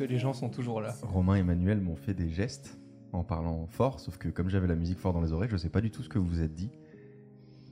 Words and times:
que 0.00 0.04
les 0.04 0.18
gens 0.18 0.32
sont 0.32 0.48
toujours 0.48 0.80
là 0.80 0.94
Romain 1.02 1.36
et 1.36 1.40
Emmanuel 1.40 1.78
m'ont 1.80 1.94
fait 1.96 2.14
des 2.14 2.30
gestes 2.30 2.78
en 3.12 3.22
parlant 3.22 3.66
fort, 3.66 4.00
sauf 4.00 4.16
que 4.16 4.28
comme 4.28 4.48
j'avais 4.48 4.66
la 4.66 4.74
musique 4.74 4.98
fort 4.98 5.12
dans 5.12 5.20
les 5.20 5.32
oreilles, 5.32 5.50
je 5.50 5.58
sais 5.58 5.68
pas 5.68 5.82
du 5.82 5.90
tout 5.90 6.02
ce 6.02 6.08
que 6.08 6.18
vous 6.18 6.24
vous 6.26 6.40
êtes 6.40 6.54
dit. 6.54 6.70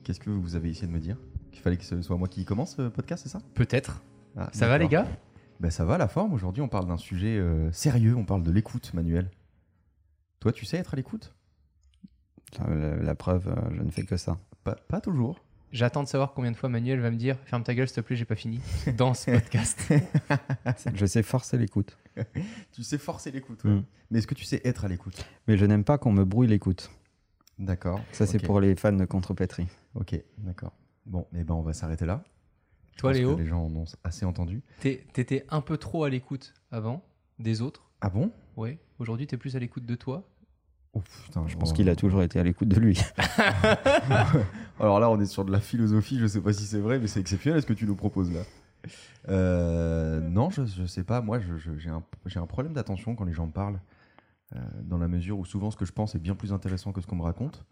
Qu'est-ce 0.03 0.19
que 0.19 0.29
vous 0.29 0.55
avez 0.55 0.69
essayé 0.69 0.85
de 0.85 0.91
me 0.91 0.99
dire? 0.99 1.17
Qu'il 1.51 1.61
fallait 1.61 1.77
que 1.77 1.83
ce 1.83 1.99
soit 2.03 2.17
moi 2.17 2.27
qui 2.27 2.45
commence 2.45 2.75
ce 2.75 2.83
podcast, 2.89 3.23
c'est 3.23 3.29
ça? 3.29 3.39
Peut-être. 3.55 4.03
Ah, 4.37 4.49
Ça 4.53 4.67
va 4.67 4.77
les 4.77 4.87
gars? 4.87 5.07
Ben 5.59 5.71
ça 5.71 5.85
va 5.85 5.97
la 5.97 6.07
forme. 6.07 6.33
Aujourd'hui, 6.33 6.61
on 6.61 6.67
parle 6.67 6.85
d'un 6.87 6.97
sujet 6.97 7.37
euh, 7.37 7.71
sérieux. 7.71 8.15
On 8.15 8.25
parle 8.25 8.43
de 8.43 8.51
l'écoute, 8.51 8.93
Manuel. 8.93 9.31
Toi, 10.39 10.51
tu 10.51 10.65
sais 10.65 10.77
être 10.77 10.93
à 10.93 10.97
l'écoute? 10.97 11.33
La, 12.59 12.95
la 12.97 13.15
preuve, 13.15 13.47
euh, 13.47 13.75
je 13.75 13.81
ne 13.81 13.89
fais 13.89 14.03
que 14.03 14.17
ça. 14.17 14.37
pas, 14.63 14.75
pas 14.75 15.01
toujours. 15.01 15.43
J'attends 15.71 16.03
de 16.03 16.07
savoir 16.07 16.33
combien 16.33 16.51
de 16.51 16.57
fois 16.57 16.69
Manuel 16.69 16.99
va 16.99 17.11
me 17.11 17.17
dire 17.17 17.37
ferme 17.45 17.63
ta 17.63 17.75
gueule 17.75 17.87
s'il 17.87 17.95
te 17.97 18.01
plaît 18.01 18.15
j'ai 18.15 18.25
pas 18.25 18.35
fini 18.35 18.59
dans 18.97 19.13
ce 19.13 19.31
podcast. 19.31 19.93
Je 20.95 21.05
sais 21.05 21.23
forcer 21.23 21.57
l'écoute. 21.57 21.97
Tu 22.71 22.83
sais 22.83 22.97
forcer 22.97 23.31
l'écoute. 23.31 23.63
ouais. 23.63 23.71
Mm. 23.71 23.83
Mais 24.11 24.19
est-ce 24.19 24.27
que 24.27 24.33
tu 24.33 24.43
sais 24.43 24.61
être 24.65 24.85
à 24.85 24.87
l'écoute? 24.87 25.23
Mais 25.47 25.57
je 25.57 25.65
n'aime 25.65 25.83
pas 25.83 25.97
qu'on 25.97 26.11
me 26.11 26.25
brouille 26.25 26.47
l'écoute. 26.47 26.89
D'accord. 27.59 28.01
Ça, 28.11 28.25
c'est 28.25 28.39
pour 28.39 28.59
les 28.59 28.75
fans 28.75 28.91
de 28.91 29.05
contrepétrie. 29.05 29.67
Ok, 29.95 30.19
d'accord. 30.39 30.73
Bon, 31.05 31.27
eh 31.33 31.43
ben 31.43 31.53
on 31.53 31.61
va 31.61 31.73
s'arrêter 31.73 32.05
là. 32.05 32.23
Je 32.93 32.99
Toi 32.99 33.13
Léo, 33.13 33.37
les 33.37 33.45
gens 33.45 33.63
en 33.63 33.75
ont 33.75 33.85
assez 34.03 34.25
entendu. 34.25 34.61
t'étais 34.81 35.45
un 35.49 35.61
peu 35.61 35.77
trop 35.77 36.03
à 36.03 36.09
l'écoute 36.09 36.53
avant 36.71 37.05
des 37.37 37.61
autres. 37.61 37.89
Ah 38.01 38.09
bon? 38.09 38.31
Ouais. 38.57 38.79
Aujourd'hui 38.97 39.27
t'es 39.27 39.37
plus 39.37 39.55
à 39.55 39.59
l'écoute 39.59 39.85
de 39.85 39.95
toi. 39.95 40.27
Oh 40.93 41.01
putain, 41.25 41.47
Je 41.47 41.55
pense 41.55 41.73
qu'il 41.73 41.87
a 41.89 41.95
toujours 41.95 42.23
été 42.23 42.39
à 42.39 42.43
l'écoute 42.43 42.67
de 42.67 42.79
lui. 42.79 42.99
Alors 44.79 44.99
là, 44.99 45.09
on 45.09 45.19
est 45.19 45.25
sur 45.25 45.45
de 45.45 45.51
la 45.51 45.59
philosophie, 45.59 46.17
je 46.19 46.27
sais 46.27 46.41
pas 46.41 46.53
si 46.53 46.63
c'est 46.63 46.79
vrai, 46.79 46.99
mais 46.99 47.07
c'est 47.07 47.19
exceptionnel 47.19 47.61
ce 47.61 47.67
que 47.67 47.73
tu 47.73 47.85
nous 47.85 47.95
proposes 47.95 48.31
là. 48.31 48.41
Euh, 49.27 50.19
non, 50.21 50.49
je, 50.49 50.65
je 50.65 50.85
sais 50.85 51.03
pas. 51.03 51.21
Moi, 51.21 51.37
un, 51.37 52.03
j'ai 52.25 52.39
un 52.39 52.45
problème 52.47 52.73
d'attention 52.73 53.15
quand 53.15 53.25
les 53.25 53.33
gens 53.33 53.45
me 53.45 53.51
parlent, 53.51 53.79
euh, 54.55 54.59
dans 54.81 54.97
la 54.97 55.07
mesure 55.07 55.37
où 55.37 55.45
souvent 55.45 55.69
ce 55.69 55.77
que 55.77 55.85
je 55.85 55.91
pense 55.91 56.15
est 56.15 56.19
bien 56.19 56.35
plus 56.35 56.53
intéressant 56.53 56.91
que 56.91 57.01
ce 57.01 57.07
qu'on 57.07 57.17
me 57.17 57.23
raconte. 57.23 57.65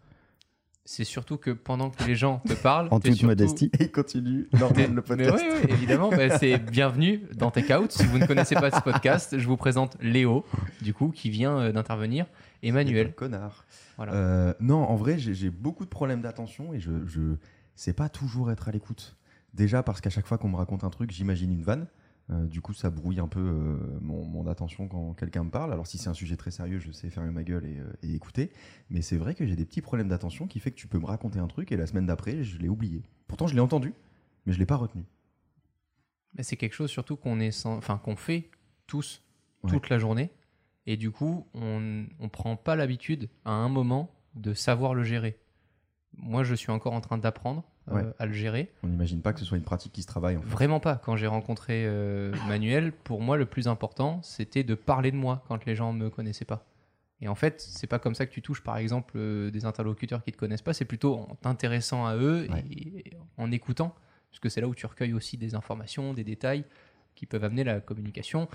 C'est 0.90 1.04
surtout 1.04 1.36
que 1.36 1.50
pendant 1.50 1.90
que 1.90 2.02
les 2.04 2.14
gens 2.14 2.38
te 2.48 2.54
parlent, 2.54 2.88
En 2.90 2.98
toute 2.98 3.12
surtout- 3.12 3.26
modestie. 3.26 3.70
Et 3.78 3.84
il 3.84 3.92
continue. 3.92 4.48
Normal, 4.58 4.86
le 4.86 4.94
Mais 4.94 5.02
podcast. 5.02 5.44
oui, 5.46 5.58
oui, 5.64 5.70
évidemment, 5.74 6.08
bah, 6.08 6.38
c'est 6.38 6.56
bienvenue 6.70 7.26
dans 7.36 7.50
Take 7.50 7.74
Out. 7.74 7.92
Si 7.92 8.04
vous 8.06 8.18
ne 8.18 8.24
connaissez 8.24 8.54
pas 8.54 8.70
ce 8.70 8.80
podcast, 8.80 9.38
je 9.38 9.46
vous 9.46 9.58
présente 9.58 9.98
Léo, 10.00 10.46
du 10.80 10.94
coup, 10.94 11.10
qui 11.10 11.28
vient 11.28 11.58
euh, 11.58 11.72
d'intervenir, 11.72 12.24
C'est 12.62 12.68
un 12.68 12.70
Emmanuel. 12.70 13.12
Connard. 13.14 13.66
Voilà. 13.98 14.14
Euh, 14.14 14.54
non, 14.60 14.82
en 14.82 14.96
vrai, 14.96 15.18
j'ai 15.18 15.34
j'ai 15.34 15.50
beaucoup 15.50 15.84
de 15.84 15.90
problèmes 15.90 16.22
d'attention 16.22 16.72
et 16.72 16.80
je, 16.80 17.04
je 17.06 17.36
sais 17.74 17.92
pas 17.92 18.08
toujours 18.08 18.50
être 18.50 18.68
à 18.68 18.72
l'écoute. 18.72 19.14
Déjà 19.52 19.82
parce 19.82 20.00
qu'à 20.00 20.08
chaque 20.08 20.26
fois 20.26 20.38
qu'on 20.38 20.48
me 20.48 20.56
raconte 20.56 20.84
un 20.84 20.90
truc, 20.90 21.10
j'imagine 21.10 21.52
une 21.52 21.62
vanne. 21.62 21.86
Euh, 22.30 22.44
du 22.46 22.60
coup, 22.60 22.74
ça 22.74 22.90
brouille 22.90 23.20
un 23.20 23.28
peu 23.28 23.40
euh, 23.40 23.98
mon, 24.02 24.22
mon 24.24 24.46
attention 24.46 24.86
quand 24.86 25.14
quelqu'un 25.14 25.44
me 25.44 25.50
parle. 25.50 25.72
Alors, 25.72 25.86
si 25.86 25.96
c'est 25.96 26.10
un 26.10 26.14
sujet 26.14 26.36
très 26.36 26.50
sérieux, 26.50 26.78
je 26.78 26.92
sais 26.92 27.08
fermer 27.08 27.30
ma 27.30 27.42
gueule 27.42 27.64
et, 27.64 27.78
euh, 27.78 27.90
et 28.02 28.12
écouter. 28.14 28.50
Mais 28.90 29.00
c'est 29.00 29.16
vrai 29.16 29.34
que 29.34 29.46
j'ai 29.46 29.56
des 29.56 29.64
petits 29.64 29.80
problèmes 29.80 30.08
d'attention 30.08 30.46
qui 30.46 30.60
fait 30.60 30.70
que 30.70 30.76
tu 30.76 30.88
peux 30.88 30.98
me 30.98 31.06
raconter 31.06 31.38
un 31.38 31.46
truc 31.46 31.72
et 31.72 31.76
la 31.78 31.86
semaine 31.86 32.04
d'après, 32.06 32.44
je 32.44 32.58
l'ai 32.58 32.68
oublié. 32.68 33.02
Pourtant, 33.28 33.46
je 33.46 33.54
l'ai 33.54 33.60
entendu, 33.60 33.94
mais 34.44 34.52
je 34.52 34.58
l'ai 34.58 34.66
pas 34.66 34.76
retenu. 34.76 35.04
Mais 36.34 36.42
c'est 36.42 36.56
quelque 36.56 36.74
chose 36.74 36.90
surtout 36.90 37.16
qu'on 37.16 37.40
est 37.40 37.50
sans- 37.50 37.76
enfin, 37.78 37.96
qu'on 37.98 38.16
fait 38.16 38.50
tous 38.86 39.22
Ouais. 39.64 39.70
toute 39.70 39.88
la 39.88 39.98
journée. 39.98 40.30
Et 40.86 40.96
du 40.96 41.10
coup, 41.10 41.46
on 41.54 41.80
ne 41.80 42.28
prend 42.28 42.56
pas 42.56 42.76
l'habitude 42.76 43.28
à 43.44 43.50
un 43.52 43.68
moment 43.68 44.10
de 44.34 44.52
savoir 44.54 44.94
le 44.94 45.02
gérer. 45.02 45.38
Moi, 46.14 46.44
je 46.44 46.54
suis 46.54 46.70
encore 46.70 46.92
en 46.92 47.00
train 47.00 47.18
d'apprendre 47.18 47.64
Ouais. 47.94 48.04
à 48.18 48.26
le 48.26 48.32
gérer. 48.32 48.70
On 48.82 48.88
n'imagine 48.88 49.20
pas 49.22 49.32
que 49.32 49.40
ce 49.40 49.44
soit 49.44 49.56
une 49.58 49.64
pratique 49.64 49.92
qui 49.92 50.02
se 50.02 50.06
travaille. 50.06 50.36
En 50.36 50.42
fait. 50.42 50.48
Vraiment 50.48 50.80
pas. 50.80 50.96
Quand 50.96 51.16
j'ai 51.16 51.26
rencontré 51.26 51.84
euh, 51.86 52.32
Manuel, 52.48 52.92
pour 52.92 53.20
moi, 53.20 53.36
le 53.36 53.46
plus 53.46 53.68
important, 53.68 54.20
c'était 54.22 54.64
de 54.64 54.74
parler 54.74 55.10
de 55.10 55.16
moi 55.16 55.44
quand 55.48 55.64
les 55.66 55.74
gens 55.74 55.92
me 55.92 56.10
connaissaient 56.10 56.44
pas. 56.44 56.64
Et 57.20 57.26
en 57.28 57.34
fait, 57.34 57.60
c'est 57.60 57.86
pas 57.88 57.98
comme 57.98 58.14
ça 58.14 58.26
que 58.26 58.32
tu 58.32 58.42
touches, 58.42 58.62
par 58.62 58.76
exemple, 58.78 59.14
euh, 59.16 59.50
des 59.50 59.64
interlocuteurs 59.64 60.22
qui 60.22 60.30
te 60.32 60.36
connaissent 60.36 60.62
pas. 60.62 60.72
C'est 60.72 60.84
plutôt 60.84 61.14
en 61.16 61.34
t'intéressant 61.34 62.06
à 62.06 62.14
eux 62.16 62.46
Ouais. 62.50 62.64
et 62.70 63.12
en 63.36 63.50
écoutant, 63.50 63.94
parce 64.30 64.38
que 64.40 64.48
c'est 64.48 64.60
là 64.60 64.68
où 64.68 64.74
tu 64.74 64.86
recueilles 64.86 65.14
aussi 65.14 65.36
des 65.36 65.54
informations, 65.56 66.14
des 66.14 66.22
détails 66.24 66.64
qui 67.16 67.26
peuvent 67.26 67.42
amener 67.42 67.64
la 67.64 67.80
communication 67.80 68.48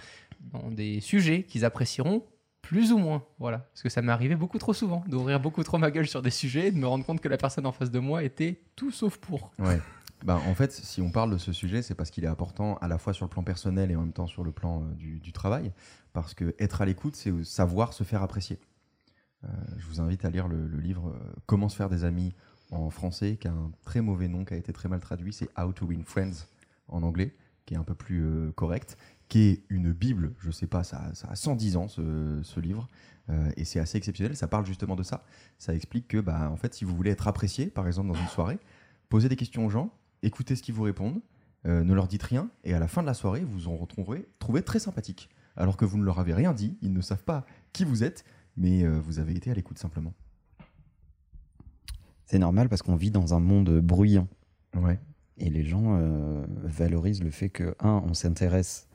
dans 0.53 0.71
des 0.71 1.01
sujets 1.01 1.43
qu'ils 1.43 1.65
apprécieront 1.65 2.23
plus 2.63 2.91
ou 2.91 2.97
moins. 2.97 3.23
Voilà. 3.37 3.59
Parce 3.59 3.83
que 3.83 3.89
ça 3.89 4.01
m'est 4.01 4.11
arrivé 4.11 4.35
beaucoup 4.35 4.57
trop 4.57 4.73
souvent 4.73 5.03
d'ouvrir 5.07 5.39
beaucoup 5.39 5.63
trop 5.63 5.77
ma 5.77 5.91
gueule 5.91 6.07
sur 6.07 6.23
des 6.23 6.31
sujets 6.31 6.69
et 6.69 6.71
de 6.71 6.77
me 6.77 6.87
rendre 6.87 7.05
compte 7.05 7.21
que 7.21 7.29
la 7.29 7.37
personne 7.37 7.67
en 7.67 7.71
face 7.71 7.91
de 7.91 7.99
moi 7.99 8.23
était 8.23 8.59
tout 8.75 8.89
sauf 8.89 9.17
pour. 9.17 9.51
Ouais. 9.59 9.79
Bah, 10.23 10.39
en 10.47 10.55
fait, 10.55 10.71
si 10.71 11.01
on 11.01 11.11
parle 11.11 11.31
de 11.31 11.37
ce 11.37 11.51
sujet, 11.51 11.81
c'est 11.81 11.95
parce 11.95 12.09
qu'il 12.09 12.23
est 12.23 12.27
important 12.27 12.77
à 12.77 12.87
la 12.87 12.97
fois 12.97 13.13
sur 13.13 13.25
le 13.25 13.29
plan 13.29 13.43
personnel 13.43 13.91
et 13.91 13.95
en 13.95 14.01
même 14.01 14.13
temps 14.13 14.27
sur 14.27 14.43
le 14.43 14.51
plan 14.51 14.81
euh, 14.81 14.93
du, 14.95 15.33
travail. 15.33 15.73
Parce 16.13 16.33
que 16.33 16.55
être 16.59 16.81
à 16.81 16.85
l'écoute, 16.85 17.15
c'est 17.15 17.43
savoir 17.43 17.91
se 17.91 18.05
faire 18.05 18.23
apprécier. 18.23 18.57
Euh, 19.43 19.47
je 19.77 19.85
vous 19.87 19.99
invite 19.99 20.23
à 20.23 20.29
lire 20.29 20.47
le, 20.47 20.65
livre 20.79 21.09
euh, 21.09 21.33
Comment 21.45 21.67
se 21.67 21.75
faire 21.75 21.89
des 21.89 22.05
amis 22.05 22.33
en 22.71 22.89
français, 22.89 23.35
qui 23.35 23.49
a 23.49 23.51
un 23.51 23.71
très 23.83 23.99
mauvais 23.99 24.29
nom, 24.29 24.45
qui 24.45 24.53
a 24.53 24.57
été 24.57 24.71
très 24.71 24.87
mal 24.87 25.01
traduit. 25.01 25.33
C'est 25.33 25.49
How 25.59 25.73
to 25.73 25.85
Win 25.85 26.05
Friends 26.05 26.47
en 26.87 27.03
anglais, 27.03 27.35
qui 27.65 27.73
est 27.73 27.77
un 27.77 27.83
peu 27.83 27.93
plus 27.93 28.51
correct, 28.55 28.97
qui 29.29 29.39
est 29.49 29.63
une 29.69 29.91
bible. 29.91 30.33
Je 30.39 30.51
sais 30.51 30.67
pas, 30.67 30.83
ça, 30.83 30.97
a- 30.97 31.13
ça 31.13 31.27
a 31.29 31.35
110 31.35 31.77
ans 31.77 31.87
ce, 31.87 32.39
ce 32.43 32.59
livre. 32.59 32.87
Euh, 33.29 33.49
et 33.55 33.63
c'est 33.65 33.79
assez 33.79 33.97
exceptionnel. 33.97 34.35
Ça 34.35 34.47
parle 34.47 34.65
justement 34.65 34.95
de 34.95 35.03
ça. 35.03 35.23
Ça 35.57 35.73
explique 35.73 36.07
que, 36.09 36.17
bah, 36.19 36.49
en 36.51 36.57
fait, 36.57 36.73
si 36.73 36.83
vous 36.85 36.95
voulez 36.95 37.11
être 37.11 37.27
apprécié, 37.27 37.67
par 37.67 37.87
exemple 37.87 38.09
dans 38.09 38.19
une 38.19 38.27
soirée, 38.27 38.59
posez 39.09 39.29
des 39.29 39.35
questions 39.37 39.65
aux 39.65 39.69
gens, 39.69 39.93
écoutez 40.23 40.55
ce 40.55 40.61
qu'ils 40.63 40.73
vous 40.75 40.83
répondent, 40.83 41.21
euh, 41.65 41.83
ne 41.85 41.93
leur 41.93 42.07
dites 42.09 42.23
rien, 42.23 42.49
et 42.65 42.73
à 42.73 42.79
la 42.79 42.89
fin 42.89 43.01
de 43.01 43.07
la 43.07 43.13
soirée, 43.13 43.43
vous 43.45 43.69
en 43.69 43.77
retrouverez 43.77 44.27
trouvé 44.39 44.61
très 44.61 44.79
sympathique. 44.79 45.29
Alors 45.55 45.77
que 45.77 45.85
vous 45.85 45.97
ne 45.97 46.03
leur 46.03 46.19
avez 46.19 46.33
rien 46.33 46.51
dit, 46.53 46.77
ils 46.81 46.91
ne 46.91 46.99
savent 47.01 47.23
pas 47.23 47.45
qui 47.71 47.85
vous 47.85 48.03
êtes, 48.03 48.25
mais 48.57 48.83
euh, 48.83 48.99
vous 48.99 49.19
avez 49.19 49.33
été 49.35 49.49
à 49.51 49.53
l'écoute 49.53 49.77
simplement. 49.79 50.13
C'est 52.25 52.39
normal 52.39 52.69
parce 52.69 52.81
qu'on 52.81 52.95
vit 52.95 53.11
dans 53.11 53.33
un 53.33 53.39
monde 53.39 53.79
bruyant. 53.79 54.27
Ouais. 54.75 54.99
Et 55.37 55.49
les 55.49 55.63
gens 55.63 55.97
euh, 55.99 56.43
valorisent 56.63 57.23
le 57.23 57.31
fait 57.31 57.49
que, 57.49 57.75
un, 57.79 58.01
on 58.05 58.13
s'intéresse 58.13 58.87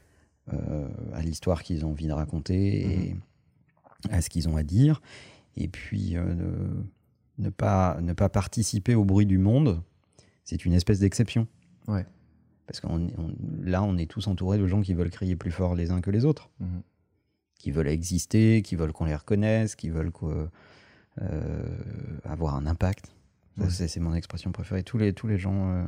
à 1.13 1.21
l'histoire 1.23 1.63
qu'ils 1.63 1.85
ont 1.85 1.91
envie 1.91 2.07
de 2.07 2.13
raconter 2.13 2.83
et 3.11 3.17
à 4.11 4.21
ce 4.23 4.31
qu'ils 4.31 4.49
ont 4.49 4.57
à 4.57 4.63
dire. 4.63 5.01
Et 5.57 5.69
puis, 5.69 6.17
euh, 6.17 6.35
ne, 7.39 7.51
pas, 7.51 7.99
ne 8.01 8.13
pas 8.13 8.29
participer 8.29 8.95
au 8.95 9.05
bruit 9.05 9.27
du 9.27 9.39
monde, 9.39 9.83
c'est 10.45 10.65
une 10.65 10.73
espèce 10.73 11.01
d'exception. 11.01 11.47
Ouais. 11.89 12.07
Parce 12.67 12.81
que 12.81 12.87
là, 13.63 13.83
on 13.83 13.97
est 13.97 14.11
tous 14.11 14.27
entourés 14.29 14.59
de 14.59 14.67
gens 14.67 14.83
qui 14.83 14.95
veulent 14.95 15.11
crier 15.11 15.37
plus 15.37 15.51
fort 15.51 15.75
les 15.75 15.91
uns 15.91 16.01
que 16.01 16.11
les 16.11 16.25
autres, 16.25 16.51
Mhm. 16.61 16.83
qui 17.59 17.71
veulent 17.71 17.89
exister, 17.89 18.63
qui 18.63 18.77
veulent 18.77 18.93
qu'on 18.93 19.07
les 19.07 19.17
reconnaisse, 19.17 19.75
qui 19.75 19.89
veulent 19.89 20.13
euh, 21.21 21.77
avoir 22.25 22.55
un 22.55 22.67
impact. 22.67 23.07
Ouais. 23.57 23.69
C'est 23.71 23.89
c'est 23.89 24.01
mon 24.01 24.15
expression 24.15 24.53
préférée. 24.53 24.85
Tous 24.85 24.99
les, 24.99 25.13
tous 25.13 25.27
les 25.27 25.39
gens, 25.39 25.71
euh, 25.73 25.85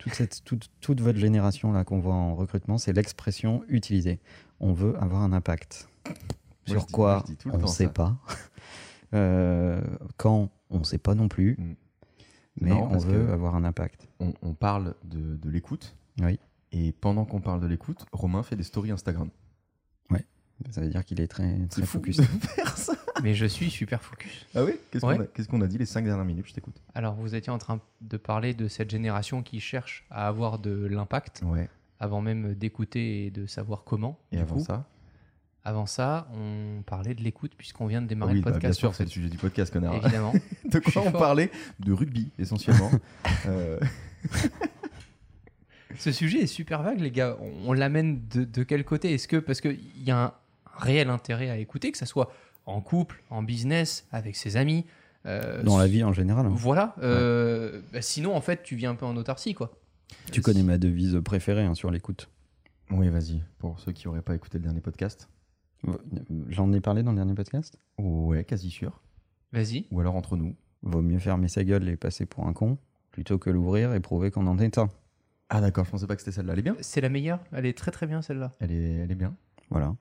toute, 0.00 0.14
cette, 0.14 0.42
toute, 0.44 0.70
toute 0.80 1.00
votre 1.02 1.18
génération 1.18 1.72
là 1.72 1.84
qu'on 1.84 2.00
voit 2.00 2.14
en 2.14 2.34
recrutement, 2.34 2.78
c'est 2.78 2.94
l'expression 2.94 3.62
utilisée. 3.68 4.18
On 4.58 4.72
veut 4.72 4.96
avoir 5.00 5.20
un 5.22 5.32
impact. 5.34 5.88
Moi, 6.06 6.14
Sur 6.66 6.86
quoi 6.86 7.22
dis 7.26 7.36
On 7.52 7.58
ne 7.58 7.66
sait 7.66 7.84
ça. 7.84 7.90
pas. 7.90 8.16
Euh, 9.12 9.82
quand 10.18 10.50
On 10.70 10.78
ne 10.78 10.84
sait 10.84 10.98
pas 10.98 11.16
non 11.16 11.26
plus. 11.26 11.56
Mm. 11.58 11.74
Mais 12.60 12.70
on 12.70 12.96
veut 12.96 13.32
avoir 13.32 13.56
un 13.56 13.64
impact. 13.64 14.06
On, 14.20 14.32
on 14.40 14.54
parle 14.54 14.94
de, 15.02 15.34
de 15.34 15.50
l'écoute, 15.50 15.96
Oui. 16.20 16.38
et 16.70 16.92
pendant 16.92 17.24
qu'on 17.24 17.40
parle 17.40 17.60
de 17.60 17.66
l'écoute, 17.66 18.06
Romain 18.12 18.44
fait 18.44 18.54
des 18.54 18.62
stories 18.62 18.92
Instagram. 18.92 19.30
Ça 20.70 20.80
veut 20.82 20.88
dire 20.88 21.04
qu'il 21.04 21.20
est 21.20 21.26
très, 21.28 21.56
très 21.70 21.82
focus. 21.82 22.18
de 22.18 22.22
faire 22.22 22.76
ça. 22.76 22.92
Mais 23.22 23.34
je 23.34 23.46
suis 23.46 23.70
super 23.70 24.02
focus. 24.02 24.46
Ah 24.54 24.64
oui? 24.64 24.72
Qu'est-ce 24.90 25.04
Ouais. 25.06 25.16
qu'on 25.16 25.22
a, 25.22 25.26
qu'est-ce 25.26 25.48
qu'on 25.48 25.60
a 25.62 25.66
dit 25.66 25.78
les 25.78 25.86
cinq 25.86 26.04
dernières 26.04 26.24
minutes? 26.24 26.46
Je 26.48 26.52
t'écoute. 26.54 26.80
Alors, 26.94 27.14
vous 27.14 27.34
étiez 27.34 27.50
en 27.52 27.58
train 27.58 27.80
de 28.02 28.16
parler 28.16 28.54
de 28.54 28.68
cette 28.68 28.90
génération 28.90 29.42
qui 29.42 29.58
cherche 29.60 30.04
à 30.10 30.26
avoir 30.28 30.58
de 30.58 30.86
l'impact 30.86 31.42
Ouais. 31.44 31.68
avant 31.98 32.20
même 32.20 32.54
d'écouter 32.54 33.26
et 33.26 33.30
de 33.30 33.46
savoir 33.46 33.84
comment. 33.84 34.18
Et 34.32 34.38
avant 34.38 34.56
coup. 34.56 34.64
ça? 34.64 34.86
Avant 35.64 35.84
ça, 35.86 36.26
on 36.34 36.82
parlait 36.82 37.14
de 37.14 37.22
l'écoute 37.22 37.52
puisqu'on 37.56 37.86
vient 37.86 38.00
de 38.00 38.06
démarrer 38.06 38.32
Oui, 38.32 38.38
le 38.38 38.44
bah, 38.44 38.52
podcast. 38.52 38.78
bien 38.80 38.88
sûr, 38.88 38.94
c'est 38.94 39.04
le 39.04 39.10
sujet 39.10 39.28
du 39.28 39.36
podcast, 39.36 39.70
connard. 39.72 39.94
Évidemment. 39.96 40.32
De 40.64 40.78
quoi 40.78 41.02
on 41.02 41.10
fort. 41.10 41.20
parlait? 41.20 41.50
De 41.80 41.92
rugby, 41.92 42.30
essentiellement. 42.38 42.90
Euh, 43.46 43.78
Ce 45.96 46.12
sujet 46.12 46.38
est 46.40 46.46
super 46.46 46.82
vague, 46.82 47.00
les 47.00 47.10
gars. 47.10 47.36
On, 47.40 47.70
on 47.70 47.72
l'amène 47.72 48.26
de, 48.28 48.44
de 48.44 48.62
quel 48.62 48.84
côté? 48.84 49.12
Est-ce 49.14 49.26
que 49.28 49.36
parce 49.36 49.60
qu'il 49.60 49.78
y 50.02 50.10
a 50.10 50.24
un 50.24 50.32
réel 50.80 51.10
intérêt 51.10 51.50
à 51.50 51.56
écouter, 51.56 51.92
que 51.92 51.98
ça 51.98 52.06
soit 52.06 52.30
en 52.66 52.80
couple, 52.80 53.22
en 53.30 53.42
business, 53.42 54.06
avec 54.12 54.36
ses 54.36 54.56
amis, 54.56 54.84
euh, 55.26 55.62
Dans 55.62 55.78
la 55.78 55.86
vie 55.86 56.02
en 56.04 56.12
général. 56.12 56.46
hein. 56.46 56.52
Voilà. 56.54 56.94
euh, 57.02 57.80
bah, 57.92 58.00
sinon, 58.02 58.34
en 58.34 58.40
fait, 58.40 58.62
tu 58.62 58.74
vis 58.76 58.86
un 58.86 58.94
peu 58.94 59.04
en 59.06 59.16
autarcie, 59.16 59.54
quoi. 59.54 59.72
Tu 60.32 60.40
Euh, 60.40 60.42
connais 60.42 60.62
ma 60.62 60.78
devise 60.78 61.20
préférée 61.24 61.64
hein, 61.64 61.74
sur 61.74 61.90
l'écoute. 61.90 62.28
Oui, 62.90 63.08
vas-y. 63.08 63.42
Pour 63.58 63.78
ceux 63.80 63.92
qui 63.92 64.08
n'auraient 64.08 64.22
pas 64.22 64.34
écouté 64.34 64.58
le 64.58 64.64
dernier 64.64 64.80
podcast. 64.80 65.28
J'en 66.48 66.72
ai 66.72 66.80
parlé 66.80 67.02
dans 67.02 67.12
le 67.12 67.16
dernier 67.16 67.34
podcast? 67.34 67.78
Ouais, 67.98 68.44
quasi 68.44 68.70
sûr. 68.70 69.00
Vas-y. 69.52 69.86
Ou 69.90 70.00
alors 70.00 70.14
entre 70.16 70.36
nous. 70.36 70.54
Vaut 70.82 71.02
mieux 71.02 71.18
fermer 71.18 71.48
sa 71.48 71.64
gueule 71.64 71.88
et 71.88 71.96
passer 71.96 72.26
pour 72.26 72.46
un 72.46 72.52
con 72.52 72.78
plutôt 73.10 73.38
que 73.38 73.50
l'ouvrir 73.50 73.92
et 73.94 74.00
prouver 74.00 74.30
qu'on 74.30 74.46
en 74.46 74.58
est 74.58 74.78
un. 74.78 74.88
Ah 75.48 75.60
d'accord, 75.60 75.84
je 75.84 75.90
pensais 75.90 76.06
pas 76.06 76.14
que 76.16 76.22
c'était 76.22 76.32
celle-là. 76.32 76.52
Elle 76.52 76.60
est 76.60 76.62
bien? 76.62 76.76
C'est 76.80 77.00
la 77.00 77.08
meilleure. 77.08 77.40
Elle 77.52 77.66
est 77.66 77.76
très 77.76 77.90
très 77.90 78.06
bien 78.06 78.22
celle-là. 78.22 78.52
Elle 78.60 78.70
est, 78.72 78.94
elle 79.02 79.10
est 79.10 79.16
bien. 79.16 79.34
Voilà. 79.68 79.94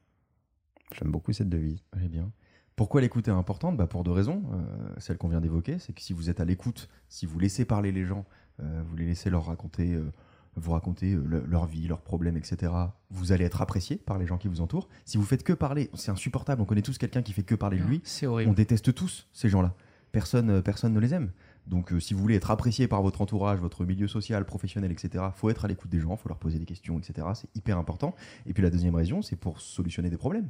J'aime 0.97 1.11
beaucoup 1.11 1.33
cette 1.33 1.49
devise. 1.49 1.83
Elle 1.95 2.05
est 2.05 2.09
bien. 2.09 2.31
Pourquoi 2.75 3.01
l'écoute 3.01 3.27
est 3.27 3.31
importante? 3.31 3.75
Bah 3.77 3.87
Pour 3.87 4.03
deux 4.03 4.11
raisons. 4.11 4.43
Euh, 4.53 4.89
celle 4.97 5.17
qu'on 5.17 5.27
vient 5.27 5.41
d'évoquer, 5.41 5.79
c'est 5.79 5.93
que 5.93 6.01
si 6.01 6.13
vous 6.13 6.29
êtes 6.29 6.39
à 6.39 6.45
l'écoute, 6.45 6.89
si 7.09 7.25
vous 7.25 7.37
laissez 7.39 7.65
parler 7.65 7.91
les 7.91 8.05
gens, 8.05 8.25
euh, 8.61 8.81
vous 8.85 8.95
les 8.95 9.05
laissez 9.05 9.29
leur 9.29 9.45
raconter, 9.45 9.93
euh, 9.93 10.11
vous 10.55 10.71
raconter 10.71 11.13
le- 11.15 11.43
leur 11.45 11.65
vie, 11.65 11.87
leurs 11.87 12.01
problèmes, 12.01 12.37
etc., 12.37 12.71
vous 13.11 13.31
allez 13.31 13.43
être 13.45 13.61
apprécié 13.61 13.97
par 13.97 14.17
les 14.17 14.25
gens 14.25 14.37
qui 14.37 14.47
vous 14.47 14.61
entourent. 14.61 14.87
Si 15.05 15.17
vous 15.17 15.23
faites 15.25 15.43
que 15.43 15.53
parler, 15.53 15.89
c'est 15.93 16.11
insupportable. 16.11 16.61
On 16.61 16.65
connaît 16.65 16.81
tous 16.81 16.97
quelqu'un 16.97 17.21
qui 17.21 17.33
fait 17.33 17.43
que 17.43 17.55
parler 17.55 17.77
de 17.79 17.83
lui. 17.83 18.01
C'est 18.03 18.27
On 18.27 18.31
horrible. 18.31 18.55
déteste 18.55 18.93
tous 18.93 19.27
ces 19.33 19.49
gens-là. 19.49 19.75
Personne, 20.11 20.61
personne 20.63 20.93
ne 20.93 20.99
les 20.99 21.13
aime. 21.13 21.31
Donc, 21.67 21.93
si 21.99 22.13
vous 22.15 22.21
voulez 22.21 22.35
être 22.35 22.49
apprécié 22.49 22.87
par 22.87 23.03
votre 23.03 23.21
entourage, 23.21 23.59
votre 23.59 23.85
milieu 23.85 24.07
social, 24.07 24.43
professionnel, 24.45 24.91
etc., 24.91 25.25
faut 25.35 25.49
être 25.51 25.65
à 25.65 25.67
l'écoute 25.67 25.91
des 25.91 25.99
gens, 25.99 26.15
faut 26.17 26.29
leur 26.29 26.39
poser 26.39 26.57
des 26.57 26.65
questions, 26.65 26.97
etc. 26.97 27.27
C'est 27.35 27.49
hyper 27.55 27.77
important. 27.77 28.15
Et 28.47 28.53
puis 28.53 28.63
la 28.63 28.71
deuxième 28.71 28.95
raison, 28.95 29.21
c'est 29.21 29.35
pour 29.35 29.61
solutionner 29.61 30.09
des 30.09 30.17
problèmes. 30.17 30.49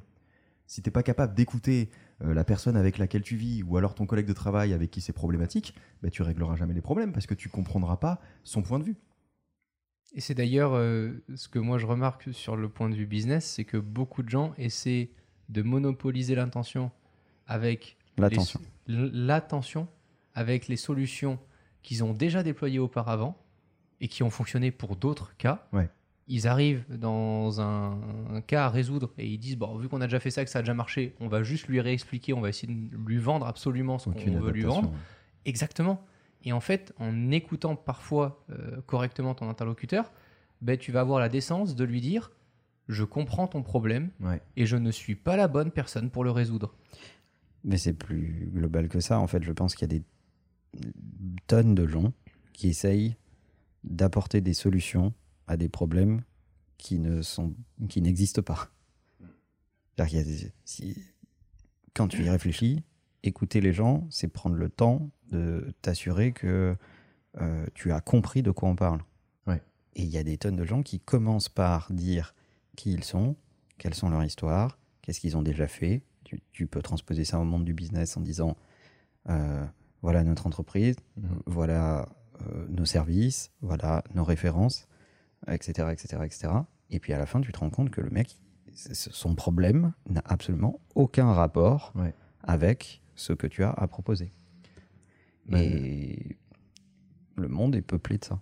Si 0.69 0.83
t'es 0.83 0.91
pas 0.91 1.01
capable 1.01 1.33
d'écouter 1.33 1.89
euh, 2.23 2.31
la 2.35 2.43
personne 2.43 2.77
avec 2.77 2.99
laquelle 2.99 3.23
tu 3.23 3.35
vis, 3.35 3.63
ou 3.63 3.75
alors 3.77 3.95
ton 3.95 4.05
collègue 4.05 4.27
de 4.27 4.33
travail 4.33 4.71
avec 4.71 4.91
qui 4.91 5.01
c'est 5.01 5.13
problématique, 5.13 5.73
bah, 6.03 6.11
tu 6.11 6.21
régleras 6.21 6.55
jamais 6.57 6.75
les 6.75 6.81
problèmes 6.81 7.11
parce 7.11 7.25
que 7.25 7.33
tu 7.33 7.49
comprendras 7.49 7.97
pas 7.97 8.21
son 8.43 8.61
point 8.61 8.77
de 8.77 8.83
vue. 8.83 8.95
Et 10.13 10.21
c'est 10.21 10.35
d'ailleurs 10.35 10.73
euh, 10.75 11.23
ce 11.33 11.47
que 11.47 11.57
moi 11.57 11.79
je 11.79 11.87
remarque 11.87 12.31
sur 12.31 12.55
le 12.55 12.69
point 12.69 12.87
de 12.87 12.93
vue 12.93 13.07
business, 13.07 13.49
c'est 13.49 13.65
que 13.65 13.77
beaucoup 13.77 14.21
de 14.21 14.29
gens 14.29 14.53
essaient 14.59 15.09
de 15.49 15.63
monopoliser 15.63 16.35
l'intention 16.35 16.91
avec 17.47 17.97
L'attention. 18.19 18.61
l'attention 18.85 19.87
avec 20.35 20.67
les 20.67 20.77
solutions 20.77 21.39
qu'ils 21.81 22.03
ont 22.03 22.13
déjà 22.13 22.43
déployées 22.43 22.77
auparavant 22.77 23.43
et 24.01 24.07
qui 24.07 24.21
ont 24.21 24.29
fonctionné 24.29 24.69
pour 24.69 24.97
d'autres 24.97 25.35
cas. 25.37 25.67
Ouais. 25.73 25.89
Ils 26.31 26.47
arrivent 26.47 26.85
dans 26.95 27.59
un, 27.59 27.99
un 28.31 28.41
cas 28.41 28.65
à 28.65 28.69
résoudre 28.69 29.11
et 29.17 29.27
ils 29.27 29.39
disent 29.39 29.57
bon 29.57 29.75
vu 29.77 29.89
qu'on 29.89 29.99
a 29.99 30.05
déjà 30.05 30.19
fait 30.19 30.29
ça 30.29 30.45
que 30.45 30.51
ça 30.51 30.59
a 30.59 30.61
déjà 30.61 30.75
marché, 30.75 31.15
on 31.19 31.27
va 31.27 31.41
juste 31.43 31.67
lui 31.67 31.81
réexpliquer, 31.81 32.33
on 32.33 32.41
va 32.41 32.49
essayer 32.49 32.71
de 32.71 32.95
lui 32.95 33.17
vendre 33.17 33.47
absolument 33.47 33.97
ce 33.97 34.09
qu'on 34.11 34.39
veut 34.39 34.51
lui 34.51 34.61
vendre. 34.63 34.91
Exactement. 35.45 36.03
Et 36.45 36.53
en 36.53 36.59
fait, 36.59 36.93
en 36.99 37.31
écoutant 37.31 37.75
parfois 37.75 38.45
euh, 38.51 38.79
correctement 38.85 39.33
ton 39.33 39.49
interlocuteur, 39.49 40.11
ben, 40.61 40.77
tu 40.77 40.91
vas 40.91 41.01
avoir 41.01 41.19
la 41.19 41.29
décence 41.29 41.75
de 41.75 41.83
lui 41.83 41.99
dire 41.99 42.31
Je 42.87 43.03
comprends 43.03 43.47
ton 43.47 43.63
problème 43.63 44.09
Ouais. 44.21 44.39
et 44.55 44.65
je 44.65 44.77
ne 44.77 44.91
suis 44.91 45.15
pas 45.15 45.35
la 45.35 45.47
bonne 45.47 45.71
personne 45.71 46.09
pour 46.11 46.23
le 46.23 46.31
résoudre. 46.31 46.75
Mais 47.63 47.77
c'est 47.77 47.93
plus 47.93 48.49
global 48.53 48.87
que 48.87 48.99
ça. 48.99 49.19
En 49.19 49.27
fait, 49.27 49.43
je 49.43 49.51
pense 49.51 49.75
qu'il 49.75 49.91
y 49.91 49.95
a 49.95 49.99
des 49.99 50.03
tonnes 51.47 51.75
de 51.75 51.87
gens 51.87 52.13
qui 52.53 52.69
essayent 52.69 53.15
d'apporter 53.83 54.41
des 54.41 54.53
solutions 54.53 55.13
à 55.49 55.57
des 55.57 55.67
problèmes 55.67 56.21
qui 56.77 56.99
ne 56.99 57.21
sont, 57.21 57.53
qui 57.89 58.01
n'existent 58.01 58.41
pas. 58.43 58.69
A 59.97 60.05
si- 60.63 60.95
quand 61.93 62.07
tu 62.07 62.23
y 62.23 62.29
réfléchis, 62.29 62.83
écouter 63.23 63.59
les 63.59 63.73
gens, 63.73 64.07
c'est 64.09 64.29
prendre 64.29 64.55
le 64.55 64.69
temps 64.69 65.09
de 65.31 65.73
t'assurer 65.81 66.31
que 66.31 66.77
euh, 67.41 67.65
tu 67.73 67.91
as 67.91 67.99
compris 67.99 68.41
de 68.41 68.51
quoi 68.51 68.69
on 68.69 68.75
parle. 68.77 69.01
Ouais. 69.45 69.61
Et 69.95 70.03
il 70.03 70.09
y 70.09 70.17
a 70.17 70.23
des 70.23 70.37
tonnes 70.37 70.55
de 70.55 70.63
gens 70.63 70.83
qui 70.83 70.99
commencent 71.01 71.49
par 71.49 71.91
dire 71.91 72.33
qui 72.77 72.93
ils 72.93 73.03
sont, 73.03 73.35
quelles 73.77 73.93
sont 73.95 74.09
leurs 74.09 74.23
histoires, 74.23 74.77
qu'est-ce 75.01 75.19
qu'ils 75.19 75.35
ont 75.35 75.41
déjà 75.41 75.67
fait. 75.67 76.03
Tu, 76.23 76.41
tu 76.53 76.67
peux 76.67 76.81
transposer 76.81 77.25
ça 77.25 77.39
au 77.39 77.43
monde 77.43 77.65
du 77.65 77.73
business 77.73 78.15
en 78.15 78.21
disant 78.21 78.55
euh, 79.29 79.65
voilà 80.01 80.23
notre 80.23 80.47
entreprise, 80.47 80.95
Mhm. 81.17 81.41
voilà 81.45 82.07
euh, 82.47 82.65
nos 82.69 82.85
services, 82.85 83.51
voilà 83.61 84.03
nos 84.15 84.23
références, 84.23 84.87
etc., 85.47 85.89
etc., 85.91 86.23
etc. 86.25 86.53
Et 86.89 86.99
puis 86.99 87.13
à 87.13 87.17
la 87.17 87.25
fin, 87.25 87.41
tu 87.41 87.51
te 87.51 87.59
rends 87.59 87.69
compte 87.69 87.89
que 87.91 88.01
le 88.01 88.09
mec, 88.09 88.37
son 88.73 89.35
problème 89.35 89.93
n'a 90.09 90.21
absolument 90.25 90.79
aucun 90.95 91.31
rapport 91.33 91.91
Ouais. 91.95 92.13
avec 92.43 93.01
ce 93.15 93.33
que 93.33 93.47
tu 93.47 93.63
as 93.63 93.71
à 93.71 93.87
proposer. 93.87 94.31
Ouais. 95.51 95.65
Et 95.65 96.37
le 97.35 97.47
monde 97.47 97.75
est 97.75 97.81
peuplé 97.81 98.17
de 98.17 98.25
ça. 98.25 98.39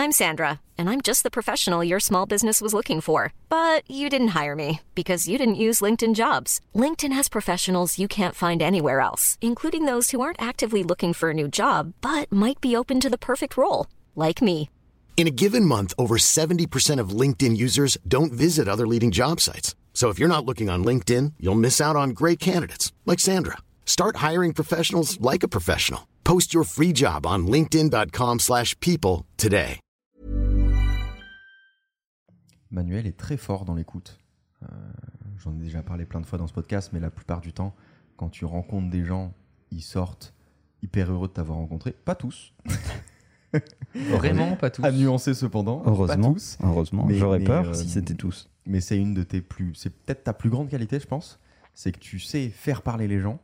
I'm 0.00 0.12
Sandra, 0.12 0.60
and 0.78 0.88
I'm 0.88 1.00
just 1.00 1.24
the 1.24 1.30
professional 1.30 1.82
your 1.82 1.98
small 1.98 2.24
business 2.24 2.62
was 2.62 2.72
looking 2.72 3.00
for. 3.00 3.32
But 3.48 3.82
you 3.90 4.08
didn't 4.08 4.28
hire 4.28 4.54
me 4.54 4.80
because 4.94 5.26
you 5.26 5.38
didn't 5.38 5.56
use 5.56 5.80
LinkedIn 5.80 6.14
jobs. 6.14 6.60
LinkedIn 6.72 7.12
has 7.12 7.28
professionals 7.28 7.98
you 7.98 8.06
can't 8.06 8.34
find 8.36 8.62
anywhere 8.62 9.00
else, 9.00 9.36
including 9.40 9.86
those 9.86 10.12
who 10.12 10.20
aren't 10.20 10.40
actively 10.40 10.84
looking 10.84 11.12
for 11.12 11.30
a 11.30 11.34
new 11.34 11.48
job 11.48 11.94
but 12.00 12.30
might 12.30 12.60
be 12.60 12.76
open 12.76 13.00
to 13.00 13.10
the 13.10 13.18
perfect 13.18 13.56
role, 13.56 13.86
like 14.18 14.40
me. 14.40 14.70
In 15.16 15.26
a 15.26 15.34
given 15.34 15.64
month, 15.64 15.94
over 15.98 16.16
70% 16.16 17.00
of 17.00 17.10
LinkedIn 17.10 17.56
users 17.56 17.98
don't 18.06 18.32
visit 18.32 18.68
other 18.68 18.86
leading 18.86 19.10
job 19.10 19.40
sites. 19.40 19.74
So 19.94 20.10
if 20.10 20.18
you're 20.20 20.28
not 20.28 20.44
looking 20.46 20.70
on 20.70 20.84
LinkedIn, 20.84 21.32
you'll 21.40 21.56
miss 21.56 21.80
out 21.80 21.96
on 21.96 22.10
great 22.10 22.38
candidates 22.38 22.92
like 23.04 23.18
Sandra. 23.18 23.56
Start 23.84 24.16
hiring 24.18 24.52
professionals 24.52 25.20
like 25.20 25.42
a 25.42 25.48
professional. 25.48 26.06
Post 26.22 26.54
your 26.54 26.62
free 26.62 26.92
job 26.92 27.26
on 27.26 27.48
linkedin.com/people 27.48 29.24
today. 29.36 29.80
Manuel 32.70 33.06
est 33.06 33.16
très 33.16 33.38
fort 33.38 33.64
dans 33.64 33.74
l'écoute. 33.74 34.18
Euh, 34.62 34.66
J'en 35.38 35.52
ai 35.54 35.58
déjà 35.58 35.82
parlé 35.82 36.04
plein 36.04 36.20
de 36.20 36.26
fois 36.26 36.38
dans 36.38 36.46
ce 36.46 36.52
podcast, 36.52 36.90
mais 36.92 37.00
la 37.00 37.10
plupart 37.10 37.40
du 37.40 37.52
temps, 37.52 37.74
quand 38.16 38.28
tu 38.28 38.44
rencontres 38.44 38.90
des 38.90 39.04
gens, 39.04 39.32
ils 39.70 39.82
sortent 39.82 40.34
hyper 40.82 41.10
heureux 41.12 41.28
de 41.28 41.32
t'avoir 41.32 41.58
rencontré. 41.58 41.92
Pas 41.92 42.14
tous. 42.14 42.52
Vraiment 43.94 44.56
pas 44.56 44.70
tous. 44.70 44.84
À 44.84 44.92
nuancer 44.92 45.34
cependant. 45.34 45.82
Heureusement, 45.86 46.28
Pas 46.28 46.34
tous. 46.34 46.58
heureusement. 46.62 47.06
J'aurais 47.10 47.40
peur 47.40 47.68
euh, 47.68 47.74
si 47.74 47.88
c'était 47.88 48.14
tous. 48.14 48.48
mais 48.66 48.80
c'est 48.80 48.98
une 48.98 49.14
de 49.14 49.22
tes 49.22 49.40
plus. 49.40 49.74
C'est 49.74 49.90
peut-être 49.90 50.24
ta 50.24 50.32
plus 50.32 50.50
grande 50.50 50.68
qualité, 50.68 51.00
je 51.00 51.06
pense. 51.06 51.38
C'est 51.74 51.92
que 51.92 51.98
tu 51.98 52.18
sais 52.18 52.48
faire 52.50 52.82
parler 52.82 53.08
les 53.08 53.20
gens, 53.20 53.38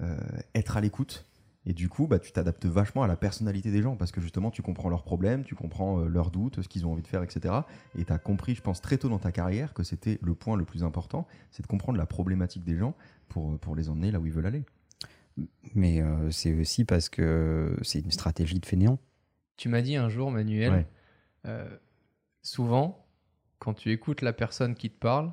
euh, 0.00 0.16
être 0.54 0.76
à 0.76 0.80
l'écoute. 0.80 1.24
Et 1.66 1.74
du 1.74 1.90
coup, 1.90 2.06
bah, 2.06 2.18
tu 2.18 2.32
t'adaptes 2.32 2.64
vachement 2.64 3.02
à 3.02 3.06
la 3.06 3.16
personnalité 3.16 3.70
des 3.70 3.82
gens 3.82 3.94
parce 3.94 4.10
que 4.10 4.22
justement, 4.22 4.50
tu 4.50 4.62
comprends 4.62 4.88
leurs 4.88 5.02
problèmes, 5.02 5.44
tu 5.44 5.54
comprends 5.54 6.00
euh, 6.00 6.08
leurs 6.08 6.30
doutes, 6.30 6.62
ce 6.62 6.68
qu'ils 6.68 6.86
ont 6.86 6.92
envie 6.92 7.02
de 7.02 7.06
faire, 7.08 7.22
etc. 7.22 7.54
Et 7.98 8.04
tu 8.04 8.12
as 8.12 8.18
compris, 8.18 8.54
je 8.54 8.62
pense, 8.62 8.80
très 8.80 8.96
tôt 8.96 9.10
dans 9.10 9.18
ta 9.18 9.32
carrière 9.32 9.74
que 9.74 9.82
c'était 9.82 10.18
le 10.22 10.34
point 10.34 10.56
le 10.56 10.64
plus 10.64 10.82
important 10.82 11.26
c'est 11.50 11.62
de 11.62 11.66
comprendre 11.66 11.98
la 11.98 12.06
problématique 12.06 12.64
des 12.64 12.76
gens 12.76 12.94
pour, 13.28 13.58
pour 13.58 13.76
les 13.76 13.90
emmener 13.90 14.10
là 14.10 14.18
où 14.18 14.24
ils 14.24 14.32
veulent 14.32 14.46
aller. 14.46 14.64
Mais 15.74 16.00
euh, 16.00 16.30
c'est 16.30 16.54
aussi 16.58 16.84
parce 16.84 17.08
que 17.08 17.76
c'est 17.82 18.00
une 18.00 18.10
stratégie 18.12 18.60
de 18.60 18.66
fainéant. 18.66 18.98
Tu 19.58 19.68
m'as 19.68 19.82
dit 19.82 19.96
un 19.96 20.08
jour, 20.08 20.30
Manuel, 20.30 20.72
Ouais. 20.72 20.86
euh, 21.46 21.68
souvent, 22.42 23.04
quand 23.58 23.74
tu 23.74 23.90
écoutes 23.90 24.22
la 24.22 24.32
personne 24.32 24.74
qui 24.74 24.88
te 24.88 24.98
parle, 24.98 25.32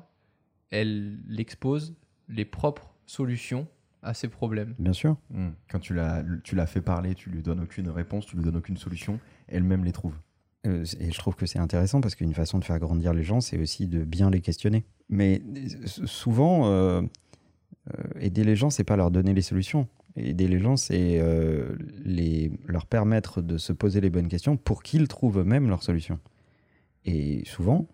elle 0.70 1.20
expose 1.38 1.94
les 2.28 2.44
propres 2.44 2.92
solutions 3.06 3.66
à 4.02 4.14
ses 4.14 4.28
problèmes. 4.28 4.74
Bien 4.78 4.92
sûr. 4.92 5.16
Mm. 5.30 5.50
Quand 5.70 5.78
tu 5.78 5.94
l'as 5.94 6.24
tu 6.44 6.54
l'as 6.56 6.66
fait 6.66 6.80
parler, 6.80 7.14
tu 7.14 7.30
lui 7.30 7.40
donnes 7.40 7.60
aucune 7.60 7.88
réponse, 7.88 8.26
tu 8.26 8.36
lui 8.36 8.44
donnes 8.44 8.56
aucune 8.56 8.76
solution, 8.76 9.18
elle-même 9.48 9.84
les 9.84 9.92
trouve. 9.92 10.14
Euh, 10.66 10.84
et 10.98 11.12
je 11.12 11.18
trouve 11.18 11.36
que 11.36 11.46
c'est 11.46 11.60
intéressant 11.60 12.00
parce 12.00 12.16
qu'une 12.16 12.34
façon 12.34 12.58
de 12.58 12.64
faire 12.64 12.80
grandir 12.80 13.14
les 13.14 13.22
gens, 13.22 13.40
c'est 13.40 13.58
aussi 13.58 13.86
de 13.86 14.04
bien 14.04 14.28
les 14.30 14.40
questionner. 14.40 14.84
Mais 15.08 15.40
euh, 15.56 15.86
souvent, 16.06 16.66
euh, 16.66 17.02
aider 18.18 18.42
les 18.42 18.56
gens, 18.56 18.70
c'est 18.70 18.82
pas 18.84 18.96
leur 18.96 19.12
donner 19.12 19.34
les 19.34 19.42
solutions. 19.42 19.86
Aider 20.16 20.48
les 20.48 20.58
gens, 20.60 20.76
c'est 20.76 21.18
euh, 21.20 21.76
les, 22.04 22.50
leur 22.66 22.86
permettre 22.86 23.42
de 23.42 23.58
se 23.58 23.72
poser 23.72 24.00
les 24.00 24.08
bonnes 24.10 24.28
questions 24.28 24.56
pour 24.56 24.82
qu'ils 24.82 25.08
trouvent 25.08 25.40
eux-mêmes 25.40 25.68
leurs 25.68 25.82
solutions. 25.82 26.18
Et 27.04 27.44
souvent, 27.44 27.86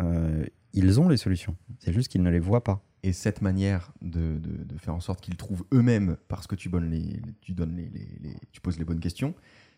euh, 0.00 0.44
ils 0.72 1.00
ont 1.00 1.08
les 1.08 1.16
solutions. 1.16 1.56
C'est 1.78 1.92
juste 1.92 2.08
qu'ils 2.08 2.22
ne 2.22 2.30
les 2.30 2.40
voient 2.40 2.64
pas. 2.64 2.82
Et 3.04 3.12
cette 3.12 3.42
manière 3.42 3.92
de, 4.00 4.38
de- 4.38 4.64
de 4.64 4.78
faire 4.78 4.94
en 4.94 5.00
sorte 5.00 5.20
qu'ils 5.20 5.36
trouvent 5.36 5.64
eux-mêmes, 5.72 6.16
parce 6.28 6.46
que 6.46 6.54
tu, 6.54 6.68
donnes 6.68 6.90
les, 6.90 7.20
tu, 7.40 7.52
donnes 7.52 7.76
les, 7.76 7.88
les- 7.90 8.18
les- 8.30 8.36
tu 8.52 8.60
poses 8.60 8.78
les 8.78 8.84
bonnes 8.84 9.00
questions, 9.00 9.34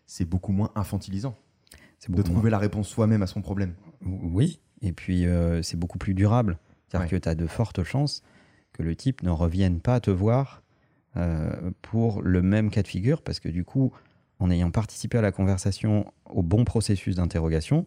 c'est 0.07 0.25
beaucoup 0.25 0.51
moins 0.51 0.71
infantilisant 0.75 1.37
C'est 1.99 2.09
de 2.11 2.15
moins- 2.15 2.23
trouver 2.23 2.49
la 2.49 2.59
réponse 2.59 2.87
soi-même 2.87 3.21
à 3.23 3.27
son 3.27 3.41
problème. 3.41 3.73
Oui, 4.03 4.59
et 4.81 4.91
puis 4.91 5.25
euh, 5.25 5.61
c'est 5.61 5.77
beaucoup 5.77 5.97
plus 5.97 6.13
durable. 6.13 6.57
C'est-à-dire 6.87 7.05
Ouais. 7.11 7.19
que 7.19 7.23
tu 7.23 7.29
as 7.29 7.35
de 7.35 7.47
fortes 7.47 7.83
chances 7.83 8.21
que 8.73 8.83
le 8.83 8.95
type 8.95 9.23
ne 9.23 9.29
revienne 9.31 9.79
pas 9.79 9.99
te 9.99 10.11
voir 10.11 10.61
euh, 10.61 10.64
pour 11.81 12.21
le 12.21 12.41
même 12.41 12.69
cas 12.69 12.81
de 12.83 12.87
figure, 12.87 13.21
parce 13.21 13.39
que 13.39 13.49
du 13.49 13.63
coup, 13.63 13.91
en 14.39 14.49
ayant 14.51 14.71
participé 14.71 15.17
à 15.17 15.21
la 15.21 15.31
conversation 15.31 16.11
au 16.29 16.43
bon 16.43 16.65
processus 16.65 17.15
d'interrogation, 17.15 17.85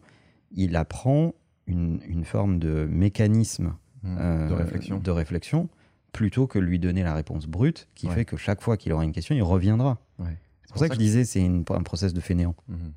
il 0.51 0.75
apprend 0.75 1.33
une, 1.67 2.01
une 2.07 2.25
forme 2.25 2.57
de 2.59 2.87
mécanisme 2.89 3.75
euh, 4.05 4.47
de 4.49 4.53
réflexion. 4.53 4.97
de 4.99 5.11
réflexion, 5.11 5.69
plutôt 6.11 6.47
que 6.47 6.57
lui 6.57 6.79
donner 6.79 7.03
la 7.03 7.13
réponse 7.13 7.45
brute, 7.45 7.87
qui 7.93 8.07
Ouais. 8.07 8.15
fait 8.15 8.25
que 8.25 8.37
chaque 8.37 8.61
fois 8.61 8.77
qu'il 8.77 8.91
aura 8.93 9.03
une 9.03 9.11
question, 9.11 9.35
il 9.35 9.43
reviendra. 9.43 9.99
Ouais. 10.17 10.37
C'est 10.63 10.69
pour 10.73 10.79
ça 10.79 10.87
que 10.89 10.95
je 10.95 10.99
disais, 10.99 11.25
c'est 11.25 11.41
une- 11.41 11.63
un 11.69 11.83
process 11.83 12.13
de 12.13 12.19
fainéant. 12.21 12.55
Mhm. 12.67 12.93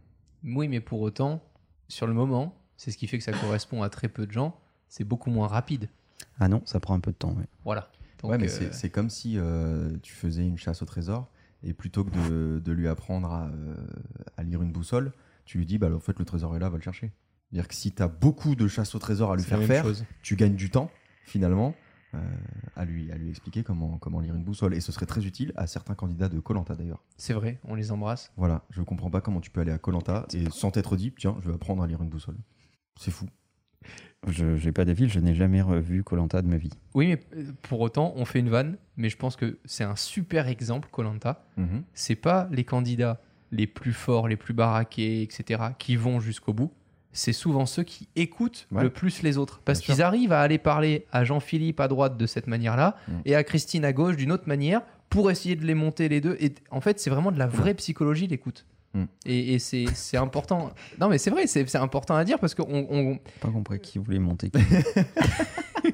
Oui, 0.56 0.68
mais 0.68 0.80
pour 0.80 1.00
autant, 1.02 1.42
sur 1.88 2.06
le 2.06 2.14
moment, 2.14 2.54
c'est 2.76 2.90
ce 2.90 2.96
qui 2.96 3.06
fait 3.06 3.18
que 3.18 3.24
ça 3.24 3.32
correspond 3.32 3.82
à 3.82 3.90
très 3.90 4.08
peu 4.08 4.26
de 4.26 4.32
gens, 4.32 4.56
c'est 4.88 5.04
beaucoup 5.04 5.30
moins 5.30 5.46
rapide. 5.48 5.88
Ah 6.40 6.48
non, 6.48 6.62
ça 6.64 6.80
prend 6.80 6.94
un 6.94 7.00
peu 7.00 7.10
de 7.12 7.16
temps. 7.16 7.34
Voilà. 7.64 7.90
Donc, 8.22 8.30
ouais, 8.32 8.38
mais 8.38 8.50
euh, 8.50 8.72
c'est- 8.72 8.90
comme 8.90 9.10
si 9.10 9.36
euh, 9.38 9.96
tu 10.02 10.12
faisais 10.12 10.46
une 10.46 10.56
chasse 10.58 10.82
au 10.82 10.84
trésor 10.86 11.28
et 11.62 11.72
plutôt 11.72 12.04
que 12.04 12.10
de, 12.10 12.60
de 12.60 12.72
lui 12.72 12.88
apprendre 12.88 13.32
à, 13.32 13.48
euh, 13.48 13.76
à 14.36 14.42
lire 14.42 14.62
une 14.62 14.72
boussole, 14.72 15.12
tu 15.44 15.58
lui 15.58 15.66
dis 15.66 15.78
bah 15.78 15.88
en 15.94 16.00
fait 16.00 16.18
le 16.18 16.24
trésor 16.24 16.54
est 16.56 16.58
là, 16.58 16.68
va 16.68 16.76
le 16.76 16.82
chercher. 16.82 17.12
C'est-à-dire 17.50 17.68
que 17.68 17.74
si 17.74 17.92
tu 17.92 18.02
as 18.02 18.08
beaucoup 18.08 18.54
de 18.54 18.66
chasse 18.68 18.94
au 18.94 18.98
trésor 18.98 19.32
à 19.32 19.36
lui 19.36 19.42
faire 19.42 19.62
faire, 19.64 19.84
chose. 19.84 20.04
tu 20.22 20.36
gagnes 20.36 20.54
du 20.56 20.70
temps 20.70 20.90
finalement 21.24 21.74
euh, 22.14 22.18
à, 22.76 22.84
lui, 22.84 23.10
à 23.10 23.16
lui 23.16 23.30
expliquer 23.30 23.62
comment, 23.62 23.98
comment 23.98 24.20
lire 24.20 24.34
une 24.34 24.44
boussole. 24.44 24.74
Et 24.74 24.80
ce 24.80 24.92
serait 24.92 25.06
très 25.06 25.24
utile 25.26 25.52
à 25.56 25.66
certains 25.66 25.94
candidats 25.94 26.28
de 26.28 26.38
Colanta 26.40 26.74
d'ailleurs. 26.74 27.02
C'est 27.16 27.32
vrai, 27.34 27.58
on 27.64 27.74
les 27.74 27.90
embrasse. 27.92 28.32
Voilà, 28.36 28.64
je 28.70 28.82
comprends 28.82 29.10
pas 29.10 29.20
comment 29.20 29.40
tu 29.40 29.50
peux 29.50 29.60
aller 29.60 29.72
à 29.72 29.78
Colanta 29.78 30.26
et 30.34 30.48
sans 30.50 30.70
t'être 30.70 30.96
dit 30.96 31.12
tiens, 31.16 31.36
je 31.42 31.48
vais 31.48 31.54
apprendre 31.54 31.82
à 31.82 31.86
lire 31.86 32.02
une 32.02 32.08
boussole. 32.10 32.36
C'est 32.96 33.10
fou. 33.10 33.26
Je 34.28 34.44
n'ai 34.44 34.72
pas 34.72 34.84
d'avis, 34.84 35.08
je 35.08 35.18
n'ai 35.18 35.34
jamais 35.34 35.60
revu 35.62 36.04
Colanta 36.04 36.42
de 36.42 36.46
ma 36.48 36.56
vie. 36.56 36.70
Oui, 36.94 37.08
mais 37.08 37.20
euh, 37.36 37.50
pour 37.62 37.80
autant, 37.80 38.12
on 38.16 38.24
fait 38.24 38.38
une 38.38 38.50
vanne, 38.50 38.76
mais 38.96 39.08
je 39.08 39.16
pense 39.16 39.34
que 39.34 39.58
c'est 39.64 39.82
un 39.84 39.96
super 39.96 40.46
exemple, 40.46 40.88
Colanta. 40.92 41.44
Mhm. 41.56 41.82
C'est 41.92 42.14
pas 42.14 42.48
les 42.52 42.64
candidats 42.64 43.20
les 43.50 43.66
plus 43.66 43.92
forts, 43.92 44.28
les 44.28 44.36
plus 44.36 44.54
baraqués, 44.54 45.22
etc., 45.22 45.60
qui 45.78 45.96
vont 45.96 46.20
jusqu'au 46.20 46.52
bout. 46.52 46.72
C'est 47.14 47.32
souvent 47.34 47.66
ceux 47.66 47.82
qui 47.82 48.08
écoutent 48.16 48.66
Ouais. 48.70 48.84
le 48.84 48.90
plus 48.90 49.22
les 49.22 49.36
autres. 49.38 49.60
Parce 49.64 49.80
qu'ils 49.80 50.00
arrivent 50.00 50.32
à 50.32 50.40
aller 50.40 50.56
parler 50.58 51.04
à 51.12 51.24
Jean-Philippe 51.24 51.80
à 51.80 51.88
droite 51.88 52.16
de 52.16 52.26
cette 52.26 52.46
manière-là 52.46 52.96
Mm. 53.08 53.12
et 53.26 53.34
à 53.34 53.44
Christine 53.44 53.84
à 53.84 53.92
gauche 53.92 54.16
d'une 54.16 54.32
autre 54.32 54.46
manière 54.48 54.80
pour 55.10 55.30
essayer 55.30 55.56
de 55.56 55.66
les 55.66 55.74
monter 55.74 56.08
les 56.08 56.22
deux. 56.22 56.36
Et 56.40 56.54
en 56.70 56.80
fait, 56.80 56.98
c'est 57.00 57.10
vraiment 57.10 57.30
de 57.32 57.38
la 57.38 57.46
vraie 57.48 57.74
psychologie, 57.74 58.28
l'écoute. 58.28 58.64
Mm. 58.94 59.04
Et, 59.26 59.54
et 59.54 59.58
c'est 59.58 60.16
important. 60.16 60.70
Non, 61.00 61.08
mais 61.08 61.18
c'est 61.18 61.30
vrai, 61.30 61.46
c'est 61.46 61.76
important 61.76 62.14
à 62.14 62.24
dire 62.24 62.38
parce 62.38 62.54
qu'on 62.54 62.86
on, 62.90 63.18
Pas 63.40 63.48
compris 63.48 63.80
qui 63.80 63.98
voulait 63.98 64.18
monter. 64.18 64.50
qui. 64.50 64.58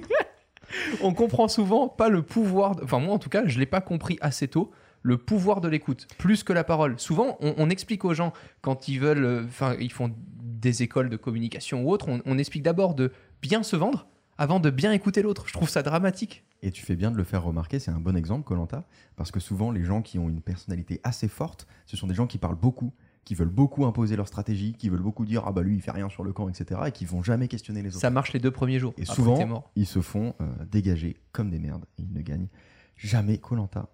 on 1.03 1.15
comprend 1.15 1.49
souvent 1.49 1.89
pas 1.89 2.09
le 2.09 2.23
pouvoir. 2.23 2.77
de- 2.77 2.85
Enfin, 2.85 2.99
moi 2.99 3.15
en 3.15 3.19
tout 3.19 3.31
cas, 3.31 3.43
je 3.47 3.59
l'ai 3.59 3.67
pas 3.67 3.81
compris 3.81 4.19
assez 4.21 4.49
tôt. 4.49 4.71
Le 5.03 5.17
pouvoir 5.17 5.61
de 5.61 5.69
l'écoute, 5.69 6.09
plus 6.19 6.43
que 6.43 6.53
la 6.53 6.65
parole. 6.65 6.99
Souvent, 6.99 7.37
on, 7.41 7.55
on 7.57 7.71
explique 7.71 8.05
aux 8.05 8.15
gens 8.15 8.33
quand 8.63 8.89
ils 8.89 8.99
veulent, 8.99 9.25
euh, 9.25 9.45
enfin, 9.47 9.77
ils 9.79 9.93
font 9.93 10.13
des 10.43 10.83
écoles 10.83 11.09
de 11.09 11.17
communication 11.17 11.85
ou 11.85 11.91
autre, 11.93 12.09
on, 12.09 12.21
on 12.27 12.37
explique 12.37 12.65
d'abord 12.65 12.95
de 12.95 13.13
bien 13.41 13.63
se 13.63 13.77
vendre 13.77 14.09
avant 14.39 14.59
de 14.59 14.71
bien 14.71 14.93
écouter 14.93 15.23
l'autre. 15.23 15.45
Je 15.47 15.53
trouve 15.53 15.69
ça 15.69 15.83
dramatique. 15.85 16.43
Et 16.63 16.71
tu 16.73 16.85
fais 16.85 16.97
bien 16.97 17.11
de 17.13 17.17
le 17.17 17.23
faire 17.25 17.45
remarquer, 17.45 17.79
c'est 17.79 17.91
un 17.93 18.01
bon 18.01 18.17
exemple, 18.17 18.45
Colanta, 18.45 18.85
parce 19.17 19.31
que 19.31 19.39
souvent 19.41 19.71
les 19.71 19.85
gens 19.85 20.03
qui 20.03 20.19
ont 20.19 20.29
une 20.29 20.41
personnalité 20.41 21.01
assez 21.05 21.29
forte, 21.29 21.67
ce 21.87 21.97
sont 21.97 22.09
des 22.09 22.15
gens 22.15 22.27
qui 22.27 22.39
parlent 22.39 22.59
beaucoup, 22.59 22.93
qui 23.25 23.35
veulent 23.37 23.49
beaucoup 23.49 23.85
imposer 23.87 24.17
leur 24.17 24.27
stratégie, 24.27 24.73
qui 24.73 24.89
veulent 24.89 25.03
beaucoup 25.03 25.25
dire 25.25 25.45
ah 25.47 25.53
bah 25.53 25.63
lui 25.63 25.77
il 25.77 25.81
fait 25.83 25.93
rien 25.93 26.09
sur 26.09 26.25
le 26.25 26.33
camp, 26.33 26.49
etc. 26.49 26.81
et 26.87 26.93
qui 26.93 27.05
vont 27.05 27.23
jamais 27.23 27.47
questionner 27.47 27.81
les 27.83 27.91
autres. 27.91 28.01
Ça 28.01 28.11
marche 28.11 28.33
les 28.33 28.41
deux 28.41 28.51
premiers 28.51 28.81
jours. 28.81 28.93
et 28.97 29.03
Après, 29.03 29.15
souvent 29.15 29.47
mort. 29.47 29.71
ils 29.77 29.87
se 29.87 30.01
font 30.01 30.35
euh, 30.41 30.51
dégager 30.71 31.17
comme 31.31 31.51
des 31.51 31.61
merdes 31.61 31.85
et 31.99 32.03
ils 32.03 32.13
ne 32.13 32.23
gagnent 32.23 32.49
jamais 32.97 33.39
Colanta. 33.39 33.89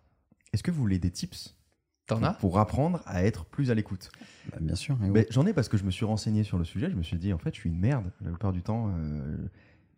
Est-ce 0.54 0.62
que 0.62 0.70
vous 0.70 0.80
voulez 0.80 0.98
des 0.98 1.10
tips 1.10 1.56
T'en 2.06 2.16
pour, 2.18 2.26
as 2.26 2.32
pour 2.34 2.58
apprendre 2.58 3.00
à 3.06 3.24
être 3.24 3.44
plus 3.46 3.70
à 3.70 3.74
l'écoute? 3.74 4.10
Bah, 4.52 4.58
bien 4.60 4.74
sûr. 4.74 4.96
oui. 5.02 5.10
Mais 5.12 5.26
J'en 5.30 5.44
ai 5.46 5.52
parce 5.52 5.68
que 5.68 5.76
je 5.76 5.84
me 5.84 5.90
suis 5.90 6.04
renseigné 6.04 6.44
sur 6.44 6.56
le 6.58 6.64
sujet. 6.64 6.90
Je 6.90 6.96
me 6.96 7.02
suis 7.02 7.16
dit, 7.18 7.32
en 7.32 7.38
fait, 7.38 7.54
je 7.54 7.60
suis 7.60 7.70
une 7.70 7.78
merde. 7.78 8.12
La 8.20 8.28
plupart 8.30 8.52
du 8.52 8.62
temps, 8.62 8.90
euh, 8.96 9.36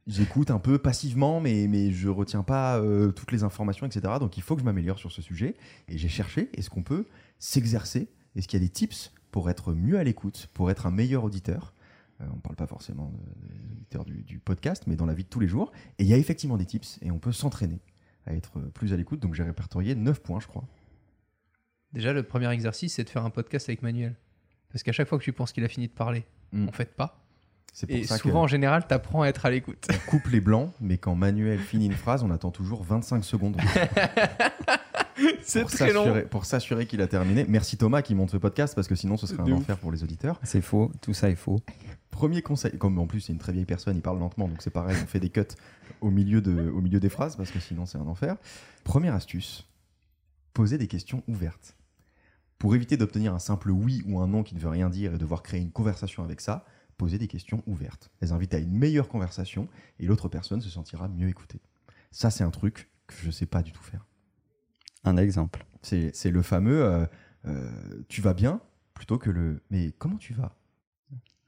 j'écoute 0.06 0.50
un 0.50 0.58
peu 0.58 0.78
passivement, 0.78 1.40
mais, 1.40 1.66
mais 1.68 1.90
je 1.92 2.08
retiens 2.08 2.42
pas 2.42 2.78
euh, 2.78 3.10
toutes 3.12 3.32
les 3.32 3.42
informations, 3.42 3.86
etc. 3.86 4.14
Donc 4.20 4.36
il 4.36 4.42
faut 4.42 4.54
que 4.54 4.60
je 4.60 4.64
m'améliore 4.64 4.98
sur 4.98 5.10
ce 5.12 5.22
sujet. 5.22 5.56
Et 5.88 5.98
j'ai 5.98 6.08
cherché, 6.08 6.48
est-ce 6.54 6.70
qu'on 6.70 6.82
peut 6.82 7.06
s'exercer? 7.38 8.08
Est-ce 8.34 8.46
qu'il 8.48 8.60
y 8.60 8.62
a 8.62 8.66
des 8.66 8.72
tips 8.72 9.12
pour 9.30 9.50
être 9.50 9.72
mieux 9.74 9.98
à 9.98 10.04
l'écoute, 10.04 10.48
pour 10.54 10.70
être 10.70 10.86
un 10.86 10.90
meilleur 10.90 11.24
auditeur? 11.24 11.74
Euh, 12.20 12.24
On 12.32 12.36
ne 12.36 12.40
parle 12.40 12.56
pas 12.56 12.66
forcément 12.66 13.10
de- 13.10 13.48
des 13.48 13.72
auditeurs 13.72 14.04
du, 14.04 14.22
du 14.22 14.38
podcast, 14.38 14.84
mais 14.86 14.96
dans 14.96 15.06
la 15.06 15.14
vie 15.14 15.24
de 15.24 15.28
tous 15.28 15.40
les 15.40 15.48
jours. 15.48 15.72
Et 15.98 16.04
il 16.04 16.08
y 16.08 16.14
a 16.14 16.18
effectivement 16.18 16.56
des 16.56 16.66
tips, 16.66 16.98
et 17.02 17.10
on 17.10 17.18
peut 17.18 17.32
s'entraîner 17.32 17.80
à 18.26 18.34
être 18.34 18.58
plus 18.74 18.92
à 18.92 18.96
l'écoute. 18.96 19.20
Donc 19.20 19.34
j'ai 19.34 19.42
répertorié 19.42 19.94
9 19.94 20.20
points, 20.22 20.40
je 20.40 20.46
crois. 20.46 20.64
Déjà, 21.92 22.12
le 22.12 22.22
premier 22.22 22.50
exercice, 22.50 22.94
c'est 22.94 23.04
de 23.04 23.08
faire 23.08 23.24
un 23.24 23.30
podcast 23.30 23.68
avec 23.68 23.82
Manuel. 23.82 24.16
Parce 24.70 24.82
qu'à 24.82 24.92
chaque 24.92 25.08
fois 25.08 25.18
que 25.18 25.24
tu 25.24 25.32
penses 25.32 25.52
qu'il 25.52 25.64
a 25.64 25.68
fini 25.68 25.88
de 25.88 25.92
parler, 25.92 26.24
Mm. 26.52 26.68
en 26.68 26.72
fait 26.72 26.94
pas. 26.94 27.25
C'est 27.72 27.86
pour 27.86 27.96
Et 27.96 28.04
ça 28.04 28.16
souvent, 28.16 28.34
que 28.40 28.44
en 28.44 28.46
général, 28.46 28.86
t'apprends 28.86 29.22
à 29.22 29.28
être 29.28 29.44
à 29.46 29.50
l'écoute. 29.50 29.86
on 29.90 30.10
coupe 30.10 30.28
les 30.28 30.40
blancs, 30.40 30.72
mais 30.80 30.96
quand 30.96 31.14
Manuel 31.14 31.58
finit 31.58 31.86
une 31.86 31.92
phrase, 31.92 32.22
on 32.22 32.30
attend 32.30 32.50
toujours 32.50 32.82
25 32.82 33.22
secondes. 33.24 33.56
c'est 35.42 35.60
pour 35.62 35.70
très 35.70 35.92
long. 35.92 36.04
s'assurer- 36.04 36.22
Pour 36.22 36.44
s'assurer 36.44 36.86
qu'il 36.86 37.00
a 37.02 37.06
terminé. 37.06 37.44
Merci 37.48 37.76
Thomas 37.76 38.02
qui 38.02 38.14
monte 38.14 38.30
ce 38.30 38.36
podcast 38.36 38.74
parce 38.74 38.88
que 38.88 38.94
sinon 38.94 39.16
ce 39.16 39.26
serait 39.26 39.42
un 39.42 39.46
ouf. 39.52 39.60
enfer 39.60 39.78
pour 39.78 39.92
les 39.92 40.02
auditeurs. 40.02 40.38
C'est 40.42 40.60
faux, 40.62 40.90
tout 41.00 41.14
ça 41.14 41.28
est 41.30 41.34
faux. 41.36 41.60
Premier 42.10 42.40
conseil, 42.42 42.72
comme 42.78 42.98
en 42.98 43.06
plus 43.06 43.20
c'est 43.20 43.32
une 43.32 43.38
très 43.38 43.52
vieille 43.52 43.66
personne, 43.66 43.94
il 43.96 44.02
parle 44.02 44.18
lentement 44.18 44.48
donc 44.48 44.62
c'est 44.62 44.70
pareil, 44.70 44.96
on 45.02 45.06
fait 45.06 45.20
des 45.20 45.28
cuts 45.28 45.42
au 46.00 46.10
milieu, 46.10 46.40
de, 46.40 46.70
au 46.70 46.80
milieu 46.80 46.98
des 47.00 47.10
phrases 47.10 47.36
parce 47.36 47.50
que 47.50 47.60
sinon 47.60 47.84
c'est 47.86 47.98
un 47.98 48.06
enfer. 48.06 48.36
Première 48.84 49.14
astuce, 49.14 49.66
poser 50.54 50.78
des 50.78 50.86
questions 50.86 51.22
ouvertes. 51.28 51.76
Pour 52.58 52.74
éviter 52.74 52.96
d'obtenir 52.96 53.34
un 53.34 53.38
simple 53.38 53.70
oui 53.70 54.02
ou 54.06 54.18
un 54.20 54.26
non 54.28 54.42
qui 54.42 54.54
ne 54.54 54.60
veut 54.60 54.70
rien 54.70 54.88
dire 54.88 55.14
et 55.14 55.18
devoir 55.18 55.42
créer 55.42 55.60
une 55.60 55.70
conversation 55.72 56.24
avec 56.24 56.40
ça, 56.40 56.64
posez 56.96 57.18
des 57.18 57.28
questions 57.28 57.62
ouvertes. 57.66 58.10
Elles 58.20 58.32
invitent 58.32 58.54
à 58.54 58.58
une 58.58 58.72
meilleure 58.72 59.08
conversation 59.08 59.68
et 59.98 60.06
l'autre 60.06 60.28
personne 60.28 60.60
se 60.60 60.70
sentira 60.70 61.08
mieux 61.08 61.28
écoutée. 61.28 61.60
Ça 62.10 62.30
c'est 62.30 62.44
un 62.44 62.50
truc 62.50 62.90
que 63.06 63.14
je 63.20 63.26
ne 63.26 63.32
sais 63.32 63.46
pas 63.46 63.62
du 63.62 63.72
tout 63.72 63.82
faire. 63.82 64.06
Un 65.04 65.16
exemple. 65.16 65.64
C'est 65.82 66.14
c'est 66.14 66.30
le 66.30 66.42
fameux 66.42 66.82
euh, 66.84 67.06
euh, 67.46 67.70
tu 68.08 68.20
vas 68.20 68.34
bien 68.34 68.60
plutôt 68.94 69.18
que 69.18 69.30
le 69.30 69.62
mais 69.70 69.92
comment 69.92 70.16
tu 70.16 70.34
vas? 70.34 70.56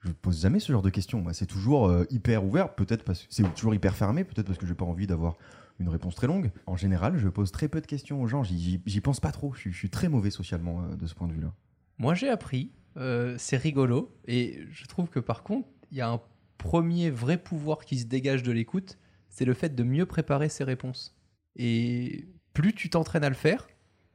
Je 0.04 0.12
pose 0.12 0.40
jamais 0.40 0.60
ce 0.60 0.72
genre 0.72 0.82
de 0.82 0.90
questions. 0.90 1.20
Moi, 1.20 1.32
c'est 1.34 1.46
toujours 1.46 1.88
euh, 1.88 2.04
hyper 2.10 2.44
ouvert, 2.44 2.74
peut-être 2.76 3.02
parce 3.02 3.22
que 3.24 3.26
c'est 3.30 3.42
toujours 3.54 3.74
hyper 3.74 3.96
fermé, 3.96 4.22
peut-être 4.22 4.46
parce 4.46 4.58
que 4.58 4.64
j'ai 4.66 4.74
pas 4.74 4.84
envie 4.84 5.08
d'avoir 5.08 5.36
une 5.80 5.88
réponse 5.88 6.14
très 6.14 6.28
longue. 6.28 6.52
En 6.66 6.76
général, 6.76 7.18
je 7.18 7.28
pose 7.28 7.50
très 7.50 7.68
peu 7.68 7.80
de 7.80 7.86
questions 7.86 8.22
aux 8.22 8.28
gens. 8.28 8.44
J'y- 8.44 8.80
pense 9.02 9.18
pas 9.18 9.32
trop. 9.32 9.52
Je 9.54 9.58
suis, 9.60 9.72
je 9.72 9.76
suis 9.76 9.90
très 9.90 10.08
mauvais 10.08 10.30
socialement 10.30 10.84
euh, 10.84 10.96
de 10.96 11.06
ce 11.06 11.14
point 11.14 11.26
de 11.26 11.32
vue-là. 11.32 11.52
Moi, 11.98 12.14
j'ai 12.14 12.28
appris, 12.28 12.70
euh, 12.98 13.34
c'est 13.38 13.56
rigolo, 13.56 14.12
et 14.26 14.60
je 14.70 14.84
trouve 14.86 15.08
que 15.08 15.20
par 15.20 15.42
contre, 15.42 15.68
il 15.90 15.98
y 15.98 16.00
a 16.00 16.08
un 16.10 16.20
premier 16.58 17.10
vrai 17.10 17.36
pouvoir 17.38 17.84
qui 17.84 17.98
se 17.98 18.06
dégage 18.06 18.42
de 18.42 18.52
l'écoute, 18.52 18.98
c'est 19.28 19.44
le 19.44 19.54
fait 19.54 19.74
de 19.74 19.82
mieux 19.84 20.06
préparer 20.06 20.48
ses 20.48 20.64
réponses. 20.64 21.16
Et 21.56 22.26
plus 22.54 22.72
tu 22.74 22.90
t'entraînes 22.90 23.24
à 23.24 23.28
le 23.28 23.34
faire, 23.34 23.68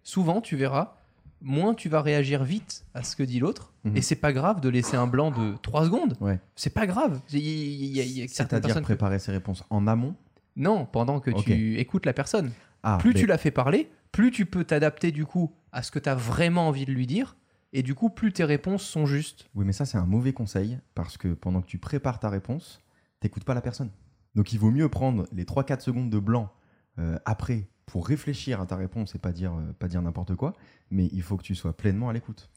souvent, 0.03 0.41
tu 0.41 0.55
verras, 0.57 0.97
moins 1.41 1.73
tu 1.73 1.89
vas 1.89 2.01
réagir 2.01 2.43
vite 2.43 2.85
à 2.93 3.03
ce 3.03 3.15
que 3.15 3.23
dit 3.23 3.39
l'autre, 3.39 3.73
Mhm. 3.85 3.97
et 3.97 4.01
c'est 4.01 4.15
pas 4.15 4.33
grave 4.33 4.59
de 4.61 4.69
laisser 4.69 4.95
un 4.97 5.07
blanc 5.07 5.31
de 5.31 5.55
3 5.61 5.85
secondes. 5.85 6.15
Ouais. 6.21 6.39
C'est 6.55 6.73
pas 6.73 6.85
grave. 6.87 7.21
C'est-à-dire 7.27 8.61
personnes- 8.61 8.83
préparer 8.83 9.19
ses 9.19 9.31
réponses 9.31 9.63
en 9.69 9.87
amont? 9.87 10.15
Non, 10.55 10.85
pendant 10.85 11.19
que 11.19 11.31
tu 11.31 11.79
écoutes 11.79 12.05
la 12.05 12.13
personne. 12.13 12.51
Ah, 12.83 12.97
plus 12.99 13.13
mais- 13.13 13.19
tu 13.21 13.25
la 13.25 13.37
fais 13.37 13.51
parler, 13.51 13.89
plus 14.11 14.29
tu 14.31 14.45
peux 14.45 14.63
t'adapter 14.63 15.11
du 15.11 15.25
coup 15.25 15.51
à 15.71 15.81
ce 15.83 15.91
que 15.91 15.99
tu 15.99 16.09
as 16.09 16.15
vraiment 16.15 16.67
envie 16.67 16.85
de 16.85 16.91
lui 16.91 17.07
dire, 17.07 17.35
et 17.73 17.83
du 17.83 17.95
coup, 17.95 18.09
plus 18.09 18.31
tes 18.31 18.43
réponses 18.45 18.83
sont 18.83 19.05
justes. 19.05 19.49
Oui, 19.55 19.65
mais 19.65 19.73
ça, 19.73 19.85
c'est 19.85 19.97
un 19.97 20.05
mauvais 20.05 20.31
conseil 20.33 20.79
parce 20.95 21.17
que 21.17 21.33
pendant 21.33 21.61
que 21.61 21.67
tu 21.67 21.77
prépares 21.79 22.19
ta 22.19 22.29
réponse, 22.29 22.81
t'écoutes 23.19 23.43
pas 23.43 23.53
la 23.53 23.61
personne. 23.61 23.89
Donc, 24.35 24.53
il 24.53 24.59
vaut 24.59 24.71
mieux 24.71 24.89
prendre 24.89 25.27
les 25.31 25.43
3-4 25.45 25.79
secondes 25.81 26.09
de 26.09 26.19
blanc 26.19 26.51
euh, 26.99 27.17
après 27.25 27.67
pour 27.85 28.07
réfléchir 28.07 28.61
à 28.61 28.65
ta 28.65 28.75
réponse 28.75 29.13
et 29.15 29.19
pas 29.19 29.31
dire, 29.33 29.53
euh, 29.53 29.73
pas 29.73 29.87
dire 29.87 30.01
n'importe 30.01 30.35
quoi, 30.35 30.53
mais 30.89 31.07
il 31.11 31.21
faut 31.21 31.35
que 31.37 31.43
tu 31.43 31.55
sois 31.55 31.75
pleinement 31.75 32.09
à 32.09 32.13
l'écoute. 32.13 32.49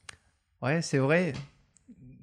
Ouais, 0.63 0.81
c'est 0.83 0.99
vrai. 0.99 1.33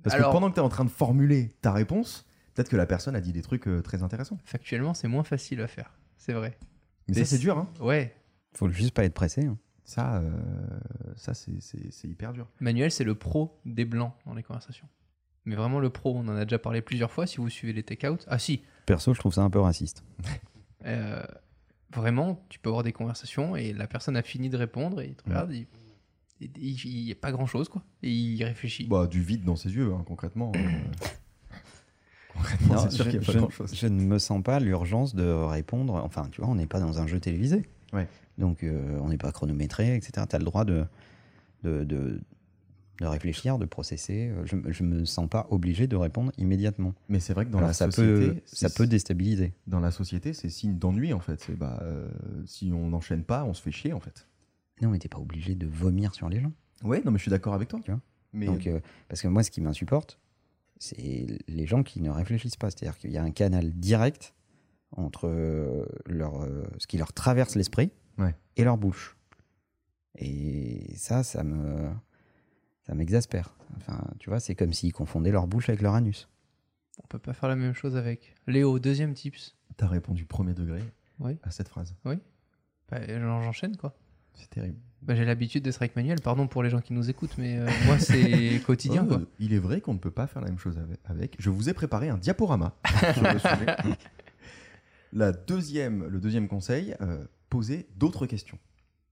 Parce 0.03 0.15
Alors- 0.15 0.29
que 0.29 0.33
pendant 0.33 0.49
que 0.49 0.55
tu 0.55 0.59
es 0.59 0.63
en 0.63 0.69
train 0.69 0.85
de 0.85 0.89
formuler 0.89 1.55
ta 1.61 1.71
réponse, 1.71 2.25
peut-être 2.53 2.69
que 2.69 2.75
la 2.77 2.85
personne 2.85 3.15
a 3.15 3.21
dit 3.21 3.31
des 3.33 3.41
trucs 3.41 3.67
euh, 3.67 3.81
très 3.81 4.03
intéressants. 4.03 4.37
Factuellement, 4.45 4.93
c'est 4.93 5.07
moins 5.07 5.23
facile 5.23 5.61
à 5.61 5.67
faire. 5.67 5.91
C'est 6.17 6.33
vrai. 6.33 6.57
Mais 6.61 6.67
Mais 7.09 7.13
ça, 7.15 7.19
c'est 7.25 7.35
c'est- 7.35 7.41
dur, 7.41 7.57
hein. 7.57 7.69
Ouais. 7.79 8.15
Faut 8.55 8.69
juste 8.69 8.93
pas 8.93 9.03
être 9.03 9.13
pressé. 9.13 9.45
hein. 9.45 9.57
Ça, 9.85 10.17
euh, 10.17 10.31
ça 11.17 11.33
c'est- 11.33 11.59
hyper 12.07 12.33
dur. 12.33 12.47
Manuel, 12.59 12.89
c'est 12.91 13.03
le 13.03 13.15
pro 13.15 13.59
des 13.65 13.85
blancs 13.85 14.13
dans 14.25 14.33
les 14.33 14.43
conversations. 14.43 14.87
Mais 15.45 15.55
vraiment 15.55 15.79
le 15.79 15.89
pro, 15.89 16.15
on 16.15 16.27
en 16.29 16.35
a 16.37 16.45
déjà 16.45 16.57
parlé 16.59 16.81
plusieurs 16.81 17.11
fois 17.11 17.27
si 17.27 17.37
vous 17.37 17.49
suivez 17.49 17.73
les 17.73 17.83
take-out. 17.83 18.25
Ah 18.29 18.39
si, 18.39 18.63
Perso, 18.85 19.13
je 19.13 19.19
trouve 19.19 19.33
ça 19.33 19.41
un 19.41 19.49
peu 19.49 19.59
raciste. 19.59 20.03
euh, 20.85 21.21
vraiment, 21.93 22.45
tu 22.49 22.59
peux 22.59 22.69
avoir 22.69 22.83
des 22.83 22.93
conversations 22.93 23.55
et 23.57 23.73
la 23.73 23.87
personne 23.87 24.15
a 24.15 24.21
fini 24.23 24.49
de 24.49 24.55
répondre 24.57 25.01
et 25.01 25.07
il 25.07 25.15
te 25.15 25.23
regarde, 25.25 25.51
il- 25.53 25.67
il 26.39 27.03
n'y 27.05 27.11
a 27.11 27.15
pas 27.15 27.31
grand-chose 27.31 27.67
quoi. 27.69 27.83
Et 28.03 28.09
il 28.11 28.43
réfléchit. 28.43 28.87
Bah, 28.87 29.05
du 29.07 29.21
vide 29.21 29.43
dans 29.43 29.55
ses 29.57 29.73
yeux, 29.75 29.93
hein, 29.93 30.03
concrètement. 30.07 30.51
euh. 30.55 30.59
concrètement, 32.33 32.73
Non, 32.75 32.89
sûr 32.89 33.05
je, 33.05 33.09
qu'il 33.11 33.19
n'y 33.19 33.25
a 33.25 33.47
pas 33.47 33.65
je 33.73 33.87
ne 33.87 34.01
me 34.01 34.17
sens 34.19 34.41
pas 34.43 34.59
l'urgence 34.59 35.13
de 35.15 35.25
répondre. 35.29 35.93
Enfin, 35.95 36.27
tu 36.31 36.41
vois, 36.41 36.49
on 36.49 36.55
n'est 36.55 36.67
pas 36.67 36.79
dans 36.79 36.99
un 36.99 37.07
jeu 37.07 37.19
télévisé. 37.19 37.67
Ouais. 37.93 38.07
Donc, 38.37 38.63
euh, 38.63 38.97
on 39.01 39.09
n'est 39.09 39.17
pas 39.17 39.31
chronométré, 39.31 39.95
etc. 39.95 40.25
Tu 40.29 40.35
as 40.35 40.39
le 40.39 40.45
droit 40.45 40.65
de, 40.65 40.85
de, 41.63 41.83
de, 41.83 42.19
de 42.99 43.05
réfléchir, 43.05 43.57
de 43.59 43.65
processer. 43.65 44.31
Je 44.45 44.55
ne 44.83 44.87
me 44.87 45.05
sens 45.05 45.29
pas 45.29 45.47
obligé 45.51 45.87
de 45.87 45.95
répondre 45.95 46.31
immédiatement. 46.37 46.93
Mais 47.09 47.19
c'est 47.19 47.33
vrai 47.33 47.45
que 47.45 47.51
dans 47.51 47.59
Alors, 47.59 47.67
la 47.69 47.73
ça, 47.73 47.91
société, 47.91 48.27
peut, 48.33 48.41
ça 48.45 48.69
peut 48.69 48.87
déstabiliser. 48.87 49.53
dans 49.67 49.79
la 49.79 49.91
société, 49.91 50.33
c'est 50.33 50.49
signe 50.49 50.77
d'ennui 50.77 51.13
en 51.13 51.19
fait. 51.19 51.39
C'est 51.41 51.55
bah, 51.55 51.79
euh, 51.83 52.09
si 52.45 52.71
on 52.73 52.89
n'enchaîne 52.89 53.23
pas, 53.23 53.43
on 53.45 53.53
se 53.53 53.61
fait 53.61 53.71
chier 53.71 53.93
en 53.93 53.99
fait. 53.99 54.27
Non, 54.81 54.89
mais 54.89 54.99
tu 54.99 55.07
pas 55.09 55.19
obligé 55.19 55.53
de 55.55 55.67
vomir 55.67 56.13
sur 56.15 56.27
les 56.29 56.41
gens. 56.41 56.51
Ouais, 56.83 57.01
non, 57.05 57.11
mais 57.11 57.17
je 57.17 57.23
suis 57.23 57.31
d'accord 57.31 57.53
avec 57.53 57.69
toi. 57.69 57.79
Tu 57.83 57.91
vois 57.91 58.01
mais 58.33 58.47
Donc, 58.47 58.65
euh, 58.65 58.79
parce 59.09 59.21
que 59.21 59.27
moi, 59.27 59.43
ce 59.43 59.51
qui 59.51 59.61
m'insupporte, 59.61 60.19
c'est 60.79 61.27
les 61.47 61.65
gens 61.67 61.83
qui 61.83 62.01
ne 62.01 62.09
réfléchissent 62.09 62.57
pas. 62.57 62.71
C'est-à-dire 62.71 62.97
qu'il 62.97 63.11
y 63.11 63.17
a 63.17 63.23
un 63.23 63.29
canal 63.31 63.71
direct 63.73 64.33
entre 64.91 65.87
leur, 66.07 66.47
ce 66.77 66.87
qui 66.87 66.97
leur 66.97 67.13
traverse 67.13 67.55
l'esprit 67.55 67.91
Ouais. 68.17 68.35
et 68.57 68.63
leur 68.63 68.77
bouche. 68.77 69.15
Et 70.15 70.93
ça, 70.95 71.23
ça 71.23 71.43
me, 71.43 71.89
ça 72.85 72.93
m'exaspère. 72.93 73.55
Enfin, 73.77 74.03
tu 74.19 74.29
vois, 74.29 74.39
c'est 74.39 74.55
comme 74.55 74.73
s'ils 74.73 74.93
confondaient 74.93 75.31
leur 75.31 75.47
bouche 75.47 75.69
avec 75.69 75.81
leur 75.81 75.95
anus. 75.95 76.29
On 77.03 77.07
peut 77.07 77.17
pas 77.19 77.33
faire 77.33 77.49
la 77.49 77.55
même 77.55 77.73
chose 77.73 77.95
avec. 77.95 78.35
Léo, 78.47 78.77
deuxième 78.79 79.13
tips. 79.15 79.55
T'as 79.77 79.87
répondu 79.87 80.25
premier 80.25 80.53
degré 80.53 80.81
Oui. 81.19 81.37
à 81.41 81.49
cette 81.49 81.67
phrase. 81.69 81.95
Bah, 82.05 82.99
j'en- 83.07 83.41
J'enchaîne 83.41 83.75
quoi. 83.77 83.95
C'est 84.35 84.49
terrible. 84.49 84.77
Bah, 85.01 85.15
J'ai 85.15 85.25
l'habitude 85.25 85.63
d'être 85.63 85.81
avec 85.81 85.95
Manuel, 85.95 86.21
pardon 86.21 86.47
pour 86.47 86.61
les 86.63 86.69
gens 86.69 86.79
qui 86.81 86.93
nous 86.93 87.09
écoutent, 87.09 87.37
mais 87.39 87.57
euh, 87.57 87.67
moi 87.85 87.97
c'est 87.97 88.61
quotidien 88.65 89.03
Oh, 89.05 89.07
quoi. 89.07 89.21
Il 89.39 89.53
est 89.53 89.59
vrai 89.59 89.81
qu'on 89.81 89.93
ne 89.95 89.99
peut 89.99 90.11
pas 90.11 90.27
faire 90.27 90.41
la 90.43 90.49
même 90.49 90.59
chose 90.59 90.77
avec- 90.77 90.99
avec. 91.05 91.35
Je 91.39 91.49
vous 91.49 91.69
ai 91.69 91.73
préparé 91.73 92.09
un 92.09 92.17
diaporama 92.17 92.75
sur 93.13 93.23
le 93.23 93.39
sujet. 93.39 93.65
La 95.11 95.31
deuxième, 95.31 96.05
le 96.07 96.19
deuxième 96.19 96.47
conseil, 96.47 96.95
euh, 97.01 97.25
poser 97.53 97.87
d'autres 97.97 98.25
questions. 98.25 98.57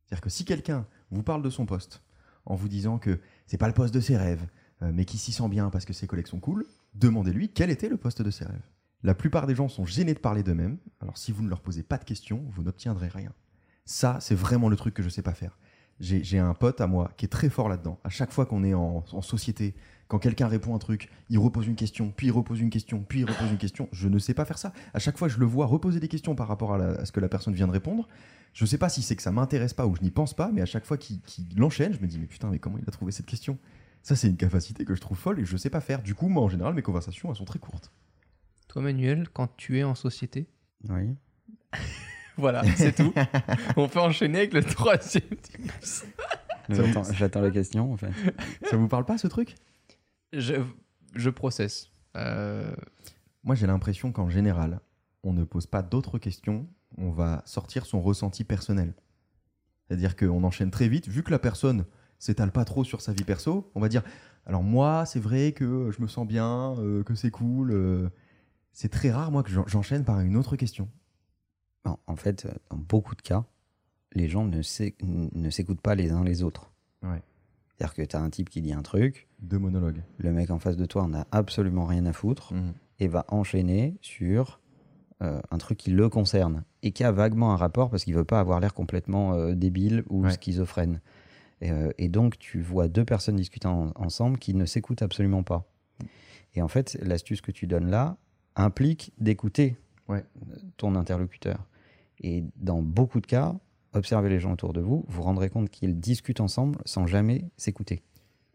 C'est-à-dire 0.03 0.21
que 0.21 0.31
si 0.31 0.45
quelqu'un 0.45 0.87
vous 1.11 1.21
parle 1.21 1.43
de 1.43 1.51
son 1.51 1.67
poste 1.67 2.01
en 2.47 2.55
vous 2.55 2.67
disant 2.67 2.97
que 2.97 3.19
c'est 3.45 3.59
pas 3.59 3.67
le 3.67 3.73
poste 3.75 3.93
de 3.93 3.99
ses 3.99 4.17
rêves, 4.17 4.47
euh, 4.81 4.91
mais 4.91 5.05
qu'il 5.05 5.19
s'y 5.19 5.31
sent 5.31 5.47
bien 5.47 5.69
parce 5.69 5.85
que 5.85 5.93
ses 5.93 6.07
collègues 6.07 6.25
sont 6.25 6.39
cool, 6.39 6.65
demandez-lui 6.95 7.49
quel 7.49 7.69
était 7.69 7.87
le 7.87 7.97
poste 7.97 8.23
de 8.23 8.31
ses 8.31 8.45
rêves. 8.45 8.67
La 9.03 9.13
plupart 9.13 9.45
des 9.45 9.53
gens 9.53 9.69
sont 9.69 9.85
gênés 9.85 10.15
de 10.15 10.19
parler 10.19 10.41
d'eux-mêmes, 10.41 10.79
alors 11.01 11.19
si 11.19 11.31
vous 11.31 11.43
ne 11.43 11.49
leur 11.49 11.61
posez 11.61 11.83
pas 11.83 11.99
de 11.99 12.03
questions, 12.03 12.43
vous 12.49 12.63
n'obtiendrez 12.63 13.09
rien. 13.09 13.31
Ça, 13.85 14.17
c'est 14.21 14.33
vraiment 14.33 14.69
le 14.69 14.75
truc 14.75 14.95
que 14.95 15.03
je 15.03 15.09
sais 15.09 15.21
pas 15.21 15.35
faire. 15.35 15.59
J'ai 16.01 16.23
j'ai 16.23 16.39
un 16.39 16.53
pote 16.53 16.81
à 16.81 16.87
moi 16.87 17.11
qui 17.15 17.25
est 17.25 17.29
très 17.29 17.49
fort 17.49 17.69
là-dedans. 17.69 17.99
À 18.03 18.09
chaque 18.09 18.31
fois 18.31 18.45
qu'on 18.45 18.63
est 18.63 18.73
en, 18.73 19.05
en 19.11 19.21
société, 19.21 19.75
quand 20.07 20.19
quelqu'un 20.19 20.47
répond 20.47 20.75
un 20.75 20.79
truc, 20.79 21.09
il 21.29 21.37
repose 21.39 21.67
une 21.67 21.75
question, 21.75 22.11
puis 22.11 22.27
il 22.27 22.31
repose 22.31 22.59
une 22.59 22.69
question, 22.69 23.01
puis 23.07 23.19
il 23.21 23.25
repose 23.25 23.49
une 23.51 23.57
question. 23.57 23.87
Je 23.93 24.09
ne 24.09 24.19
sais 24.19 24.33
pas 24.33 24.43
faire 24.43 24.57
ça. 24.57 24.73
À 24.93 24.99
chaque 24.99 25.17
fois, 25.17 25.27
je 25.29 25.37
le 25.37 25.45
vois 25.45 25.65
reposer 25.67 25.99
des 26.01 26.07
questions 26.09 26.35
par 26.35 26.47
rapport 26.49 26.73
à, 26.73 26.77
la- 26.77 26.99
à 26.99 27.05
ce 27.05 27.11
que 27.13 27.19
la 27.21 27.29
personne 27.29 27.53
vient 27.53 27.67
de 27.67 27.71
répondre. 27.71 28.07
Je 28.53 28.65
ne 28.65 28.67
sais 28.67 28.77
pas 28.77 28.89
si 28.89 29.01
c'est 29.03 29.15
que 29.15 29.21
ça 29.21 29.31
m'intéresse 29.31 29.73
pas 29.73 29.85
ou 29.87 29.95
je 29.95 30.01
n'y 30.01 30.11
pense 30.11 30.33
pas, 30.33 30.51
mais 30.51 30.61
à 30.61 30.65
chaque 30.65 30.85
fois 30.85 30.97
qu'il 30.97 31.21
qu'il 31.21 31.45
l'enchaîne, 31.57 31.93
je 31.93 31.99
me 32.01 32.07
dis 32.07 32.19
mais 32.19 32.25
putain, 32.25 32.49
mais 32.49 32.59
comment 32.59 32.77
il 32.77 32.83
a 32.87 32.91
trouvé 32.91 33.11
cette 33.13 33.25
question? 33.27 33.57
Ça, 34.03 34.15
c'est 34.15 34.27
une 34.27 34.35
capacité 34.37 34.83
que 34.83 34.95
je 34.95 34.99
trouve 35.01 35.17
folle 35.17 35.39
et 35.39 35.45
je 35.45 35.55
sais 35.55 35.69
pas 35.69 35.79
faire. 35.81 36.01
Du 36.01 36.15
coup, 36.15 36.27
moi, 36.27 36.41
en 36.43 36.49
général, 36.49 36.73
mes 36.73 36.81
conversations, 36.81 37.29
elles 37.29 37.35
sont 37.37 37.45
très 37.45 37.59
courtes. 37.59 37.91
Toi 38.67 38.81
Manuel, 38.81 39.29
quand 39.31 39.55
tu 39.55 39.77
es 39.77 39.83
en 39.83 39.93
société, 39.95 40.47
Oui. 40.89 41.15
voilà, 42.41 42.63
c'est 42.75 42.93
tout. 42.95 43.13
On 43.77 43.87
peut 43.87 43.99
enchaîner 43.99 44.39
avec 44.39 44.53
le 44.53 44.63
troisième 44.63 45.23
tips. 45.41 46.05
J'attends, 46.69 47.03
j'attends 47.13 47.41
la 47.41 47.51
question, 47.51 47.93
en 47.93 47.97
fait. 47.97 48.11
Ça 48.69 48.75
vous 48.77 48.87
parle 48.87 49.05
pas 49.05 49.17
ce 49.17 49.27
truc? 49.27 49.55
Je, 50.33 50.55
je 51.15 51.29
processe. 51.29 51.89
Euh, 52.17 52.73
Moi, 53.43 53.55
j'ai 53.55 53.67
l'impression 53.67 54.11
qu'en 54.11 54.29
général, 54.29 54.79
on 55.23 55.33
ne 55.33 55.43
pose 55.43 55.67
pas 55.67 55.81
d'autres 55.81 56.17
questions, 56.17 56.67
on 56.97 57.11
va 57.11 57.41
sortir 57.45 57.85
son 57.85 58.01
ressenti 58.01 58.43
personnel. 58.43 58.93
C'est-à-dire 59.87 60.15
qu'on 60.15 60.43
enchaîne 60.43 60.71
très 60.71 60.87
vite, 60.87 61.07
vu 61.07 61.23
que 61.23 61.31
la 61.31 61.39
personne 61.39 61.85
s'étale 62.19 62.51
pas 62.51 62.65
trop 62.65 62.83
sur 62.83 63.01
sa 63.01 63.13
vie 63.13 63.23
perso, 63.23 63.71
on 63.75 63.79
va 63.81 63.89
dire 63.89 64.03
alors 64.47 64.63
moi, 64.63 65.05
c'est 65.05 65.19
vrai 65.19 65.51
que 65.51 65.91
je 65.95 66.01
me 66.01 66.07
sens 66.07 66.25
bien, 66.27 66.73
euh, 66.79 67.03
que 67.03 67.13
c'est 67.13 67.29
cool. 67.29 67.71
euh, 67.71 68.09
c'est 68.71 68.89
très 68.89 69.11
rare, 69.11 69.31
moi, 69.31 69.43
que 69.43 69.51
j'en- 69.51 69.67
j'enchaîne 69.67 70.03
par 70.05 70.19
une 70.21 70.35
autre 70.37 70.55
question. 70.55 70.89
En 71.85 72.15
fait, 72.15 72.45
euh, 72.45 72.51
dans 72.69 72.77
beaucoup 72.77 73.15
de 73.15 73.21
cas, 73.21 73.45
les 74.13 74.27
gens 74.27 74.45
ne, 74.45 74.61
s'é- 74.61 74.95
ne 75.01 75.49
s'écoutent 75.49 75.81
pas 75.81 75.95
les 75.95 76.11
uns 76.11 76.23
les 76.23 76.43
autres. 76.43 76.71
Ouais. 77.03 77.21
C'est-à-dire 77.69 77.93
que 77.95 78.01
tu 78.03 78.15
as 78.15 78.21
un 78.21 78.29
type 78.29 78.49
qui 78.49 78.61
dit 78.61 78.73
un 78.73 78.81
truc, 78.83 79.27
Deux 79.39 79.57
monologues. 79.57 80.03
le 80.17 80.31
mec 80.31 80.51
en 80.51 80.59
face 80.59 80.77
de 80.77 80.85
toi 80.85 81.03
en 81.03 81.13
a 81.13 81.25
absolument 81.31 81.85
rien 81.85 82.05
à 82.05 82.13
foutre 82.13 82.53
Mhm. 82.53 82.73
et 82.99 83.07
va 83.07 83.25
enchaîner 83.29 83.97
sur 84.01 84.59
euh, 85.23 85.39
un 85.51 85.57
truc 85.59 85.77
qui 85.77 85.91
le 85.91 86.09
concerne 86.09 86.63
et 86.81 86.91
qui 86.91 87.03
a 87.03 87.11
vaguement 87.11 87.53
un 87.53 87.55
rapport 87.55 87.89
parce 87.91 88.03
qu'il 88.03 88.15
veut 88.15 88.23
pas 88.25 88.39
avoir 88.39 88.59
l'air 88.59 88.73
complètement 88.73 89.33
euh, 89.33 89.53
débile 89.53 90.03
ou 90.09 90.23
Ouais. 90.23 90.31
schizophrène. 90.31 90.99
Et, 91.61 91.71
euh, 91.71 91.91
et 91.99 92.09
donc, 92.09 92.39
tu 92.39 92.59
vois 92.59 92.87
deux 92.87 93.05
personnes 93.05 93.35
discutant 93.35 93.91
en- 93.95 94.05
ensemble 94.05 94.39
qui 94.39 94.55
ne 94.55 94.65
s'écoutent 94.65 95.03
absolument 95.03 95.43
pas. 95.43 95.63
Et 96.55 96.61
en 96.63 96.67
fait, 96.67 96.97
l'astuce 97.03 97.39
que 97.41 97.51
tu 97.51 97.67
donnes 97.67 97.89
là 97.91 98.17
implique 98.55 99.13
d'écouter 99.19 99.77
Ouais. 100.09 100.25
ton 100.77 100.95
interlocuteur. 100.95 101.67
Et 102.21 102.43
dans 102.55 102.81
beaucoup 102.81 103.19
de 103.19 103.25
cas, 103.27 103.55
observez 103.93 104.29
les 104.29 104.39
gens 104.39 104.53
autour 104.53 104.73
de 104.73 104.79
vous, 104.81 105.05
vous 105.07 105.15
vous 105.17 105.21
rendrez 105.23 105.49
compte 105.49 105.69
qu'ils 105.69 105.99
discutent 105.99 106.39
ensemble 106.39 106.77
sans 106.85 107.07
jamais 107.07 107.49
s'écouter. 107.57 108.03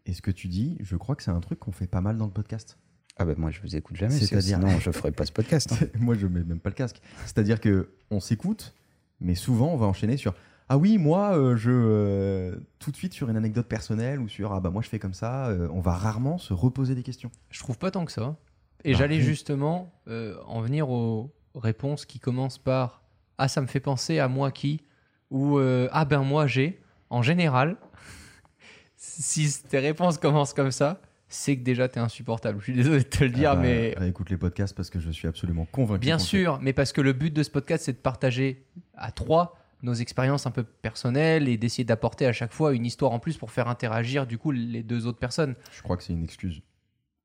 Et 0.05 0.13
ce 0.13 0.21
que 0.21 0.31
tu 0.31 0.47
dis, 0.47 0.77
je 0.79 0.95
crois 0.95 1.15
que 1.15 1.23
c'est 1.23 1.31
un 1.31 1.39
truc 1.41 1.59
qu'on 1.59 1.71
fait 1.73 1.87
pas 1.87 2.01
mal 2.01 2.17
dans 2.17 2.25
le 2.25 2.31
podcast. 2.31 2.77
Ah 3.17 3.25
ben 3.25 3.35
moi 3.37 3.49
je 3.51 3.59
vous 3.61 3.75
écoute 3.75 3.95
jamais, 3.97 4.13
C'est-à-dire- 4.13 4.59
sinon 4.59 4.69
je 4.79 4.91
ferais 4.91 5.11
pas 5.11 5.25
ce 5.25 5.31
podcast. 5.31 5.73
hein. 5.73 5.87
Moi, 5.99 6.15
je 6.15 6.27
mets 6.27 6.43
même 6.43 6.59
pas 6.59 6.69
le 6.69 6.75
casque. 6.75 7.01
C'est-à-dire 7.25 7.59
que 7.59 7.89
on 8.11 8.19
s'écoute, 8.19 8.73
mais 9.19 9.35
souvent, 9.35 9.73
on 9.73 9.77
va 9.77 9.85
enchaîner 9.87 10.17
sur 10.17 10.33
Ah 10.69 10.77
oui, 10.77 10.97
moi, 10.97 11.37
euh, 11.37 11.55
je. 11.57 11.71
euh, 11.73 12.55
tout 12.79 12.91
de 12.91 12.95
suite 12.95 13.13
sur 13.13 13.27
une 13.29 13.35
anecdote 13.35 13.67
personnelle 13.67 14.19
ou 14.21 14.27
sur 14.29 14.53
Ah 14.53 14.59
bah 14.61 14.69
moi, 14.69 14.81
je 14.81 14.87
fais 14.89 14.99
comme 14.99 15.13
ça. 15.15 15.47
euh, 15.47 15.67
on 15.73 15.81
va 15.81 15.93
rarement 15.93 16.37
se 16.37 16.53
reposer 16.53 16.93
des 16.95 17.03
questions. 17.03 17.31
je 17.49 17.59
trouve 17.59 17.77
pas 17.77 17.91
tant 17.91 18.05
que 18.05 18.11
ça. 18.11 18.37
Et 18.85 18.91
Bah, 18.93 18.99
j'allais 18.99 19.17
oui. 19.17 19.23
justement 19.23 19.91
euh, 20.07 20.37
en 20.45 20.61
venir 20.61 20.89
aux 20.89 21.33
réponses 21.55 22.05
qui 22.05 22.19
commencent 22.19 22.59
par 22.59 23.01
Ah, 23.37 23.47
ça 23.47 23.61
me 23.61 23.67
fait 23.67 23.79
penser 23.79 24.19
à 24.19 24.27
moi 24.27 24.51
qui 24.51 24.81
ou 25.29 25.57
euh, 25.57 25.87
Ah, 25.91 26.05
ben 26.05 26.23
moi 26.23 26.47
j'ai. 26.47 26.81
En 27.09 27.21
général, 27.21 27.77
si 28.95 29.51
tes 29.69 29.79
réponses 29.79 30.17
commencent 30.17 30.53
comme 30.53 30.71
ça, 30.71 31.01
c'est 31.29 31.57
que 31.57 31.63
déjà 31.63 31.87
t'es 31.89 31.99
insupportable. 31.99 32.59
Je 32.59 32.65
suis 32.65 32.73
désolé 32.73 32.99
de 32.99 33.03
te 33.03 33.23
le 33.23 33.29
dire, 33.31 33.51
Ah 33.51 33.55
bah, 33.55 33.61
mais 33.61 33.93
Réécoute 33.97 34.29
les 34.29 34.37
podcasts 34.37 34.75
parce 34.75 34.89
que 34.89 34.99
je 34.99 35.09
suis 35.11 35.27
absolument 35.27 35.65
convaincu. 35.65 35.99
Bien 35.99 36.19
sûr, 36.19 36.59
mais 36.61 36.73
parce 36.73 36.93
que 36.93 37.01
le 37.01 37.13
but 37.13 37.33
de 37.33 37.43
ce 37.43 37.49
podcast, 37.49 37.85
c'est 37.85 37.93
de 37.93 37.97
partager 37.97 38.65
à 38.95 39.11
trois 39.11 39.57
nos 39.83 39.93
expériences 39.93 40.47
un 40.47 40.51
peu 40.51 40.63
personnelles 40.63 41.47
et 41.47 41.55
d'essayer 41.57 41.83
d'apporter 41.83 42.25
à 42.25 42.33
chaque 42.33 42.51
fois 42.51 42.73
une 42.73 42.85
histoire 42.85 43.11
en 43.11 43.19
plus 43.19 43.37
pour 43.37 43.51
faire 43.51 43.67
interagir 43.67 44.25
du 44.25 44.37
coup 44.39 44.49
les 44.51 44.81
deux 44.81 45.05
autres 45.05 45.19
personnes. 45.19 45.55
Je 45.71 45.83
crois 45.83 45.97
que 45.97 46.03
c'est 46.03 46.13
une 46.13 46.23
excuse. 46.23 46.61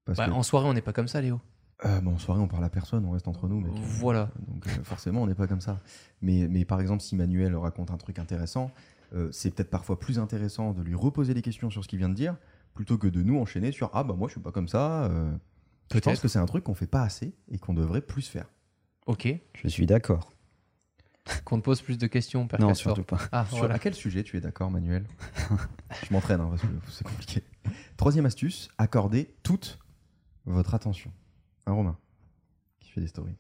Parce 0.05 0.19
Bah, 0.19 0.27
que 0.27 0.33
En 0.33 0.43
soirée, 0.43 0.69
on 0.69 0.75
n'est 0.75 0.83
pas 0.83 0.93
comme 0.93 1.09
ça, 1.09 1.21
Léo. 1.23 1.41
Euh, 1.85 2.01
bon, 2.01 2.15
en 2.15 2.19
soirée, 2.19 2.41
on 2.41 2.49
parle 2.49 2.65
à 2.65 2.71
personne, 2.71 3.05
on 3.05 3.11
reste 3.11 3.29
entre 3.29 3.49
nous. 3.49 3.61
mec. 3.61 3.73
Voilà. 3.83 4.31
Donc 4.49 4.67
euh, 4.67 4.83
forcément, 4.85 5.23
on 5.23 5.27
n'est 5.27 5.35
pas 5.35 5.47
comme 5.47 5.61
ça. 5.61 5.81
Mais, 6.21 6.47
mais 6.49 6.65
par 6.65 6.81
exemple, 6.81 7.03
si 7.03 7.17
Manuel 7.17 7.57
raconte 7.57 7.91
un 7.91 7.97
truc 7.97 8.19
intéressant, 8.19 8.71
euh, 9.15 9.29
c'est 9.33 9.51
peut-être 9.55 9.71
parfois 9.71 9.99
plus 9.99 10.19
intéressant 10.19 10.73
de 10.73 10.83
lui 10.83 10.95
reposer 10.95 11.35
des 11.35 11.43
questions 11.43 11.71
sur 11.71 11.83
ce 11.83 11.89
qu'il 11.89 11.99
vient 11.99 12.09
de 12.09 12.15
dire, 12.15 12.37
plutôt 12.75 12.99
que 12.99 13.07
de 13.09 13.23
nous 13.23 13.39
enchaîner 13.39 13.73
sur 13.73 13.91
Ah 13.93 14.05
bah 14.05 14.15
moi 14.15 14.29
je 14.29 14.33
suis 14.33 14.41
pas 14.41 14.53
comme 14.53 14.69
ça. 14.69 15.05
euh. 15.05 15.31
Je 15.93 15.99
pense 15.99 16.05
Peut-être. 16.05 16.23
que 16.23 16.29
c'est 16.29 16.39
un 16.39 16.47
truc 16.47 16.65
qu'on 16.65 16.75
fait 16.75 16.87
pas 16.87 17.03
assez 17.03 17.35
et 17.51 17.59
qu'on 17.59 17.75
devrait 17.75 18.01
plus 18.01 18.27
faire. 18.27 18.47
Ok. 19.07 19.29
Je 19.63 19.69
suis 19.69 19.85
d'accord. 19.85 20.33
Qu'on 21.45 21.59
te 21.59 21.65
pose 21.65 21.83
plus 21.83 21.99
de 21.99 22.07
questions, 22.07 22.47
Père 22.49 22.61
Non, 22.61 22.69
Castor. 22.69 22.97
surtout 22.97 23.15
pas. 23.17 23.21
Ah, 23.31 23.45
Sur 23.47 23.59
voilà. 23.59 23.75
à 23.75 23.79
quel 23.79 23.95
sujet 23.95 24.23
tu 24.23 24.37
es 24.39 24.41
d'accord, 24.41 24.71
Manuel 24.71 25.05
Je 26.09 26.13
m'entraîne 26.15 26.41
hein, 26.41 26.47
parce 26.49 26.63
que 26.63 26.69
c'est 26.89 27.07
compliqué. 27.07 27.43
Troisième 27.99 28.25
astuce 28.27 28.69
accordez 28.79 29.35
toute 29.43 29.79
votre 30.47 30.75
attention. 30.75 31.13
Un 31.67 31.73
Romain 31.73 31.97
qui 32.81 32.91
fait 32.91 33.01
des 33.01 33.07
stories. 33.07 33.37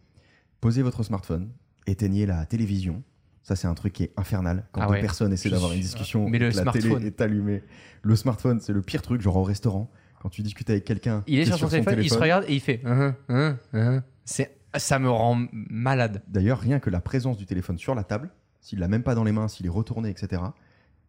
Posez 0.61 0.82
votre 0.82 1.02
smartphone, 1.02 1.50
éteignez 1.87 2.26
la 2.26 2.46
télévision. 2.46 3.02
Ça, 3.42 3.56
c'est 3.56 3.66
un 3.66 3.74
truc 3.74 3.92
qui 3.92 4.04
est 4.04 4.12
infernal. 4.16 4.68
Quand 4.70 4.82
Ah 4.82 4.87
deux 4.87 5.00
personnes 5.00 5.32
essaient 5.32 5.50
d'avoir 5.50 5.72
une 5.72 5.80
discussion, 5.80 6.28
Mais 6.28 6.38
le 6.38 6.46
la 6.46 6.52
smartphone. 6.52 6.98
télé 6.98 7.06
est 7.06 7.20
allumée. 7.20 7.64
Le 8.02 8.14
smartphone, 8.14 8.61
c'est 8.61 8.72
le 8.72 8.82
pire 8.82 9.02
truc, 9.02 9.20
genre 9.20 9.37
au 9.37 9.42
restaurant. 9.42 9.90
Quand 10.20 10.28
tu 10.28 10.42
discutes 10.42 10.70
avec 10.70 10.85
quelqu'un, 10.85 11.24
Il 11.26 11.40
est 11.40 11.46
sur 11.46 11.58
son 11.58 11.68
téléphone, 11.68 11.98
il 12.00 12.08
se 12.08 12.18
regarde 12.18 12.44
et 12.46 12.54
il 12.54 12.61
fait. 12.61 12.80
Hein, 12.85 13.16
hein, 13.28 13.58
hein. 13.72 14.04
C'est, 14.24 14.56
ça 14.76 15.00
me 15.00 15.11
rend 15.11 15.46
malade. 15.52 16.22
D'ailleurs, 16.28 16.61
rien 16.61 16.78
que 16.78 16.90
la 16.90 17.00
présence 17.00 17.37
du 17.37 17.44
téléphone 17.46 17.76
sur 17.76 17.96
la 17.96 18.04
table, 18.04 18.30
s'il 18.61 18.78
l'a 18.78 18.87
même 18.87 19.02
pas 19.02 19.16
dans 19.16 19.24
les 19.24 19.32
mains, 19.32 19.48
s'il 19.48 19.66
est 19.66 19.70
retourné, 19.70 20.08
etc., 20.08 20.40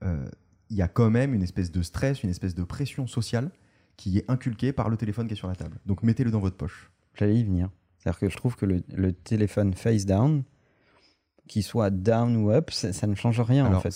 euh, 0.04 0.26
il 0.72 0.78
y 0.78 0.82
a 0.82 0.88
quand 0.88 1.12
même 1.12 1.36
une 1.36 1.44
espèce 1.44 1.72
de 1.72 1.84
stress, 1.84 2.24
une 2.24 2.32
espèce 2.32 2.56
de 2.56 2.64
pression 2.64 3.06
sociale 3.06 3.52
qui 3.96 4.18
est 4.18 4.26
inculquée 4.28 4.74
par 4.74 4.90
le 4.90 4.98
téléphone 4.98 5.28
qui 5.28 5.34
est 5.34 5.38
sur 5.38 5.48
la 5.48 5.56
table. 5.56 5.78
Donc 5.86 6.02
mettez-le 6.02 6.32
dans 6.32 6.40
votre 6.40 6.58
poche. 6.58 6.90
J'allais 7.16 7.36
y 7.40 7.44
venir. 7.44 7.70
C'est-à-dire 7.98 8.20
que 8.20 8.30
je 8.30 8.38
trouve 8.38 8.56
que 8.56 8.66
le, 8.66 8.84
le 8.94 9.14
téléphone 9.14 9.74
face 9.74 10.06
down, 10.06 10.44
qu'il 11.48 11.64
soit 11.64 11.90
down 11.90 12.36
ou 12.38 12.52
up, 12.52 12.72
ça, 12.72 12.94
ça 12.94 13.08
ne 13.08 13.16
change 13.16 13.40
rien 13.42 13.66
en 13.66 13.80
fait. 13.80 13.90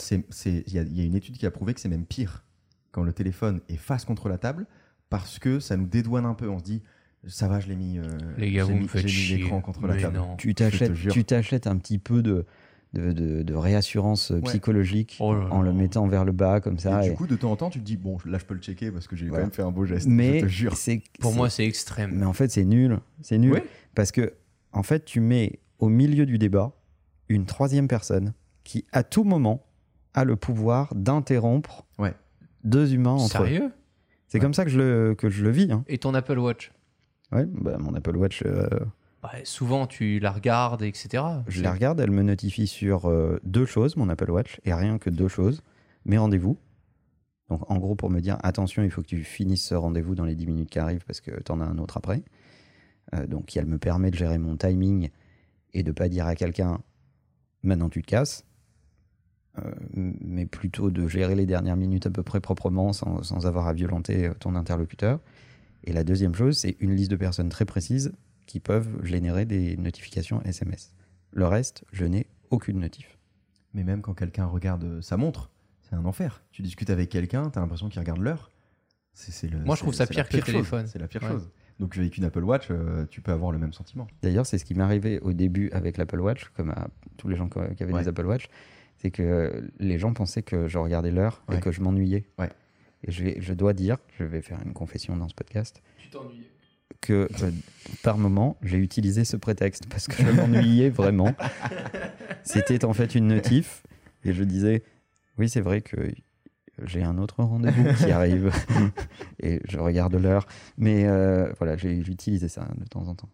il 0.46 0.74
y, 0.74 0.80
a- 0.80 0.84
il 0.84 0.98
y 0.98 1.02
a 1.02 1.06
une 1.06 1.16
étude 1.16 1.38
qui 1.38 1.46
a 1.46 1.52
prouvé 1.52 1.74
que 1.74 1.80
c'est 1.80 1.90
même 1.90 2.06
pire 2.06 2.44
quand 2.92 3.04
le 3.04 3.14
téléphone 3.14 3.62
est 3.70 3.78
face 3.78 4.06
contre 4.06 4.28
la 4.30 4.38
table 4.38 4.66
parce 5.10 5.40
que 5.40 5.60
ça 5.60 5.78
nous 5.78 5.88
dédouane 5.88 6.26
un 6.26 6.34
peu. 6.34 6.50
On 6.50 6.60
se 6.60 6.64
dit, 6.64 6.82
ça 7.28 7.48
va, 7.48 7.60
je 7.60 7.68
l'ai 7.68 7.76
mis, 7.76 7.98
euh, 8.00 8.04
Les 8.38 8.52
gars, 8.52 8.66
vous 8.66 8.74
mis- 8.74 8.82
me 8.84 8.88
faites 8.88 9.08
chier. 9.08 9.38
l'écran 9.38 9.62
contre 9.62 9.88
la 9.88 9.96
table. 10.00 10.18
non. 10.18 10.36
Tu 10.38 11.24
t'achètes 11.26 11.68
un 11.68 11.78
petit 11.78 11.98
peu 12.00 12.22
de, 12.22 12.46
de, 12.94 13.12
de- 13.12 13.44
de 13.44 13.54
réassurance 13.54 14.32
euh, 14.32 14.36
Ouais. 14.36 14.42
psychologique 14.44 15.18
Oh 15.20 15.34
là 15.34 15.42
là. 15.46 15.54
en 15.54 15.62
le 15.62 15.74
mettant 15.74 16.08
vers 16.08 16.24
le 16.26 16.32
bas 16.32 16.62
comme 16.62 16.80
ça. 16.80 17.04
Et 17.04 17.08
et- 17.08 17.10
du 17.12 17.16
coup, 17.16 17.28
de 17.28 17.36
temps 17.36 17.52
en 17.52 17.56
temps, 17.56 17.70
tu 17.70 17.80
te 17.80 17.84
dis, 17.86 17.98
bon, 17.98 18.18
là, 18.26 18.38
je 18.38 18.46
peux 18.46 18.54
le 18.54 18.62
checker 18.62 18.92
parce 18.92 19.08
que 19.08 19.16
j'ai 19.16 19.28
Voilà. 19.28 19.44
quand 19.44 19.48
même 19.48 19.54
fait 19.54 19.62
un 19.64 19.72
beau 19.72 19.86
geste. 19.86 20.08
mais 20.08 20.40
je 20.40 20.46
te 20.46 20.50
jure. 20.50 20.78
c'est 20.78 21.02
Pour 21.20 21.32
c'est- 21.32 21.38
moi, 21.38 21.50
c'est 21.50 21.66
extrême. 21.66 22.12
mais 22.16 22.26
en 22.26 22.34
fait 22.34 22.50
c'est 22.50 22.64
nul, 22.66 23.00
c'est 23.22 23.38
nul 23.38 23.62
parce 23.96 24.12
que 24.12 24.34
en 24.72 24.84
fait 24.84 25.04
tu 25.06 25.20
mets 25.20 25.60
au 25.80 25.90
milieu 25.90 26.26
du 26.26 26.38
débat 26.38 26.72
une 27.30 27.46
troisième 27.46 27.88
personne 27.88 28.34
qui 28.64 28.86
à 28.94 29.04
tout 29.04 29.24
moment 29.24 29.66
a 30.14 30.24
le 30.24 30.36
pouvoir 30.36 30.94
d'interrompre 30.96 31.86
Ouais. 32.00 32.14
deux 32.64 32.94
humains 32.94 33.12
entre 33.12 33.44
eux. 33.44 33.46
Sérieux? 33.48 33.72
C'est 34.30 34.40
comme 34.40 34.54
ça 34.54 34.64
que 34.66 34.72
je 34.72 34.78
le 34.80 35.16
que 35.16 35.30
je 35.30 35.44
le 35.44 35.52
vis. 35.52 35.72
hein. 35.72 35.84
Et 35.88 35.98
ton 36.00 36.14
Apple 36.14 36.38
Watch? 36.40 36.72
Ouais, 37.32 37.46
bah, 37.46 37.78
mon 37.80 37.94
Apple 37.96 38.16
Watch, 38.18 38.44
euh, 38.46 38.68
Bah, 39.22 39.32
souvent, 39.44 39.88
tu 39.88 40.20
la 40.20 40.32
regardes, 40.32 40.84
etc. 40.84 41.24
Je 41.48 41.64
la 41.64 41.74
regarde, 41.74 42.00
elle 42.00 42.12
me 42.12 42.22
notifie 42.22 42.68
sur 42.68 43.10
euh, 43.10 43.40
deux 43.44 43.66
choses, 43.66 43.96
mon 43.96 44.10
Apple 44.10 44.30
Watch, 44.30 44.60
et 44.64 44.74
rien 44.74 45.00
que 45.00 45.10
deux 45.10 45.28
choses. 45.28 45.64
Mes 46.06 46.18
rendez-vous. 46.18 46.58
Donc, 47.50 47.70
en 47.72 47.78
gros, 47.78 47.96
pour 47.96 48.10
me 48.10 48.20
dire, 48.20 48.38
attention, 48.44 48.84
il 48.84 48.92
faut 48.92 49.02
que 49.02 49.08
tu 49.08 49.24
finisses 49.24 49.66
ce 49.66 49.76
rendez-vous 49.76 50.14
dans 50.14 50.26
les 50.26 50.36
10 50.36 50.46
minutes 50.46 50.70
qui 50.70 50.80
arrivent 50.80 51.06
parce 51.06 51.22
que 51.22 51.32
tu 51.42 51.52
en 51.52 51.62
as 51.62 51.66
un 51.66 51.80
autre 51.80 51.98
après. 51.98 52.24
Euh, 53.16 53.26
donc, 53.26 53.56
elle 53.58 53.66
me 53.66 53.80
permet 53.80 54.12
de 54.12 54.16
gérer 54.16 54.38
mon 54.38 54.56
timing 54.56 55.10
et 55.74 55.82
de 55.82 55.92
pas 55.92 56.10
dire 56.10 56.28
à 56.28 56.36
quelqu'un, 56.36 56.80
maintenant 57.64 57.90
tu 57.90 58.02
te 58.04 58.08
casses. 58.08 58.46
Euh, 59.58 59.72
mais 59.92 60.46
plutôt 60.46 60.92
de 60.92 61.08
gérer 61.08 61.34
les 61.34 61.48
dernières 61.48 61.78
minutes 61.78 62.06
à 62.06 62.12
peu 62.12 62.22
près 62.22 62.40
proprement 62.40 62.94
sans, 62.94 63.24
sans 63.24 63.48
avoir 63.48 63.68
à 63.68 63.74
violenter 63.74 64.30
ton 64.40 64.54
interlocuteur. 64.54 65.20
Et 65.86 65.94
la 65.94 66.04
deuxième 66.04 66.36
chose, 66.36 66.60
c'est 66.60 66.76
une 66.80 66.96
liste 66.96 67.10
de 67.10 67.16
personnes 67.16 67.50
très 67.50 67.66
précises 67.66 68.14
qui 68.48 68.60
peuvent 68.60 69.04
générer 69.06 69.46
des 69.46 69.78
notifications 69.78 70.42
SMS. 70.42 70.96
Le 71.32 71.46
reste, 71.46 71.84
je 71.92 72.06
n'ai 72.06 72.26
aucune 72.50 72.80
notif. 72.80 73.18
Mais 73.74 73.84
même 73.84 74.02
quand 74.02 74.14
quelqu'un 74.16 74.46
regarde 74.46 74.84
euh, 74.86 75.02
sa 75.02 75.18
montre, 75.18 75.52
c'est 75.82 75.94
un 75.96 76.06
enfer. 76.06 76.42
Tu 76.52 76.64
discutes 76.64 76.90
avec 76.90 77.10
quelqu'un, 77.10 77.50
t'as 77.52 77.60
l'impression 77.62 77.90
qu'il 77.90 78.00
regarde 78.00 78.20
l'heure. 78.22 78.52
C'est, 79.14 79.32
c'est 79.32 79.48
le, 79.48 79.60
Moi, 79.60 79.76
je 79.76 79.82
trouve 79.82 79.94
ça 79.94 80.06
c'est 80.06 80.14
pire 80.14 80.24
la 80.24 80.30
que 80.30 80.38
le 80.38 80.44
téléphone. 80.44 80.88
C'est 80.88 81.00
la 81.00 81.08
pire 81.08 81.22
Ouais. 81.24 81.30
chose. 81.30 81.50
Donc 81.80 81.96
avec 81.98 82.18
une 82.18 82.24
Apple 82.24 82.44
Watch, 82.44 82.70
euh, 82.72 83.06
tu 83.12 83.22
peux 83.22 83.32
avoir 83.32 83.52
le 83.52 83.60
même 83.60 83.74
sentiment. 83.74 84.08
D'ailleurs, 84.24 84.48
c'est 84.48 84.58
ce 84.58 84.66
qui 84.66 84.74
m'est 84.74 84.84
arrivé 84.84 85.20
au 85.20 85.32
début 85.34 85.70
avec 85.72 85.98
l'Apple 85.98 86.20
Watch, 86.20 86.50
comme 86.56 86.72
à 86.72 86.88
tous 87.18 87.28
les 87.28 87.36
gens 87.36 87.50
qui 87.50 87.60
avaient 87.84 87.94
Ouais. 87.94 88.02
des 88.02 88.08
Apple 88.08 88.26
Watch, 88.26 88.48
c'est 88.98 89.12
que 89.12 89.70
les 89.78 90.00
gens 90.00 90.12
pensaient 90.14 90.42
que 90.42 90.68
je 90.68 90.78
regardais 90.80 91.12
l'heure 91.12 91.44
Ouais. 91.48 91.58
et 91.58 91.60
que 91.60 91.72
je 91.72 91.82
m'ennuyais. 91.82 92.26
Ouais. 92.40 92.50
Et 93.04 93.12
je, 93.12 93.24
vais- 93.24 93.38
je 93.40 93.54
dois 93.54 93.74
dire, 93.74 93.98
je 94.18 94.24
vais 94.24 94.42
faire 94.42 94.60
une 94.66 94.74
confession 94.74 95.16
dans 95.18 95.28
ce 95.30 95.36
podcast, 95.36 95.84
Tu 95.98 96.10
t'ennuies. 96.10 96.48
Que 97.02 97.28
euh, 97.44 97.52
par 98.04 98.18
moment, 98.18 98.58
j'ai 98.62 98.78
utilisé 98.78 99.26
ce 99.26 99.38
prétexte 99.38 99.88
parce 99.88 100.08
que 100.08 100.22
je 100.24 100.30
m'ennuyais 100.32 100.90
vraiment. 100.90 101.34
C'était 102.44 102.86
en 102.86 102.94
fait 102.94 103.16
une 103.16 103.28
notif 103.28 103.84
et 104.24 104.34
je 104.34 104.44
disais, 104.44 104.84
oui, 105.38 105.50
c'est 105.50 105.62
vrai 105.62 105.82
que 105.82 106.12
j'ai 106.84 107.04
un 107.04 107.18
autre 107.18 107.44
rendez-vous 107.44 107.94
qui 107.96 108.12
arrive 108.12 108.52
et 109.40 109.62
je 109.68 109.80
regarde 109.80 110.16
l'heure. 110.16 110.48
Mais 110.78 111.06
euh, 111.08 111.52
voilà, 111.58 111.78
j'ai 111.78 112.04
j'ai 112.04 112.12
utilisé 112.12 112.48
ça 112.48 112.68
de 112.78 112.86
temps 112.86 113.08
en 113.08 113.16
temps. 113.16 113.30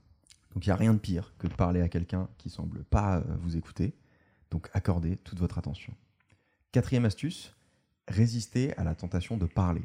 Donc 0.53 0.65
il 0.65 0.69
n'y 0.69 0.73
a 0.73 0.77
rien 0.77 0.93
de 0.93 0.99
pire 0.99 1.33
que 1.37 1.47
de 1.47 1.53
parler 1.53 1.81
à 1.81 1.89
quelqu'un 1.89 2.29
qui 2.37 2.49
semble 2.49 2.83
pas 2.83 3.17
euh, 3.17 3.23
vous 3.41 3.57
écouter. 3.57 3.93
Donc 4.51 4.69
accordez 4.73 5.17
toute 5.17 5.39
votre 5.39 5.57
attention. 5.57 5.93
Quatrième 6.71 7.05
astuce, 7.05 7.55
résister 8.07 8.75
à 8.77 8.83
la 8.83 8.95
tentation 8.95 9.37
de 9.37 9.45
parler. 9.45 9.83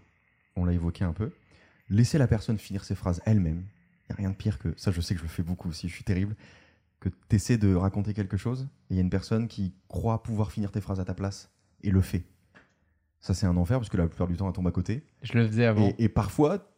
On 0.57 0.65
l'a 0.65 0.73
évoqué 0.73 1.05
un 1.05 1.13
peu. 1.13 1.33
Laissez 1.91 2.19
la 2.19 2.27
personne 2.27 2.59
finir 2.59 2.85
ses 2.85 2.95
phrases 2.95 3.21
elle-même. 3.25 3.65
Il 4.09 4.13
n'y 4.13 4.15
a 4.15 4.17
rien 4.17 4.31
de 4.31 4.37
pire 4.37 4.59
que 4.59 4.73
ça, 4.77 4.91
je 4.91 5.01
sais 5.01 5.15
que 5.15 5.21
je 5.21 5.25
le 5.25 5.31
fais 5.31 5.43
beaucoup 5.43 5.69
aussi, 5.69 5.89
je 5.89 5.95
suis 5.95 6.05
terrible. 6.05 6.35
Que 7.01 7.09
tu 7.09 7.37
essaies 7.37 7.59
de 7.59 7.75
raconter 7.75 8.13
quelque 8.15 8.37
chose 8.37 8.69
et 8.91 8.95
il 8.95 8.97
y 8.97 8.99
a 8.99 9.03
une 9.03 9.11
personne 9.11 9.47
qui 9.49 9.73
croit 9.89 10.23
pouvoir 10.23 10.51
finir 10.51 10.73
tes 10.73 10.81
phrases 10.81 11.01
à 11.01 11.05
ta 11.05 11.15
place 11.15 11.51
et 11.83 11.91
le 11.91 12.01
fait. 12.01 12.25
Ça, 13.21 13.35
c'est 13.35 13.47
un 13.47 13.57
enfer 13.57 13.79
parce 13.79 13.89
que 13.89 13.97
la 13.97 14.07
plupart 14.07 14.29
du 14.29 14.37
temps, 14.37 14.47
elle 14.49 14.55
tombe 14.55 14.67
à 14.69 14.73
côté. 14.73 15.03
Je 15.23 15.33
le 15.35 15.47
faisais 15.47 15.65
avant. 15.67 15.89
Et, 15.89 15.95
et 15.99 16.09
parfois, 16.09 16.71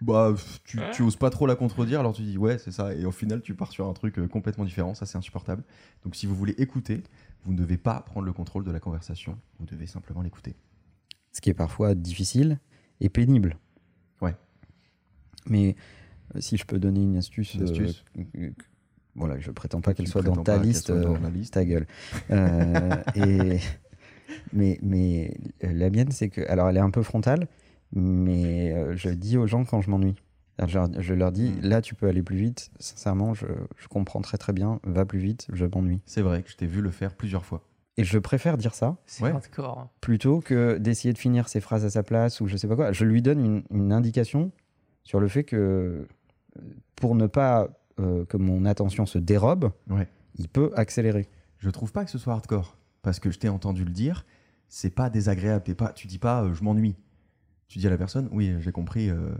bah, 0.00 0.34
tu, 0.64 0.80
tu 0.92 1.02
oses 1.02 1.16
pas 1.16 1.30
trop 1.30 1.46
la 1.46 1.54
contredire, 1.54 2.00
alors 2.00 2.12
tu 2.12 2.22
dis 2.22 2.36
ouais, 2.38 2.58
c'est 2.58 2.72
ça. 2.72 2.94
Et 2.94 3.04
au 3.04 3.12
final, 3.12 3.40
tu 3.42 3.54
pars 3.54 3.70
sur 3.70 3.86
un 3.88 3.92
truc 3.92 4.18
euh, 4.18 4.26
complètement 4.26 4.64
différent. 4.64 4.94
Ça, 4.94 5.06
c'est 5.06 5.16
insupportable. 5.18 5.62
Donc, 6.04 6.16
si 6.16 6.26
vous 6.26 6.34
voulez 6.34 6.54
écouter, 6.58 7.02
vous 7.44 7.52
ne 7.52 7.58
devez 7.58 7.76
pas 7.76 8.00
prendre 8.00 8.26
le 8.26 8.32
contrôle 8.32 8.64
de 8.64 8.70
la 8.70 8.80
conversation. 8.80 9.38
Vous 9.58 9.66
devez 9.66 9.86
simplement 9.86 10.22
l'écouter. 10.22 10.54
ce 11.32 11.40
qui 11.40 11.50
est 11.50 11.54
parfois 11.54 11.94
difficile 11.94 12.58
et 13.00 13.08
pénible. 13.08 13.56
Mais 15.46 15.76
euh, 16.34 16.40
si 16.40 16.56
je 16.56 16.64
peux 16.64 16.78
donner 16.78 17.02
une 17.02 17.16
astuce, 17.16 17.54
Une 17.54 17.62
astuce. 17.64 18.04
euh, 18.18 18.22
euh, 18.38 18.50
voilà, 19.14 19.38
je 19.38 19.50
prétends 19.50 19.80
pas 19.80 19.92
qu'elle 19.94 20.08
soit 20.08 20.22
dans 20.22 20.36
ta 20.42 20.56
liste, 20.58 20.86
soit 20.86 21.00
dans 21.00 21.18
la 21.18 21.30
liste. 21.30 21.54
ta 21.54 21.64
gueule. 21.64 21.86
Euh, 22.30 22.96
et 23.14 23.58
mais 24.52 24.78
mais 24.82 25.36
euh, 25.64 25.72
la 25.72 25.90
mienne, 25.90 26.10
c'est 26.10 26.28
que 26.28 26.40
alors 26.48 26.68
elle 26.68 26.76
est 26.76 26.80
un 26.80 26.90
peu 26.90 27.02
frontale, 27.02 27.46
mais 27.92 28.72
euh, 28.72 28.96
je 28.96 29.10
dis 29.10 29.36
aux 29.36 29.46
gens 29.46 29.64
quand 29.64 29.80
je 29.80 29.90
m'ennuie. 29.90 30.14
Je, 30.66 30.78
je 30.98 31.14
leur 31.14 31.32
dis, 31.32 31.50
Mm. 31.50 31.60
là 31.66 31.80
tu 31.82 31.94
peux 31.94 32.06
aller 32.06 32.22
plus 32.22 32.36
vite. 32.36 32.70
Sincèrement, 32.78 33.34
je, 33.34 33.46
je 33.78 33.88
comprends 33.88 34.20
très 34.20 34.38
très 34.38 34.52
bien. 34.52 34.80
Va 34.84 35.04
plus 35.04 35.18
vite, 35.18 35.46
je 35.52 35.64
m'ennuie. 35.66 36.00
C'est 36.06 36.22
vrai 36.22 36.42
que 36.42 36.50
je 36.50 36.56
t'ai 36.56 36.66
vu 36.66 36.80
le 36.80 36.90
faire 36.90 37.14
plusieurs 37.14 37.44
fois. 37.44 37.62
Et 37.98 38.04
je 38.04 38.18
préfère 38.18 38.56
dire 38.56 38.74
ça 38.74 38.96
Ouais. 39.20 39.32
plutôt 40.00 40.40
que 40.40 40.78
d'essayer 40.78 41.12
de 41.12 41.18
finir 41.18 41.48
ses 41.48 41.60
phrases 41.60 41.84
à 41.84 41.90
sa 41.90 42.02
place 42.02 42.40
ou 42.40 42.46
je 42.46 42.56
sais 42.56 42.68
pas 42.68 42.76
quoi. 42.76 42.92
Je 42.92 43.04
lui 43.04 43.20
donne 43.22 43.44
une, 43.44 43.62
une 43.70 43.92
indication 43.92 44.50
sur 45.04 45.20
le 45.20 45.28
fait 45.28 45.44
que 45.44 45.56
euh, 45.56 46.62
pour 46.96 47.14
ne 47.14 47.26
pas 47.26 47.68
euh, 48.00 48.24
que 48.24 48.36
mon 48.36 48.64
attention 48.64 49.06
se 49.06 49.18
dérobe, 49.18 49.70
Ouais. 49.90 50.08
il 50.36 50.48
peut 50.48 50.70
accélérer. 50.76 51.28
Je 51.58 51.70
trouve 51.70 51.92
pas 51.92 52.04
que 52.04 52.10
ce 52.10 52.18
soit 52.18 52.32
hardcore 52.34 52.76
parce 53.02 53.20
que 53.20 53.30
je 53.30 53.38
t'ai 53.38 53.48
entendu 53.48 53.84
le 53.84 53.90
dire. 53.90 54.24
C'est 54.68 54.90
pas 54.94 55.10
désagréable. 55.10 55.64
T'es 55.64 55.74
pas, 55.74 55.92
tu 55.92 56.06
dis 56.06 56.18
pas 56.18 56.42
euh, 56.44 56.54
je 56.54 56.62
m'ennuie. 56.64 56.96
Tu 57.68 57.78
dis 57.78 57.86
à 57.86 57.90
la 57.90 57.96
personne 57.98 58.28
oui, 58.32 58.54
j'ai 58.60 58.72
compris. 58.72 59.08
euh, 59.10 59.30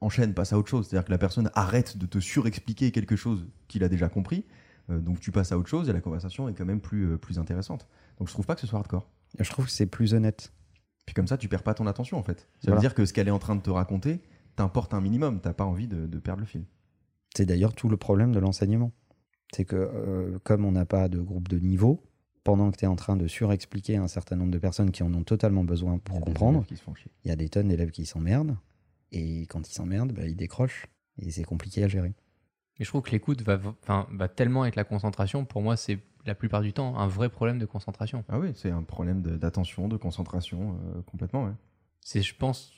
enchaîne, 0.00 0.32
passe 0.34 0.52
à 0.52 0.58
autre 0.58 0.68
chose. 0.68 0.86
C'est-à-dire 0.88 1.04
que 1.06 1.10
la 1.10 1.18
personne 1.18 1.50
arrête 1.54 1.96
de 1.98 2.06
te 2.06 2.18
surexpliquer 2.20 2.90
quelque 2.90 3.16
chose 3.16 3.46
qu'il 3.68 3.84
a 3.84 3.88
déjà 3.88 4.08
compris. 4.08 4.44
donc 4.88 5.20
tu 5.20 5.30
passes 5.30 5.52
à 5.52 5.58
autre 5.58 5.68
chose 5.68 5.88
et 5.88 5.92
la 5.92 6.00
conversation 6.00 6.48
est 6.48 6.54
quand 6.54 6.64
même 6.64 6.80
plus, 6.80 7.16
plus 7.18 7.38
intéressante. 7.38 7.86
Donc 8.18 8.28
je 8.28 8.32
trouve 8.32 8.46
pas 8.46 8.54
que 8.54 8.60
ce 8.60 8.66
soit 8.66 8.78
hardcore. 8.78 9.08
Je 9.38 9.48
trouve 9.50 9.66
que 9.66 9.70
c'est 9.70 9.86
plus 9.86 10.14
honnête. 10.14 10.52
Puis 11.06 11.14
comme 11.14 11.26
ça, 11.26 11.36
tu 11.38 11.48
perds 11.48 11.62
pas 11.62 11.74
ton 11.74 11.86
attention 11.86 12.18
en 12.18 12.22
fait. 12.22 12.40
Ça 12.40 12.46
Voilà. 12.64 12.76
veut 12.76 12.80
dire 12.80 12.94
que 12.94 13.04
ce 13.04 13.12
qu'elle 13.12 13.28
est 13.28 13.32
en 13.32 13.38
train 13.38 13.56
de 13.56 13.60
te 13.62 13.70
raconter 13.70 14.20
t'importe 14.56 14.94
un 14.94 15.00
minimum. 15.00 15.40
T'as 15.40 15.52
pas 15.52 15.64
envie 15.64 15.88
de, 15.88 16.06
de 16.06 16.18
perdre 16.18 16.40
le 16.40 16.46
fil. 16.46 16.64
C'est 17.36 17.46
d'ailleurs 17.46 17.74
tout 17.74 17.88
le 17.88 17.96
problème 17.96 18.32
de 18.32 18.38
l'enseignement. 18.38 18.92
C'est 19.54 19.64
que 19.64 19.76
euh, 19.76 20.38
comme 20.44 20.64
on 20.64 20.72
n'a 20.72 20.86
pas 20.86 21.08
de 21.08 21.20
groupe 21.20 21.48
de 21.48 21.58
niveau, 21.58 22.02
pendant 22.44 22.70
que 22.70 22.76
tu 22.76 22.84
es 22.84 22.88
en 22.88 22.96
train 22.96 23.16
de 23.16 23.26
surexpliquer 23.28 23.96
à 23.96 24.02
un 24.02 24.08
certain 24.08 24.36
nombre 24.36 24.50
de 24.50 24.58
personnes 24.58 24.90
qui 24.90 25.02
en 25.02 25.12
ont 25.14 25.22
totalement 25.24 25.62
besoin 25.64 25.98
pour 25.98 26.20
comprendre, 26.20 26.58
élèves 26.58 26.66
qui 26.68 26.76
se 26.76 26.82
font 26.82 26.94
chier. 26.94 27.10
il 27.24 27.28
y 27.28 27.30
a 27.30 27.36
des 27.36 27.48
tonnes 27.48 27.68
d'élèves 27.68 27.90
qui 27.90 28.04
s'emmerdent. 28.06 28.56
Et 29.12 29.42
quand 29.42 29.68
ils 29.68 29.72
s'emmerdent, 29.74 30.12
bah, 30.12 30.26
ils 30.26 30.36
décrochent. 30.36 30.86
Et 31.18 31.30
c'est 31.30 31.44
compliqué 31.44 31.84
à 31.84 31.88
gérer. 31.88 32.14
Et 32.78 32.84
je 32.84 32.88
trouve 32.88 33.02
que 33.02 33.10
l'écoute 33.10 33.42
va, 33.42 33.60
enfin, 33.82 34.06
va 34.12 34.28
tellement 34.28 34.62
avec 34.62 34.74
la 34.76 34.84
concentration. 34.84 35.44
Pour 35.44 35.60
moi, 35.62 35.76
c'est 35.76 35.98
la 36.24 36.34
plupart 36.34 36.62
du 36.62 36.72
temps 36.72 36.98
un 36.98 37.06
vrai 37.06 37.28
problème 37.28 37.58
de 37.58 37.66
concentration. 37.66 38.24
Ah 38.28 38.38
oui, 38.38 38.52
c'est 38.54 38.70
un 38.70 38.82
problème 38.82 39.20
de- 39.22 39.36
d'attention, 39.36 39.88
de 39.88 39.96
concentration 39.98 40.78
euh, 40.96 41.02
complètement. 41.02 41.44
ouais. 41.44 41.52
C'est, 42.02 42.20
je 42.20 42.34
pense, 42.34 42.72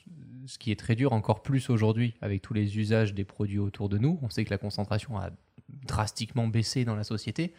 ce 0.45 0.57
qui 0.57 0.71
est 0.71 0.79
très 0.79 0.95
dur 0.95 1.13
encore 1.13 1.41
plus 1.41 1.69
aujourd'hui 1.69 2.13
avec 2.21 2.41
tous 2.41 2.53
les 2.53 2.77
usages 2.77 3.13
des 3.13 3.25
produits 3.25 3.59
autour 3.59 3.89
de 3.89 3.97
nous. 3.97 4.19
On 4.21 4.29
sait 4.29 4.45
que 4.45 4.51
la 4.51 4.59
concentration 4.59 5.17
a 5.17 5.31
drastiquement 5.69 6.47
baissé 6.47 6.85
dans 6.85 6.95
la 6.95 7.03
société. 7.03 7.53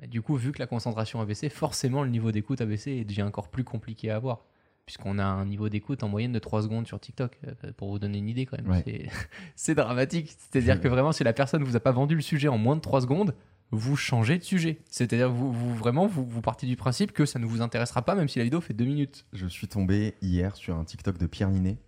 Mais 0.00 0.06
du 0.06 0.22
coup, 0.22 0.36
vu 0.36 0.52
que 0.52 0.58
la 0.58 0.66
concentration 0.66 1.20
a 1.20 1.24
baissé, 1.24 1.48
forcément 1.48 2.02
le 2.02 2.10
niveau 2.10 2.30
d'écoute 2.30 2.60
a 2.60 2.66
baissé 2.66 2.92
et 2.92 3.04
devient 3.04 3.22
encore 3.22 3.48
plus 3.48 3.64
compliqué 3.64 4.10
à 4.10 4.16
avoir. 4.16 4.44
Puisqu'on 4.84 5.18
a 5.18 5.24
un 5.24 5.44
niveau 5.44 5.68
d'écoute 5.68 6.02
en 6.02 6.08
moyenne 6.08 6.32
de 6.32 6.38
3 6.38 6.62
secondes 6.62 6.86
sur 6.86 6.98
TikTok, 6.98 7.38
euh, 7.46 7.72
pour 7.76 7.90
vous 7.90 7.98
donner 7.98 8.18
une 8.18 8.28
idée 8.28 8.46
quand 8.46 8.56
même. 8.56 8.70
Ouais. 8.70 9.10
C'est, 9.54 9.74
dramatique. 9.74 10.34
C'est-à-dire 10.38 10.80
que 10.80 10.88
vraiment, 10.88 11.12
si 11.12 11.24
la 11.24 11.34
personne 11.34 11.62
vous 11.62 11.76
a 11.76 11.80
pas 11.80 11.92
vendu 11.92 12.14
le 12.14 12.22
sujet 12.22 12.48
en 12.48 12.56
moins 12.56 12.76
de 12.76 12.80
3 12.80 13.02
secondes, 13.02 13.34
vous 13.70 13.96
changez 13.96 14.38
de 14.38 14.42
sujet. 14.44 14.78
C'est-à-dire 14.90 15.30
vous, 15.30 15.52
vous 15.52 15.74
vraiment, 15.74 16.06
vous, 16.06 16.24
vous 16.26 16.40
partez 16.40 16.66
du 16.66 16.76
principe 16.76 17.12
que 17.12 17.26
ça 17.26 17.38
ne 17.38 17.46
vous 17.46 17.60
intéressera 17.60 18.02
pas, 18.02 18.14
même 18.14 18.28
si 18.28 18.38
la 18.38 18.44
vidéo 18.44 18.60
fait 18.60 18.74
2 18.74 18.84
minutes. 18.84 19.26
Je 19.32 19.46
suis 19.46 19.68
tombé 19.68 20.14
hier 20.22 20.56
sur 20.56 20.76
un 20.78 20.84
TikTok 20.84 21.18
de 21.18 21.26
Pierre 21.26 21.50
Ninet 21.50 21.78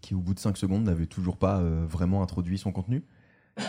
qui, 0.00 0.14
au 0.14 0.20
bout 0.20 0.32
de 0.34 0.38
5 0.38 0.56
secondes, 0.56 0.84
n'avait 0.84 1.06
toujours 1.06 1.36
pas 1.36 1.58
euh, 1.58 1.84
vraiment 1.88 2.22
introduit 2.22 2.56
son 2.58 2.72
contenu. 2.72 3.02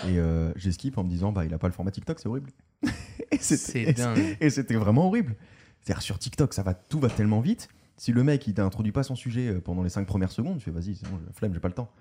Et 0.08 0.20
euh, 0.20 0.52
j'ai 0.56 0.72
skip 0.72 0.98
en 1.00 1.04
me 1.04 1.10
disant, 1.10 1.32
bah, 1.32 1.46
il 1.46 1.54
a 1.54 1.58
pas 1.58 1.68
le 1.68 1.74
format 1.74 1.90
TikTok, 1.92 2.20
c'est 2.20 2.28
horrible. 2.30 2.52
et 2.84 3.38
C'est 3.40 3.58
c'était- 3.58 3.94
dingue. 3.94 4.38
et 4.40 4.50
c'était 4.52 4.76
vraiment 4.76 5.08
horrible. 5.08 5.36
C'est-à-dire, 5.82 6.04
sur 6.04 6.20
TikTok, 6.20 6.54
ça 6.54 6.62
va, 6.62 6.74
tout 6.76 7.00
va 7.00 7.10
tellement 7.10 7.40
vite. 7.42 7.68
Si 7.98 8.12
le 8.14 8.24
mec, 8.24 8.46
il 8.48 8.54
t'introduit 8.54 8.92
pas 8.92 9.04
son 9.04 9.16
sujet 9.16 9.48
euh, 9.50 9.60
pendant 9.60 9.82
les 9.84 9.90
5 9.90 10.06
premières 10.06 10.32
secondes, 10.32 10.60
tu 10.60 10.66
fais, 10.66 10.72
vas-y, 10.72 10.96
c'est 10.96 11.10
bon, 11.10 11.20
flemme, 11.34 11.54
j'ai 11.54 11.60
pas 11.60 11.68
le 11.68 11.74
temps. 11.74 11.92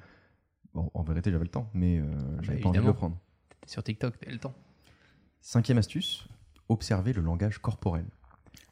Bon, 0.74 0.90
en 0.94 1.02
vérité, 1.02 1.31
j'avais 1.33 1.44
le 1.44 1.50
temps, 1.50 1.70
mais 1.72 1.98
euh, 1.98 2.04
j'avais 2.42 2.61
pas 2.61 2.68
envie 2.68 2.78
de 2.81 2.85
le 2.85 2.92
prendre. 2.92 3.18
Sur 3.66 3.83
TikTok, 3.83 4.14
t'as 4.20 4.31
le 4.31 4.38
temps. 4.38 4.54
Cinquième 5.50 5.78
astuce, 5.78 6.28
observer 6.68 7.14
le 7.14 7.22
langage 7.22 7.56
corporel. 7.58 8.04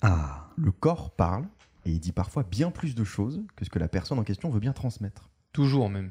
Ah, 0.02 0.50
Le 0.58 0.70
corps 0.70 1.10
parle 1.16 1.48
et 1.86 1.90
il 1.90 2.00
dit 2.00 2.12
parfois 2.12 2.42
bien 2.42 2.70
plus 2.70 2.94
de 2.94 3.02
choses 3.02 3.42
que 3.56 3.64
ce 3.64 3.70
que 3.70 3.78
la 3.78 3.88
personne 3.88 4.18
en 4.18 4.24
question 4.24 4.50
veut 4.50 4.60
bien 4.60 4.74
transmettre. 4.74 5.30
Toujours 5.54 5.88
même. 5.88 6.10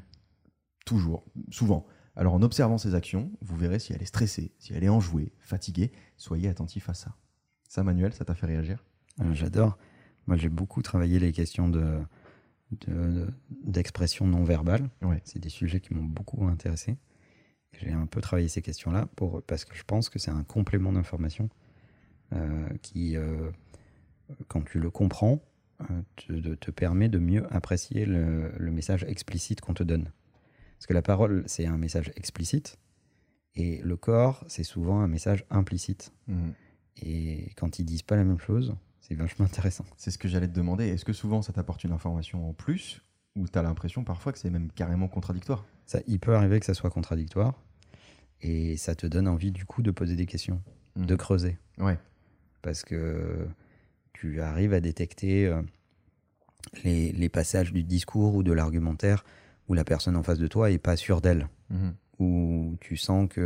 Toujours, 0.84 1.24
souvent. 1.52 1.86
Alors 2.16 2.34
en 2.34 2.42
observant 2.42 2.78
ses 2.78 2.96
actions, 2.96 3.30
vous 3.42 3.56
verrez 3.56 3.78
si 3.78 3.92
elle 3.92 4.02
est 4.02 4.06
stressée, 4.06 4.50
si 4.58 4.72
elle 4.74 4.82
est 4.82 4.88
enjouée, 4.88 5.32
fatiguée. 5.38 5.92
Soyez 6.16 6.48
attentif 6.48 6.88
à 6.88 6.94
ça. 6.94 7.14
Ça, 7.68 7.84
Manuel, 7.84 8.12
ça 8.12 8.24
t'a 8.24 8.34
fait 8.34 8.46
réagir? 8.46 8.82
Euh, 9.20 9.32
J'adore. 9.34 9.78
Moi, 10.26 10.36
j'ai 10.36 10.48
beaucoup 10.48 10.82
travaillé 10.82 11.20
les 11.20 11.30
questions 11.30 11.68
de, 11.68 12.00
de- 12.88 13.32
d'expression 13.64 14.26
non 14.26 14.42
verbale. 14.42 14.90
Ouais. 15.00 15.20
C'est 15.22 15.38
des 15.38 15.48
sujets 15.48 15.78
qui 15.78 15.94
m'ont 15.94 16.02
beaucoup 16.02 16.44
intéressé. 16.48 16.98
J'ai 17.78 17.92
un 17.92 18.06
peu 18.06 18.20
travaillé 18.20 18.48
ces 18.48 18.62
questions-là 18.62 19.08
pour, 19.16 19.42
parce 19.42 19.64
que 19.64 19.74
je 19.76 19.84
pense 19.84 20.08
que 20.08 20.18
c'est 20.18 20.30
un 20.30 20.44
complément 20.44 20.92
d'information 20.92 21.48
euh, 22.32 22.68
qui, 22.82 23.16
euh, 23.16 23.50
quand 24.48 24.62
tu 24.62 24.78
le 24.80 24.90
comprends, 24.90 25.40
euh, 25.90 26.56
te, 26.56 26.70
permet 26.70 27.08
de 27.08 27.18
mieux 27.18 27.46
apprécier 27.54 28.06
le, 28.06 28.50
le 28.56 28.70
message 28.70 29.04
explicite 29.04 29.60
qu'on 29.60 29.74
te 29.74 29.82
donne. 29.82 30.10
Parce 30.78 30.86
que 30.86 30.94
la 30.94 31.02
parole, 31.02 31.44
c'est 31.46 31.66
un 31.66 31.78
message 31.78 32.12
explicite. 32.16 32.78
Et 33.54 33.80
le 33.82 33.96
corps, 33.96 34.44
c'est 34.48 34.64
souvent 34.64 35.00
un 35.00 35.08
message 35.08 35.44
implicite. 35.50 36.12
Mhm. 36.28 36.52
Et 37.02 37.50
quand 37.56 37.78
ils 37.78 37.84
disent 37.84 38.02
pas 38.02 38.16
la 38.16 38.24
même 38.24 38.38
chose, 38.38 38.74
c'est 39.00 39.14
vachement 39.14 39.44
intéressant. 39.46 39.84
C'est 39.96 40.10
ce 40.10 40.18
que 40.18 40.28
j'allais 40.28 40.48
te 40.48 40.54
demander. 40.54 40.88
Est-ce 40.88 41.04
que 41.04 41.12
souvent 41.12 41.42
ça 41.42 41.52
t'apporte 41.52 41.84
une 41.84 41.92
information 41.92 42.48
en 42.48 42.52
plus 42.52 43.02
ou 43.34 43.46
t'as 43.48 43.62
l'impression 43.62 44.02
parfois 44.02 44.32
que 44.32 44.38
c'est 44.38 44.50
même 44.50 44.70
carrément 44.72 45.08
contradictoire? 45.08 45.64
Ça, 45.84 46.00
il 46.06 46.18
peut 46.18 46.34
arriver 46.34 46.58
que 46.58 46.66
ça 46.66 46.74
soit 46.74 46.90
contradictoire. 46.90 47.62
Et 48.42 48.76
ça 48.76 48.94
te 48.94 49.06
donne 49.06 49.28
envie, 49.28 49.50
du 49.52 49.64
coup, 49.64 49.82
de 49.82 49.90
poser 49.90 50.14
des 50.16 50.26
questions, 50.26 50.60
de 50.96 51.14
creuser. 51.16 51.58
Ouais. 51.78 51.98
Parce 52.62 52.82
que 52.82 53.46
tu 54.12 54.40
arrives 54.40 54.72
à 54.74 54.80
détecter 54.80 55.46
euh, 55.46 55.62
les, 56.84 57.12
les 57.12 57.28
passages 57.28 57.72
du 57.72 57.82
discours 57.82 58.34
ou 58.34 58.42
de 58.42 58.52
l'argumentaire 58.52 59.24
où 59.68 59.74
la 59.74 59.84
personne 59.84 60.16
en 60.16 60.22
face 60.22 60.38
de 60.38 60.46
toi 60.46 60.70
est 60.70 60.78
pas 60.78 60.96
sûre 60.96 61.20
d'elle. 61.20 61.48
Mhm. 61.70 61.94
où 62.20 62.76
tu 62.80 62.96
sens 62.96 63.28
que 63.28 63.40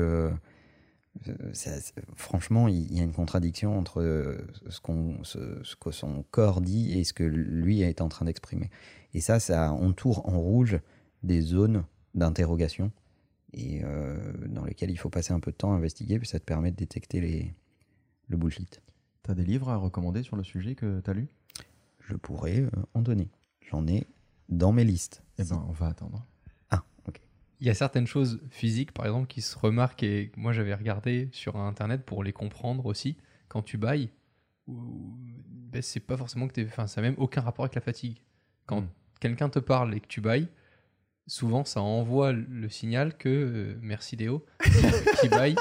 euh, 1.26 1.32
ça- 1.54 1.92
franchement 2.16 2.68
il 2.68 2.92
y 2.94 3.00
a 3.00 3.02
une 3.02 3.12
contradiction 3.14 3.78
entre 3.78 4.02
euh, 4.02 4.38
ce, 4.68 4.78
qu'on, 4.80 5.24
ce, 5.24 5.58
ce 5.64 5.74
que 5.74 5.90
son 5.90 6.22
corps 6.30 6.60
dit 6.60 6.92
et 6.98 7.04
ce 7.04 7.12
que 7.14 7.24
lui 7.24 7.80
est 7.80 8.00
en 8.02 8.08
train 8.10 8.26
d'exprimer. 8.26 8.70
Et 9.14 9.20
ça, 9.20 9.40
ça 9.40 9.72
entoure 9.72 10.28
en 10.28 10.38
rouge 10.38 10.78
des 11.22 11.40
zones 11.40 11.84
d'interrogation 12.14 12.92
et 13.52 13.80
euh, 13.84 14.32
dans 14.48 14.64
lesquelles 14.64 14.90
il 14.90 14.96
faut 14.98 15.10
passer 15.10 15.32
un 15.32 15.40
peu 15.40 15.50
de 15.50 15.56
temps 15.56 15.72
à 15.72 15.76
investiguer, 15.76 16.18
puis 16.18 16.28
ça 16.28 16.38
te 16.38 16.44
permet 16.44 16.70
de 16.70 16.76
détecter 16.76 17.20
les, 17.20 17.54
le 18.28 18.36
bullshit. 18.36 18.80
T'as 19.22 19.34
des 19.34 19.44
livres 19.44 19.68
à 19.68 19.76
recommander 19.76 20.22
sur 20.22 20.36
le 20.36 20.44
sujet 20.44 20.74
que 20.74 21.00
t'as 21.00 21.12
lu? 21.12 21.28
Je 22.00 22.14
pourrais 22.14 22.60
euh, 22.60 22.70
en 22.94 23.02
donner. 23.02 23.28
J'en 23.60 23.86
ai 23.86 24.06
dans 24.48 24.72
mes 24.72 24.84
listes. 24.84 25.22
Eh 25.38 25.44
ben, 25.44 25.64
on 25.68 25.72
va 25.72 25.86
attendre. 25.88 26.24
Ah, 26.70 26.84
ok. 27.06 27.20
Il 27.60 27.66
y 27.66 27.70
a 27.70 27.74
certaines 27.74 28.06
choses 28.06 28.40
physiques, 28.50 28.92
par 28.92 29.04
exemple, 29.06 29.26
qui 29.28 29.42
se 29.42 29.58
remarquent 29.58 30.02
et 30.02 30.32
moi 30.36 30.52
j'avais 30.52 30.74
regardé 30.74 31.28
sur 31.32 31.56
Internet 31.56 32.04
pour 32.04 32.24
les 32.24 32.32
comprendre 32.32 32.86
aussi. 32.86 33.16
Quand 33.48 33.62
tu 33.62 33.76
bailles, 33.78 34.10
ben, 34.66 35.82
c'est 35.82 36.00
pas 36.00 36.16
forcément 36.16 36.48
que 36.48 36.54
t'es. 36.54 36.64
Enfin, 36.66 36.86
ça 36.86 37.00
n'a 37.00 37.08
même 37.08 37.18
aucun 37.18 37.40
rapport 37.40 37.64
avec 37.64 37.74
la 37.74 37.80
fatigue. 37.80 38.18
Quand 38.66 38.82
Mm. 38.82 38.88
quelqu'un 39.20 39.48
te 39.48 39.58
parle 39.58 39.94
et 39.94 40.00
que 40.00 40.06
tu 40.06 40.20
bailles, 40.20 40.48
souvent 41.30 41.64
ça 41.64 41.80
envoie 41.80 42.32
le 42.32 42.68
signal 42.68 43.16
que. 43.16 43.28
euh, 43.28 43.74
merci 43.82 44.16
Léo, 44.16 44.44
qui 45.20 45.28
baille. 45.28 45.54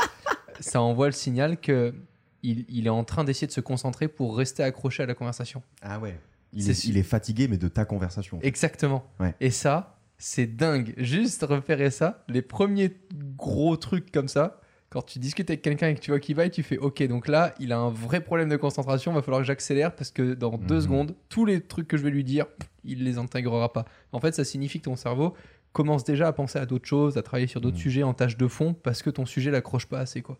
Ça 0.60 0.82
envoie 0.82 1.06
le 1.08 1.12
signal 1.14 1.60
que. 1.60 1.94
Il, 2.42 2.66
il 2.70 2.88
est 2.88 2.90
en 2.90 3.04
train 3.04 3.26
d'essayer 3.26 3.48
de 3.48 3.52
se 3.52 3.60
concentrer 3.60 4.08
pour 4.08 4.38
rester 4.38 4.64
accroché 4.64 5.04
à 5.04 5.06
la 5.06 5.14
conversation. 5.14 5.62
Ah 5.82 6.00
ouais. 6.00 6.18
Il 6.54 6.70
est, 6.70 6.86
il 6.86 6.96
est 6.98 7.04
fatigué, 7.04 7.48
mais 7.50 7.58
de 7.58 7.68
ta 7.68 7.84
conversation. 7.84 8.40
Exactement. 8.42 9.04
Ouais. 9.20 9.36
Et 9.42 9.50
ça, 9.52 10.00
c'est 10.18 10.48
dingue. 10.48 10.94
Juste 10.98 11.44
repérer 11.44 11.92
ça, 11.92 12.24
les 12.30 12.42
premiers 12.42 12.96
gros 13.38 13.76
trucs 13.76 14.10
comme 14.12 14.30
ça, 14.30 14.62
quand 14.90 15.02
tu 15.02 15.20
discutes 15.20 15.50
avec 15.50 15.62
quelqu'un 15.62 15.90
et 15.90 15.96
que 15.96 16.00
tu 16.00 16.12
vois 16.12 16.20
qu'il 16.22 16.36
va, 16.38 16.46
et 16.46 16.50
tu 16.50 16.64
fais 16.64 16.78
OK, 16.78 17.04
donc 17.08 17.28
là, 17.28 17.54
il 17.60 17.74
a 17.74 17.78
un 17.78 17.90
vrai 17.92 18.22
problème 18.22 18.48
de 18.48 18.56
concentration, 18.56 19.12
va 19.12 19.22
falloir 19.22 19.42
que 19.42 19.48
j'accélère 19.48 19.94
parce 19.94 20.10
que 20.10 20.34
dans 20.34 20.58
deux 20.58 20.76
Mhm. 20.76 20.82
secondes, 20.82 21.16
tous 21.28 21.44
les 21.46 21.60
trucs 21.62 21.90
que 21.90 21.98
je 21.98 22.04
vais 22.04 22.10
lui 22.10 22.24
dire, 22.24 22.46
il 22.86 23.04
les 23.04 23.18
intégrera 23.18 23.72
pas. 23.74 23.84
En 24.14 24.22
fait, 24.22 24.34
ça 24.34 24.46
signifie 24.46 24.80
que 24.80 24.86
ton 24.86 24.96
cerveau 24.96 25.36
commence 25.74 26.04
déjà 26.04 26.28
à 26.28 26.34
penser 26.34 26.58
à 26.60 26.66
d'autres 26.66 26.88
choses, 26.88 27.18
à 27.18 27.22
travailler 27.22 27.48
sur 27.48 27.62
d'autres 27.62 27.78
Mhm. 27.78 27.82
sujets 27.82 28.04
en 28.04 28.14
tâche 28.14 28.38
de 28.38 28.48
fond 28.48 28.74
parce 28.74 29.02
que 29.04 29.10
ton 29.10 29.26
sujet 29.26 29.52
l'accroche 29.52 29.86
pas 29.86 30.00
assez 30.00 30.22
quoi. 30.22 30.38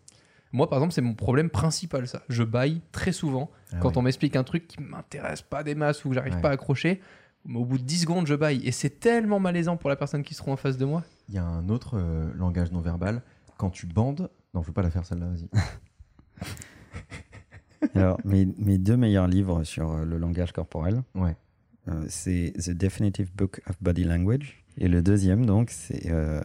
Moi, 0.52 0.68
par 0.68 0.78
exemple, 0.78 0.92
c'est 0.94 1.00
mon 1.02 1.14
problème 1.14 1.48
principal, 1.48 2.08
ça. 2.08 2.22
Je 2.28 2.42
baille 2.42 2.80
très 2.90 3.12
souvent 3.12 3.50
Ah 3.72 3.76
quand 3.80 3.96
on 3.96 4.02
m'explique 4.02 4.34
un 4.34 4.42
truc 4.42 4.66
qui 4.66 4.80
m'intéresse 4.82 5.42
pas 5.42 5.62
des 5.62 5.76
masses 5.76 6.04
ou 6.04 6.08
que 6.08 6.14
j'arrive 6.16 6.34
Ouais. 6.34 6.40
pas 6.40 6.48
à 6.48 6.52
accrocher, 6.52 7.00
mais 7.44 7.56
au 7.60 7.64
bout 7.64 7.78
de 7.78 7.84
10 7.84 8.00
secondes, 8.00 8.26
je 8.26 8.34
baille. 8.34 8.60
Et 8.66 8.72
c'est 8.72 8.98
tellement 8.98 9.38
malaisant 9.38 9.76
pour 9.76 9.88
la 9.90 9.94
personne 9.96 10.24
qui 10.24 10.34
sera 10.34 10.50
en 10.50 10.56
face 10.56 10.76
de 10.76 10.84
moi. 10.84 11.04
Il 11.28 11.36
y 11.36 11.38
a 11.38 11.44
un 11.44 11.68
autre 11.68 11.96
euh, 11.96 12.32
langage 12.34 12.72
non 12.72 12.80
verbal. 12.80 13.22
Quand 13.58 13.70
tu 13.70 13.86
bandes. 13.86 14.28
Non, 14.52 14.62
je 14.62 14.66
veux 14.66 14.72
pas 14.72 14.82
la 14.82 14.90
faire 14.90 15.06
celle-là, 15.06 15.26
vas-y. 15.26 15.48
Alors, 17.94 18.18
mes, 18.24 18.46
mes 18.58 18.76
deux 18.78 18.96
meilleurs 18.96 19.26
livres 19.28 19.62
sur 19.64 19.90
euh, 19.92 20.04
le 20.04 20.18
langage 20.18 20.52
corporel, 20.52 21.02
Ouais. 21.14 21.36
Euh, 21.88 22.04
c'est 22.08 22.52
The 22.58 22.70
Definitive 22.72 23.34
Book 23.34 23.62
of 23.68 23.76
Body 23.80 24.04
Language. 24.04 24.62
Et 24.78 24.88
le 24.88 25.02
deuxième, 25.02 25.44
donc, 25.46 25.70
c'est 25.70 26.10
euh, 26.10 26.40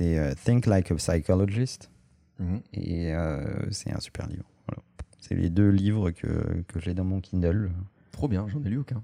euh, 0.00 0.34
Think 0.44 0.66
Like 0.66 0.90
a 0.90 0.94
Psychologist. 0.96 1.90
Mhm. 2.38 2.60
Et 2.74 3.12
euh, 3.14 3.70
c'est 3.70 3.92
un 3.92 4.00
super 4.00 4.26
livre. 4.26 4.44
Voilà. 4.68 4.82
C'est 5.20 5.34
les 5.34 5.50
deux 5.50 5.70
livres 5.70 6.10
que, 6.10 6.62
que 6.68 6.80
j'ai 6.80 6.94
dans 6.94 7.04
mon 7.04 7.20
Kindle. 7.20 7.72
Trop 8.12 8.28
bien, 8.28 8.46
j'en 8.48 8.62
ai 8.64 8.68
lu 8.68 8.78
aucun. 8.78 9.02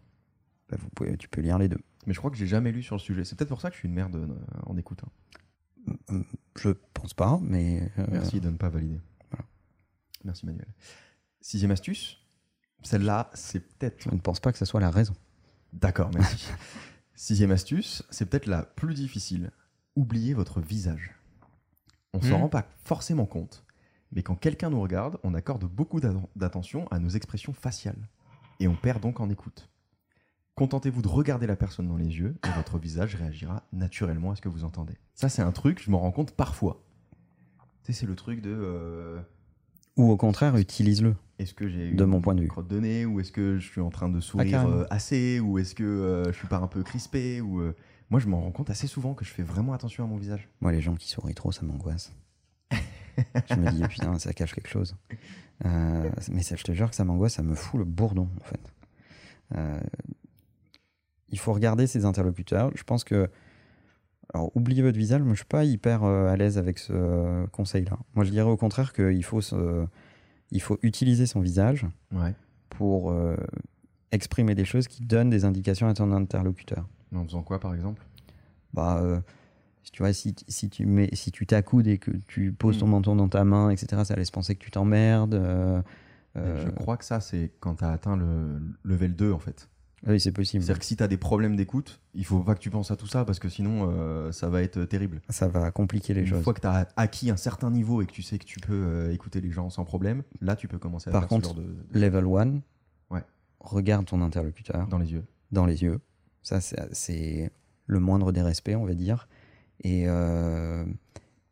Bah, 0.71 0.77
vous 0.81 0.89
pouvez, 0.91 1.17
tu 1.17 1.29
peux 1.29 1.41
lire 1.41 1.59
les 1.59 1.69
deux. 1.69 1.79
Mais 2.07 2.13
je 2.15 2.19
crois 2.19 2.31
que 2.31 2.37
j'ai 2.37 2.47
jamais 2.47 2.73
lu 2.73 2.83
sur 2.83 2.95
le 2.95 3.01
sujet. 3.01 3.25
C'est 3.25 3.37
peut-être 3.37 3.49
pour 3.49 3.61
ça 3.61 3.69
que 3.71 3.75
je 3.75 3.81
suis 3.81 3.89
une 3.89 3.95
merde 3.95 4.29
en 4.67 4.77
écoute. 4.77 5.01
hein. 5.05 5.93
Mm, 6.11 6.23
Je 6.57 6.71
pense 6.95 7.15
pas, 7.15 7.39
mais. 7.43 7.91
Merci 8.11 8.41
de 8.41 8.51
ne 8.51 8.57
pas 8.57 8.69
valider. 8.69 9.01
Voilà. 9.31 9.45
Merci 10.25 10.47
Manuel. 10.47 10.67
Sixième 11.41 11.71
astuce. 11.71 12.19
Celle-là, 12.83 13.31
c'est 13.35 13.61
peut-être 13.61 14.03
Je 14.03 14.11
ne 14.11 14.19
pense 14.21 14.41
pas 14.41 14.53
que 14.53 14.59
ce 14.59 14.65
soit 14.65 14.81
la 14.81 14.91
raison. 14.91 15.15
D'accord, 15.73 16.11
merci. 16.15 16.49
Sixième 17.21 17.51
astuce, 17.51 18.05
c'est 18.11 18.27
peut-être 18.31 18.47
la 18.47 18.63
plus 18.63 18.95
difficile. 18.95 19.51
Oubliez 19.97 20.35
votre 20.35 20.61
visage. 20.61 21.17
On 22.15 22.23
s'en 22.23 22.39
Hmm. 22.39 22.43
rend 22.43 22.49
pas 22.49 22.69
forcément 22.85 23.27
compte, 23.27 23.65
mais 24.13 24.23
quand 24.23 24.37
quelqu'un 24.37 24.71
nous 24.71 24.81
regarde, 24.81 25.19
on 25.25 25.35
accorde 25.35 25.65
beaucoup 25.65 25.99
d'atten- 25.99 26.29
d'attention 26.37 26.87
à 26.93 27.01
nos 27.01 27.09
expressions 27.09 27.53
faciales. 27.53 28.09
Et 28.61 28.69
on 28.69 28.77
perd 28.77 29.03
donc 29.03 29.19
en 29.19 29.29
écoute. 29.31 29.69
Contentez-vous 30.55 31.03
de 31.03 31.09
regarder 31.09 31.49
la 31.49 31.57
personne 31.57 31.89
dans 31.89 31.97
les 31.97 32.19
yeux 32.19 32.37
et 32.47 32.51
votre 32.57 32.79
visage 32.79 33.17
réagira 33.17 33.65
naturellement 33.73 34.31
à 34.31 34.37
ce 34.37 34.41
que 34.41 34.49
vous 34.49 34.63
entendez. 34.63 34.95
Ça, 35.15 35.29
c'est 35.29 35.43
un 35.43 35.51
truc, 35.53 35.83
je 35.83 35.91
m'en 35.91 35.99
rends 35.99 36.13
compte 36.13 36.31
parfois. 36.37 36.85
Tu 37.83 37.93
sais, 37.93 38.01
c'est 38.01 38.07
le 38.07 38.15
truc 38.15 38.41
de. 38.41 38.51
euh, 38.57 39.21
Ou 39.97 40.09
au 40.13 40.17
contraire, 40.17 40.57
utilise-le. 40.57 41.17
Est-ce 41.39 41.55
que 41.55 41.69
j'ai 41.69 41.91
De 41.93 42.05
une 42.05 42.11
mon 42.11 42.21
point 42.21 42.35
de 42.35 42.41
vue. 42.43 42.49
crotte 42.49 42.69
de 42.69 42.81
nez 42.81 43.07
ou 43.07 43.21
est-ce 43.21 43.33
que 43.33 43.59
je 43.59 43.67
suis 43.67 43.81
en 43.81 43.91
train 43.91 44.09
de 44.09 44.21
sourire 44.21 44.51
carrément. 44.51 44.73
euh, 44.81 44.85
assez 44.91 45.41
ou 45.41 45.59
est-ce 45.59 45.75
que 45.75 45.85
euh, 45.85 46.25
je 46.33 46.37
suis 46.39 46.49
pas 46.49 46.59
un 46.59 46.67
peu 46.67 46.83
crispé 46.83 47.41
ou 47.41 47.61
euh, 47.61 47.75
moi 48.11 48.19
je 48.21 48.27
m'en 48.29 48.41
rends 48.41 48.51
compte 48.51 48.71
assez 48.71 48.87
souvent 48.87 49.15
que 49.15 49.25
je 49.25 49.31
fais 49.31 49.43
vraiment 49.43 49.73
attention 49.73 50.05
à 50.05 50.07
mon 50.07 50.17
visage. 50.17 50.49
Moi, 50.61 50.73
les 50.73 50.81
gens 50.81 50.95
qui 50.97 51.09
sourient 51.09 51.35
trop, 51.35 51.53
ça 51.53 51.63
m'angoisse. 51.65 52.13
je 52.71 53.55
me 53.57 53.71
dis, 53.73 53.83
putain, 53.89 54.19
ça 54.19 54.33
cache 54.33 54.55
quelque 54.55 54.69
chose. 54.69 54.97
Euh, 55.65 56.09
mais 56.31 56.43
ça, 56.43 56.55
je 56.57 56.63
te 56.63 56.73
jure 56.73 56.89
que 56.91 56.95
ça 56.97 57.05
m'angoisse, 57.05 57.35
ça 57.35 57.43
me 57.43 57.55
fout 57.55 57.79
le 57.79 57.85
bourdon, 57.85 58.29
en 58.41 58.45
fait. 58.45 58.61
Euh, 59.57 59.81
il 61.31 61.39
faut 61.39 61.53
regarder 61.53 61.87
ses 61.87 62.05
interlocuteurs. 62.05 62.71
Je 62.75 62.83
pense 62.85 63.05
que. 63.05 63.29
Alors, 64.35 64.55
oubliez 64.55 64.83
votre 64.83 64.99
visage, 64.99 65.23
moi, 65.23 65.33
je 65.33 65.39
suis 65.39 65.47
pas 65.47 65.65
hyper 65.65 66.05
euh, 66.05 66.29
à 66.29 66.37
l'aise 66.37 66.59
avec 66.59 66.79
ce 66.79 66.93
euh, 66.93 67.47
conseil-là. 67.49 67.99
Moi, 68.15 68.25
je 68.27 68.31
dirais 68.31 68.49
au 68.51 68.57
contraire 68.59 68.93
qu'il 68.93 69.25
faut, 69.25 69.41
se- 69.41 69.87
il 70.51 70.61
faut 70.63 70.79
utiliser 70.83 71.27
son 71.27 71.41
visage 71.41 71.87
Ouais. 72.13 72.35
pour 72.71 73.11
euh, 73.11 73.37
exprimer 74.13 74.55
des 74.55 74.65
choses 74.65 74.89
qui 74.89 75.03
donnent 75.03 75.31
des 75.31 75.45
indications 75.45 75.89
à 75.89 75.95
ton 75.95 76.11
interlocuteur. 76.13 76.87
En 77.15 77.25
faisant 77.25 77.43
quoi 77.43 77.59
par 77.61 77.75
exemple? 77.75 78.03
Bah, 78.75 79.01
euh, 79.03 79.21
tu 79.93 80.03
vois, 80.03 80.13
si, 80.13 80.35
si 80.49 80.69
tu 80.69 80.85
mets, 80.87 81.09
si 81.15 81.31
tu 81.33 81.47
t'accoudes 81.47 81.87
et 81.87 81.97
que 81.99 82.11
tu 82.29 82.53
poses 82.53 82.79
ton 82.79 82.87
Mm. 82.87 82.91
menton 82.91 83.17
dans 83.17 83.29
ta 83.29 83.45
main, 83.45 83.71
etc., 83.71 84.03
ça 84.05 84.15
laisse 84.17 84.31
penser 84.31 84.55
que 84.55 84.61
tu 84.63 84.71
t'emmerdes. 84.71 85.35
euh, 85.35 85.81
Je 86.37 86.71
crois 86.71 86.97
que 86.97 87.05
ça 87.05 87.21
c'est 87.21 87.51
quand 87.61 87.77
tu 87.77 87.85
as 87.85 87.91
atteint 87.91 88.17
le 88.17 88.61
level 88.85 89.17
2 89.17 89.33
en 89.33 89.39
fait. 89.39 89.69
Oui, 90.07 90.21
c'est 90.21 90.31
possible. 90.33 90.63
C'est-à-dire 90.63 90.79
que 90.79 90.85
si 90.87 90.97
tu 90.97 91.03
as 91.03 91.09
des 91.09 91.17
problèmes 91.17 91.57
d'écoute, 91.57 92.01
il 92.15 92.25
faut 92.25 92.39
pas 92.41 92.55
que 92.55 92.61
tu 92.61 92.71
penses 92.71 92.91
à 92.93 92.97
tout 92.97 93.09
ça 93.09 93.25
parce 93.25 93.39
que 93.41 93.49
sinon 93.49 93.89
euh, 93.91 94.31
ça 94.33 94.49
va 94.49 94.63
être 94.63 94.85
terrible. 94.85 95.21
Ça 95.29 95.49
va 95.49 95.71
compliquer 95.73 96.15
les 96.15 96.21
Une 96.21 96.27
choses. 96.29 96.43
fois 96.45 96.55
que 96.55 96.61
tu 96.61 96.67
as 96.69 96.89
acquis 96.97 97.31
un 97.31 97.37
certain 97.37 97.71
niveau 97.71 98.01
et 98.01 98.07
que 98.07 98.13
tu 98.13 98.23
sais 98.23 98.39
que 98.39 98.45
tu 98.45 98.61
peux 98.61 98.73
euh, 98.75 99.13
écouter 99.13 99.41
les 99.41 99.51
gens 99.51 99.71
sans 99.71 99.85
problème, 99.85 100.23
là 100.41 100.55
tu 100.55 100.69
peux 100.69 100.79
commencer 100.79 101.11
à 101.11 101.13
Par 101.13 101.23
faire 101.23 101.29
contre, 101.29 101.51
ce 101.51 101.55
genre 101.55 101.63
de, 101.93 101.99
Level 101.99 102.25
1, 102.27 102.61
Ouais. 103.11 103.23
regarde 103.61 104.07
ton 104.07 104.23
interlocuteur 104.23 104.87
dans 104.87 104.99
les 104.99 105.13
yeux. 105.13 105.25
dans 105.51 105.67
les 105.67 105.83
yeux. 105.83 106.01
Ça, 106.43 106.61
c'est- 106.61 107.51
le 107.87 108.01
moindre 108.01 108.33
des 108.33 108.43
respects, 108.43 108.77
on 108.77 108.85
va 108.85 108.95
dire. 108.95 109.29
Et 109.83 110.05
euh, 110.09 110.85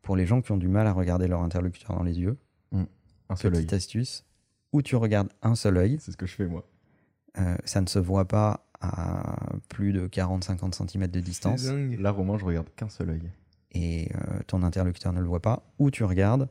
pour 0.03 0.15
les 0.15 0.25
gens 0.25 0.41
qui 0.41 0.51
ont 0.51 0.57
du 0.57 0.67
mal 0.67 0.85
à 0.87 0.93
regarder 0.93 1.27
leur 1.27 1.41
interlocuteur 1.41 1.95
dans 1.97 2.03
les 2.03 2.19
yeux, 2.19 2.37
Un 3.29 3.35
seul 3.35 3.53
œil. 3.55 3.61
petite 3.61 3.73
astuce, 3.73 4.23
où 4.71 4.81
tu 4.81 4.95
regardes 4.95 5.29
un 5.41 5.55
seul 5.55 5.75
œil, 5.77 5.97
C'est 5.99 6.11
ce 6.11 6.17
que 6.17 6.25
je 6.27 6.33
fais 6.35 6.45
moi. 6.47 6.65
Euh, 7.39 7.55
ça 7.65 7.81
ne 7.81 7.87
se 7.87 7.99
voit 7.99 8.27
pas 8.27 8.65
à 8.79 9.35
plus 9.69 9.91
de 9.93 10.07
40-50 10.07 10.87
cm 10.87 11.07
de 11.07 11.19
distance. 11.19 11.63
Là 11.97 12.11
Romain, 12.11 12.37
je 12.37 12.45
regarde 12.45 12.67
qu'un 12.75 12.89
seul 12.89 13.09
œil. 13.09 13.31
et 13.71 14.09
euh, 14.15 14.39
ton 14.47 14.63
interlocuteur 14.63 15.13
ne 15.13 15.19
le 15.19 15.27
voit 15.27 15.41
pas, 15.41 15.63
ou 15.79 15.89
tu 15.91 16.03
regardes 16.03 16.47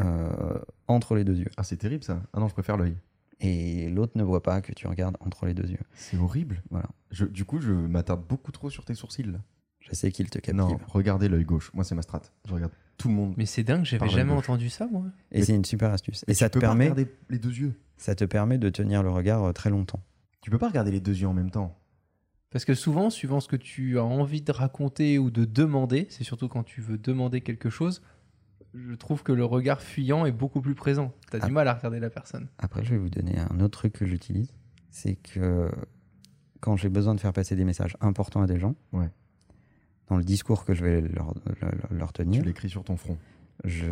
euh, 0.00 0.58
entre 0.88 1.14
les 1.14 1.24
deux 1.24 1.36
yeux. 1.36 1.50
Ah 1.56 1.62
c'est 1.64 1.76
terrible 1.76 2.04
ça. 2.04 2.22
Ah 2.32 2.40
non, 2.40 2.48
je 2.48 2.54
préfère 2.54 2.76
l'œil. 2.76 2.96
Et 3.40 3.88
l'autre 3.88 4.12
ne 4.16 4.22
voit 4.22 4.42
pas 4.42 4.60
que 4.60 4.72
tu 4.72 4.86
regardes 4.86 5.16
entre 5.20 5.46
les 5.46 5.54
deux 5.54 5.66
yeux. 5.68 5.78
C'est 5.94 6.16
horrible. 6.18 6.62
Voilà. 6.70 6.88
Je- 7.10 7.24
du 7.24 7.44
coup, 7.44 7.60
je 7.60 7.72
m'attarde 7.72 8.22
beaucoup 8.28 8.52
trop 8.52 8.68
sur 8.70 8.84
tes 8.84 8.94
sourcils. 8.94 9.22
Là. 9.24 9.38
Je 9.80 9.94
sais 9.94 10.12
qu'il 10.12 10.28
te 10.28 10.38
captive. 10.38 10.54
Non, 10.54 10.78
regardez 10.88 11.28
l'œil 11.28 11.44
gauche. 11.44 11.70
Moi, 11.74 11.84
c'est 11.84 11.94
ma 11.94 12.02
strat. 12.02 12.20
Je 12.46 12.52
regarde 12.54 12.72
tout 13.00 13.08
le 13.08 13.14
monde. 13.14 13.34
Mais 13.36 13.46
c'est 13.46 13.62
dingue, 13.64 13.84
j'avais 13.84 14.08
jamais 14.08 14.32
gauche. 14.34 14.44
entendu 14.48 14.68
ça, 14.70 14.86
moi. 14.90 15.04
Et 15.32 15.42
c'est 15.42 15.54
une 15.54 15.64
super 15.64 15.90
astuce. 15.90 16.24
Et 16.28 16.34
ça 16.34 16.46
tu 16.48 16.54
te, 16.54 16.58
peux 16.58 16.60
pas 16.60 16.68
permet, 16.68 16.84
regarder 16.90 17.08
les 17.30 17.38
deux 17.38 17.52
yeux. 17.52 17.74
ça 17.96 18.14
te 18.14 18.24
permet 18.24 18.58
de 18.58 18.68
tenir 18.68 19.02
le 19.02 19.10
regard 19.10 19.42
euh, 19.44 19.52
très 19.52 19.70
longtemps. 19.70 20.02
Tu 20.42 20.50
peux 20.50 20.58
pas 20.58 20.68
regarder 20.68 20.90
les 20.90 21.00
deux 21.00 21.16
yeux 21.16 21.28
en 21.28 21.34
même 21.34 21.50
temps. 21.50 21.76
Parce 22.50 22.64
que 22.64 22.74
souvent, 22.74 23.10
suivant 23.10 23.40
ce 23.40 23.46
que 23.48 23.56
tu 23.56 23.98
as 23.98 24.04
envie 24.04 24.42
de 24.42 24.50
raconter 24.52 25.18
ou 25.18 25.30
de 25.30 25.44
demander, 25.44 26.06
c'est 26.10 26.24
surtout 26.24 26.48
quand 26.48 26.64
tu 26.64 26.80
veux 26.80 26.98
demander 26.98 27.40
quelque 27.42 27.70
chose, 27.70 28.02
je 28.74 28.94
trouve 28.94 29.22
que 29.22 29.32
le 29.32 29.44
regard 29.44 29.82
fuyant 29.82 30.26
est 30.26 30.32
beaucoup 30.32 30.60
plus 30.60 30.74
présent. 30.74 31.12
T'as 31.30 31.38
Ah. 31.42 31.46
du 31.46 31.52
mal 31.52 31.68
à 31.68 31.74
regarder 31.74 32.00
la 32.00 32.10
personne. 32.10 32.48
Après, 32.58 32.84
je 32.84 32.90
vais 32.90 32.98
vous 32.98 33.08
donner 33.10 33.38
un 33.38 33.60
autre 33.60 33.78
truc 33.78 33.92
que 33.92 34.04
j'utilise. 34.06 34.52
C'est 34.90 35.14
que 35.14 35.70
quand 36.60 36.76
j'ai 36.76 36.88
besoin 36.88 37.14
de 37.14 37.20
faire 37.20 37.32
passer 37.32 37.54
des 37.56 37.64
messages 37.64 37.96
importants 38.00 38.42
à 38.42 38.46
des 38.46 38.58
gens, 38.58 38.74
Ouais. 38.92 39.08
Dans 40.10 40.16
le 40.18 40.24
discours 40.24 40.64
que 40.66 40.74
je 40.74 40.84
vais 40.84 41.00
leur, 41.00 41.32
leur, 41.62 41.72
leur 41.90 42.12
Tu 42.12 42.22
tenir, 42.24 42.44
l'écris 42.44 42.68
sur 42.68 42.84
ton 42.84 42.96
front. 42.98 43.16
je, 43.64 43.86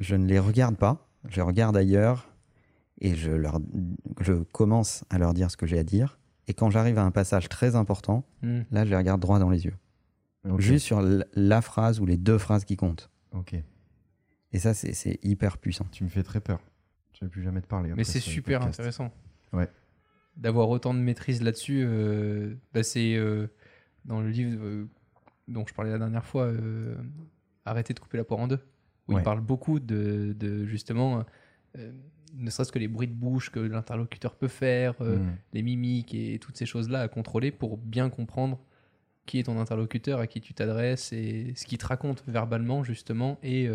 je 0.00 0.16
ne 0.16 0.26
les 0.26 0.38
regarde 0.40 0.76
pas, 0.76 1.08
je 1.28 1.40
regarde 1.40 1.76
ailleurs 1.76 2.28
et 3.00 3.14
je, 3.14 3.30
leur, 3.30 3.60
je 4.20 4.32
commence 4.32 5.04
à 5.10 5.18
leur 5.18 5.34
dire 5.34 5.50
ce 5.50 5.56
que 5.56 5.66
j'ai 5.66 5.78
à 5.78 5.84
dire. 5.84 6.18
Et 6.48 6.54
quand 6.54 6.70
j'arrive 6.70 6.98
à 6.98 7.04
un 7.04 7.10
passage 7.12 7.48
très 7.48 7.76
important, 7.76 8.24
Hmm. 8.42 8.62
là, 8.70 8.84
je 8.84 8.90
les 8.90 8.96
regarde 8.96 9.20
droit 9.20 9.38
dans 9.38 9.50
les 9.50 9.64
yeux. 9.66 9.74
Juste 10.56 10.86
sur 10.86 11.02
la 11.34 11.60
phrase 11.60 12.00
ou 12.00 12.06
les 12.06 12.16
deux 12.16 12.38
phrases 12.38 12.64
qui 12.64 12.76
comptent. 12.76 13.10
Ok. 13.32 13.54
Et 14.52 14.58
ça, 14.58 14.72
c'est 14.72 14.94
c'est 14.94 15.18
hyper 15.22 15.58
puissant. 15.58 15.84
Tu 15.92 16.04
me 16.04 16.08
fais 16.08 16.22
très 16.22 16.40
peur. 16.40 16.60
Je 17.12 17.26
vais 17.26 17.28
plus 17.30 17.42
jamais 17.42 17.60
te 17.60 17.66
parler. 17.66 17.88
Mais 17.88 17.92
après 17.92 18.04
c'est 18.04 18.20
ce 18.20 18.30
super 18.30 18.60
podcast. 18.60 18.80
intéressant. 18.80 19.12
Ouais. 19.52 19.68
D'avoir 20.36 20.70
autant 20.70 20.94
de 20.94 21.00
maîtrise 21.00 21.42
là-dessus. 21.42 21.82
euh, 21.84 22.54
bah, 22.72 22.82
c'est 22.82 23.14
euh, 23.16 23.48
dans 24.06 24.20
le 24.22 24.30
livre 24.30 24.58
euh, 24.62 24.88
dont 25.48 25.64
je 25.66 25.74
parlais 25.74 25.90
la 25.90 25.98
dernière 25.98 26.24
fois, 26.24 26.44
euh, 26.44 26.94
Arrêtez 27.64 27.92
de 27.92 28.00
couper 28.00 28.16
la 28.16 28.24
poire 28.24 28.40
en 28.40 28.48
deux. 28.48 28.60
Où 29.08 29.12
Ouais. 29.14 29.20
il 29.20 29.24
parle 29.24 29.40
beaucoup 29.42 29.78
de, 29.80 30.34
de, 30.38 30.64
justement, 30.64 31.24
euh, 31.76 31.92
ne 32.34 32.48
serait-ce 32.50 32.72
que 32.72 32.78
les 32.78 32.88
bruits 32.88 33.08
de 33.08 33.12
bouche 33.14 33.50
que 33.50 33.60
l'interlocuteur 33.60 34.36
peut 34.36 34.48
faire, 34.48 34.94
euh, 35.02 35.16
Mm. 35.18 35.36
les 35.54 35.62
mimiques 35.62 36.14
et 36.14 36.38
toutes 36.38 36.56
ces 36.56 36.64
choses-là 36.66 37.00
à 37.00 37.08
contrôler 37.08 37.50
pour 37.50 37.76
bien 37.76 38.08
comprendre 38.10 38.58
qui 39.26 39.38
est 39.38 39.42
ton 39.44 39.58
interlocuteur, 39.60 40.18
à 40.20 40.26
qui 40.26 40.40
tu 40.40 40.54
t'adresses 40.54 41.12
et 41.12 41.52
ce 41.56 41.66
qu'il 41.66 41.76
te 41.76 41.86
raconte 41.86 42.24
verbalement, 42.26 42.82
justement, 42.84 43.38
et 43.42 43.68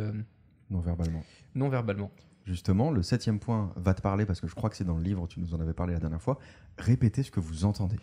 Non 0.72 0.80
verbalement. 0.80 1.22
non 1.54 1.70
verbalement. 1.70 2.10
Justement, 2.46 2.90
le 2.92 3.04
septième 3.04 3.40
point 3.40 3.72
va 3.76 3.94
te 3.94 4.02
parler 4.02 4.26
parce 4.26 4.42
que 4.42 4.48
je 4.48 4.56
crois 4.56 4.70
que 4.72 4.76
c'est 4.76 4.84
dans 4.84 4.98
le 4.98 5.04
livre, 5.04 5.28
tu 5.28 5.40
nous 5.40 5.54
en 5.54 5.60
avais 5.62 5.74
parlé 5.74 5.94
la 5.94 6.00
dernière 6.00 6.22
fois. 6.22 6.40
Répétez 6.80 7.22
ce 7.22 7.30
que 7.32 7.40
vous 7.40 7.66
entendez. 7.66 8.00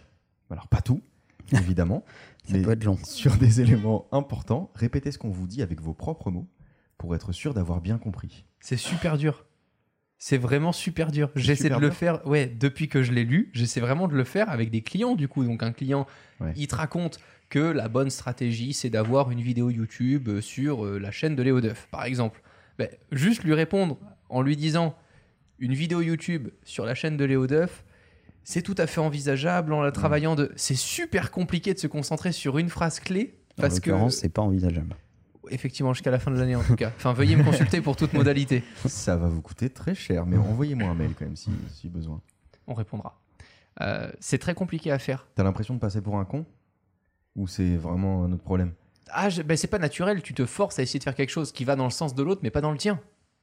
Alors, 0.51 0.69
pas 0.69 0.81
tout, 0.81 1.03
évidemment, 1.59 2.05
Ça 2.45 2.55
mais 2.55 2.63
peut 2.63 2.73
être 2.73 2.85
long. 2.85 2.99
sur 3.05 3.37
des 3.37 3.61
éléments 3.61 4.07
importants, 4.13 4.71
répétez 4.75 5.13
ce 5.13 5.19
qu'on 5.19 5.31
vous 5.31 5.47
dit 5.47 5.63
avec 5.63 5.81
vos 5.81 5.95
propres 5.95 6.31
mots 6.31 6.49
pour 6.99 7.15
être 7.15 7.33
sûr 7.33 7.55
d'avoir 7.55 7.81
bien 7.81 7.99
compris. 7.99 8.45
C'est 8.61 8.77
super 8.77 9.17
dur. 9.19 9.47
C'est 10.19 10.37
vraiment 10.37 10.73
super 10.73 11.11
dur. 11.13 11.31
J'essaie 11.35 11.71
de 11.71 11.77
le 11.77 11.91
faire, 11.91 12.27
ouais, 12.27 12.47
depuis 12.47 12.89
que 12.89 13.03
je 13.03 13.11
l'ai 13.13 13.25
lu, 13.25 13.51
j'essaie 13.55 13.81
vraiment 13.81 14.07
de 14.07 14.15
le 14.15 14.25
faire 14.25 14.51
avec 14.51 14.71
des 14.71 14.83
clients 14.83 15.15
du 15.17 15.29
coup. 15.29 15.45
Donc 15.45 15.63
un 15.63 15.73
client, 15.73 16.07
Ouais. 16.41 16.53
il 16.57 16.67
te 16.69 16.75
raconte 16.75 17.19
que 17.49 17.59
la 17.59 17.89
bonne 17.89 18.11
stratégie, 18.11 18.75
c'est 18.75 18.91
d'avoir 18.91 19.31
une 19.31 19.41
vidéo 19.41 19.71
YouTube 19.71 20.29
euh, 20.29 20.41
sur 20.43 20.85
euh, 20.85 20.99
la 20.99 21.11
chaîne 21.11 21.37
de 21.37 21.43
Léo 21.43 21.61
Duff, 21.63 21.89
par 21.91 22.05
exemple. 22.05 22.43
Ben, 22.79 22.89
juste 23.13 23.43
lui 23.45 23.55
répondre 23.55 23.99
en 24.29 24.43
lui 24.43 24.57
disant 24.57 24.95
une 25.59 25.73
vidéo 25.75 26.01
YouTube 26.03 26.49
sur 26.65 26.85
la 26.87 26.95
chaîne 26.95 27.17
de 27.17 27.25
Léo 27.25 27.47
Duff, 27.47 27.83
c'est 28.45 28.63
tout 28.63 28.75
à 28.79 28.87
fait 28.87 29.01
envisageable 29.01 29.73
en 29.73 29.83
la 29.83 29.93
travaillant 29.93 30.35
de. 30.35 30.53
C'est 30.57 30.75
super 30.77 31.31
compliqué 31.31 31.75
de 31.75 31.79
se 31.79 31.87
concentrer 31.87 32.33
sur 32.33 32.59
une 32.59 32.69
phrase 32.69 33.01
clé 33.01 33.35
En 33.59 33.63
parce 33.63 33.81
que 33.81 33.91
l'occurrence, 33.91 34.17
c'est 34.17 34.29
pas 34.29 34.43
envisageable. 34.43 34.97
effectivement 35.51 35.93
jusqu'à 35.93 36.11
la 36.11 36.19
fin 36.19 36.31
de 36.31 36.37
l'année 36.39 36.57
en 36.57 36.63
tout 36.63 36.77
cas. 36.77 36.93
Enfin, 36.97 37.13
veuillez 37.13 37.37
me 37.37 37.45
consulter 37.45 37.81
pour 37.81 37.97
toute 37.97 38.13
modalité. 38.15 38.63
Ça 38.87 39.17
va 39.17 39.29
vous 39.29 39.43
coûter 39.43 39.71
très 39.71 39.95
cher, 39.95 40.27
mais 40.27 40.37
envoyez-moi 40.37 40.89
un 40.89 40.95
mail 40.95 41.15
quand 41.19 41.25
même 41.25 41.37
si, 41.37 41.51
si 41.75 41.89
besoin. 41.89 42.21
On 42.67 42.75
répondra. 42.75 43.21
Euh, 43.81 44.11
c'est 44.21 44.39
très 44.39 44.55
compliqué 44.55 44.91
à 44.91 44.99
faire. 44.99 45.27
T'as 45.35 45.43
l'impression 45.45 45.75
de 45.75 45.79
passer 45.81 46.01
pour 46.01 46.17
un 46.19 46.25
con? 46.25 46.45
Ou 47.37 47.47
c'est 47.47 47.77
vraiment 47.77 48.25
un 48.25 48.33
autre 48.33 48.43
problème? 48.43 48.73
Ah, 49.13 49.29
ben, 49.45 49.57
c'est 49.57 49.69
pas 49.69 49.79
naturel. 49.79 50.23
Tu 50.23 50.35
te 50.35 50.45
forces 50.47 50.79
à 50.79 50.83
essayer 50.83 50.99
de 50.99 51.05
faire 51.05 51.15
quelque 51.15 51.31
chose 51.31 51.53
qui 51.53 51.65
va 51.65 51.77
dans 51.77 51.85
le 51.85 51.91
sens 51.91 52.15
de 52.15 52.23
l'autre, 52.23 52.41
mais 52.43 52.51
pas 52.51 52.61
dans 52.61 52.73
le 52.73 52.79
tien. 52.79 53.01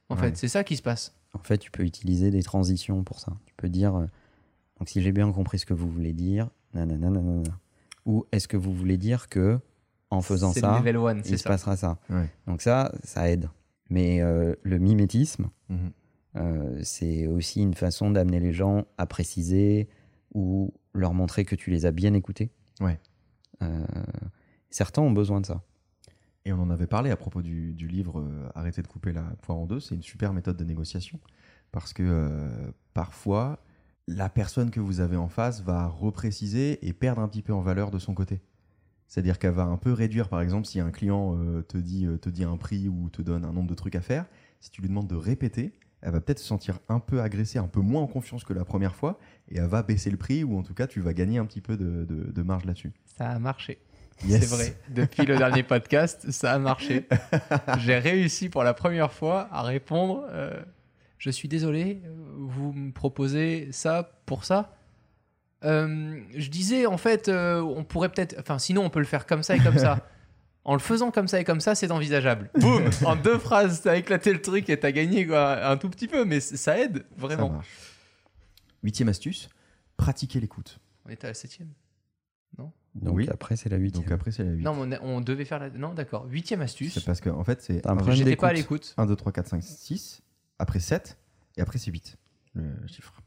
En 0.08 0.14
Ouais. 0.14 0.20
fait, 0.22 0.36
c'est 0.36 0.48
ça 0.48 0.64
qui 0.64 0.76
se 0.76 0.82
passe. 0.82 1.14
En 1.34 1.38
fait, 1.40 1.58
tu 1.58 1.70
peux 1.70 1.82
utiliser 1.82 2.30
des 2.30 2.42
transitions 2.42 3.02
pour 3.04 3.20
ça. 3.20 3.32
Tu 3.46 3.54
peux 3.56 3.68
dire, 3.68 3.94
euh, 3.96 4.06
donc 4.78 4.88
si 4.88 5.02
j'ai 5.02 5.12
bien 5.12 5.30
compris 5.32 5.58
ce 5.58 5.66
que 5.66 5.74
vous 5.74 5.90
voulez 5.90 6.12
dire, 6.12 6.48
nanana, 6.74 7.10
nanana. 7.10 7.58
ou 8.06 8.24
est-ce 8.32 8.48
que 8.48 8.56
vous 8.56 8.72
voulez 8.72 8.96
dire 8.98 9.28
que 9.28 9.58
en 10.10 10.22
faisant 10.22 10.52
ça, 10.52 10.80
le 10.80 10.98
one, 10.98 11.18
il 11.24 11.30
se 11.32 11.36
ça. 11.36 11.50
passera 11.50 11.76
ça. 11.76 11.98
Ouais. 12.08 12.30
Donc 12.46 12.62
ça, 12.62 12.92
ça 13.04 13.28
aide. 13.30 13.50
Mais 13.90 14.22
euh, 14.22 14.54
le 14.62 14.78
mimétisme, 14.78 15.48
Mhm. 15.68 15.90
euh, 16.36 16.80
c'est 16.82 17.26
aussi 17.26 17.60
une 17.62 17.74
façon 17.74 18.10
d'amener 18.10 18.40
les 18.40 18.52
gens 18.54 18.86
à 18.96 19.06
préciser 19.06 19.88
ou 20.34 20.72
leur 20.94 21.12
montrer 21.14 21.44
que 21.44 21.54
tu 21.54 21.70
les 21.70 21.84
as 21.84 21.90
bien 21.92 22.14
écoutés. 22.14 22.50
Ouais. 22.80 22.98
Euh, 23.62 23.84
certains 24.70 25.02
ont 25.02 25.10
besoin 25.12 25.40
de 25.40 25.46
ça. 25.46 25.62
Et 26.44 26.52
on 26.52 26.60
en 26.62 26.70
avait 26.70 26.86
parlé 26.86 27.10
à 27.10 27.16
propos 27.16 27.42
du, 27.42 27.74
du 27.74 27.88
livre 27.88 28.24
Arrêtez 28.54 28.80
de 28.80 28.86
couper 28.86 29.12
la 29.12 29.22
poire 29.42 29.58
en 29.58 29.66
deux. 29.66 29.80
C'est 29.80 29.94
une 29.94 30.02
super 30.02 30.32
méthode 30.32 30.56
de 30.56 30.64
négociation 30.64 31.18
parce 31.72 31.92
que 31.92 32.72
parfois, 32.94 33.58
la 34.08 34.28
personne 34.30 34.70
que 34.70 34.80
vous 34.80 35.00
avez 35.00 35.16
en 35.16 35.28
face 35.28 35.62
va 35.62 35.86
repréciser 35.86 36.84
et 36.86 36.92
perdre 36.92 37.20
un 37.20 37.28
petit 37.28 37.42
peu 37.42 37.52
en 37.52 37.60
valeur 37.60 37.90
de 37.90 37.98
son 37.98 38.14
côté. 38.14 38.40
C'est-à-dire 39.06 39.38
qu'elle 39.38 39.52
va 39.52 39.64
un 39.64 39.76
peu 39.76 39.92
réduire, 39.92 40.28
par 40.28 40.40
exemple, 40.40 40.66
si 40.66 40.80
un 40.80 40.90
client 40.90 41.36
euh, 41.38 41.62
te, 41.62 41.76
dit, 41.78 42.06
euh, 42.06 42.16
te 42.18 42.28
dit 42.28 42.44
un 42.44 42.56
prix 42.56 42.88
ou 42.88 43.08
te 43.10 43.22
donne 43.22 43.44
un 43.44 43.52
nombre 43.52 43.68
de 43.68 43.74
trucs 43.74 43.94
à 43.96 44.00
faire, 44.00 44.26
si 44.60 44.70
tu 44.70 44.80
lui 44.82 44.88
demandes 44.88 45.08
de 45.08 45.14
répéter, 45.16 45.72
elle 46.00 46.12
va 46.12 46.20
peut-être 46.20 46.38
se 46.38 46.46
sentir 46.46 46.78
un 46.88 47.00
peu 47.00 47.20
agressée, 47.20 47.58
un 47.58 47.66
peu 47.68 47.80
moins 47.80 48.02
en 48.02 48.06
confiance 48.06 48.44
que 48.44 48.52
la 48.52 48.64
première 48.64 48.94
fois, 48.94 49.18
et 49.50 49.58
elle 49.58 49.66
va 49.66 49.82
baisser 49.82 50.10
le 50.10 50.16
prix, 50.16 50.44
ou 50.44 50.58
en 50.58 50.62
tout 50.62 50.74
cas, 50.74 50.86
tu 50.86 51.00
vas 51.00 51.12
gagner 51.12 51.38
un 51.38 51.44
petit 51.46 51.60
peu 51.60 51.76
de, 51.76 52.04
de- 52.04 52.30
de 52.32 52.42
marge 52.42 52.64
là-dessus. 52.64 52.92
Ça 53.18 53.30
a 53.30 53.38
marché. 53.38 53.78
Yes. 54.26 54.40
C'est 54.48 54.54
vrai. 54.54 54.76
Depuis 54.94 55.24
le 55.26 55.36
dernier 55.36 55.62
podcast, 55.62 56.30
ça 56.30 56.52
a 56.54 56.58
marché. 56.58 57.06
J'ai 57.78 57.98
réussi 57.98 58.48
pour 58.48 58.62
la 58.64 58.74
première 58.74 59.12
fois 59.12 59.48
à 59.52 59.62
répondre. 59.62 60.24
euh, 60.30 60.60
je 61.18 61.30
suis 61.30 61.48
désolé, 61.48 62.02
vous 62.36 62.72
me 62.72 62.92
proposez 62.92 63.68
ça 63.72 64.20
pour 64.26 64.44
ça. 64.44 64.74
Euh, 65.64 66.20
je 66.36 66.48
disais 66.50 66.86
en 66.86 66.96
fait, 66.98 67.28
euh, 67.28 67.60
on 67.60 67.82
pourrait 67.84 68.08
peut-être, 68.10 68.36
enfin 68.38 68.58
sinon 68.58 68.84
on 68.84 68.90
peut 68.90 69.00
le 69.00 69.04
faire 69.04 69.26
comme 69.26 69.42
ça 69.42 69.56
et 69.56 69.60
comme 69.60 69.78
ça. 69.78 70.06
En 70.64 70.74
le 70.74 70.80
faisant 70.80 71.10
comme 71.10 71.28
ça 71.28 71.40
et 71.40 71.44
comme 71.44 71.60
ça, 71.60 71.74
c'est 71.74 71.90
envisageable. 71.90 72.50
Boum 72.60 72.90
En 73.06 73.16
deux 73.16 73.38
phrases, 73.38 73.80
t'as 73.80 73.96
éclaté 73.96 74.34
le 74.34 74.42
truc 74.42 74.68
et 74.68 74.78
t'as 74.78 74.90
gagné 74.92 75.26
quoi, 75.26 75.66
un 75.66 75.78
tout 75.78 75.88
petit 75.88 76.06
peu, 76.08 76.26
mais 76.26 76.40
ça 76.40 76.78
aide 76.78 76.98
Ça 76.98 77.04
vraiment. 77.16 77.48
marche. 77.48 77.68
Huitième 78.82 79.08
astuce, 79.08 79.48
pratiquer 79.96 80.40
l'écoute. 80.40 80.78
On 81.06 81.10
était 81.10 81.26
à 81.26 81.30
la 81.30 81.34
septième. 81.34 81.68
Donc 82.94 83.14
Oui. 83.16 83.28
après, 83.30 83.56
c'est 83.56 83.70
la 83.70 83.78
huitième. 83.78 84.02
Donc 84.04 84.12
après, 84.12 84.30
c'est 84.30 84.44
la 84.44 84.50
8. 84.50 84.62
Non, 84.62 84.74
mais 84.84 84.98
on, 84.98 85.00
a- 85.00 85.06
on 85.06 85.20
devait 85.22 85.46
faire 85.46 85.58
la. 85.60 85.70
Non, 85.70 85.94
d'accord. 85.94 86.26
Huitième 86.28 86.60
C'est 86.60 86.64
astuce. 86.64 86.98
parce 87.00 87.22
qu'en 87.22 87.38
en 87.38 87.44
fait, 87.44 87.62
c'est 87.62 87.86
un 87.86 87.94
problème 87.96 88.16
J'étais 88.16 88.36
pas 88.36 88.48
à 88.48 88.52
d'écoute. 88.52 88.82
l'écoute. 88.82 88.94
1, 88.98 89.06
2, 89.06 89.16
3, 89.16 89.32
4, 89.32 89.46
5, 89.48 89.62
6, 89.62 90.20
après 90.58 90.80
7, 90.80 91.18
et 91.56 91.60
après 91.60 91.78
c'est 91.78 91.90
8, 91.90 92.16
le 92.54 92.86
chiffre. 92.86 93.20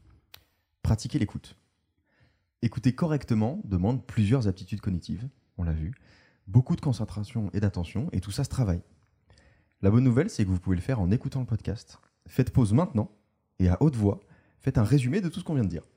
Pratiquer 0.81 1.19
l'écoute. 1.19 1.55
Écouter 2.61 2.93
correctement 2.93 3.61
demande 3.63 4.05
plusieurs 4.05 4.47
aptitudes 4.47 4.81
cognitives, 4.81 5.27
on 5.57 5.63
l'a 5.63 5.73
vu, 5.73 5.93
beaucoup 6.47 6.75
de 6.75 6.81
concentration 6.81 7.49
et 7.53 7.59
d'attention, 7.59 8.09
et 8.11 8.21
tout 8.21 8.31
ça 8.31 8.43
se 8.43 8.49
travaille. 8.49 8.81
La 9.81 9.89
bonne 9.89 10.03
nouvelle, 10.03 10.29
c'est 10.29 10.45
que 10.45 10.49
vous 10.49 10.59
pouvez 10.59 10.75
le 10.75 10.81
faire 10.81 10.99
en 10.99 11.09
écoutant 11.09 11.39
le 11.39 11.45
podcast. 11.45 11.99
Faites 12.27 12.51
pause 12.51 12.73
maintenant, 12.73 13.09
et 13.59 13.67
à 13.67 13.81
haute 13.81 13.95
voix, 13.95 14.19
faites 14.59 14.77
un 14.77 14.83
résumé 14.83 15.21
de 15.21 15.29
tout 15.29 15.39
ce 15.39 15.45
qu'on 15.45 15.55
vient 15.55 15.63
de 15.63 15.69
dire. 15.69 15.87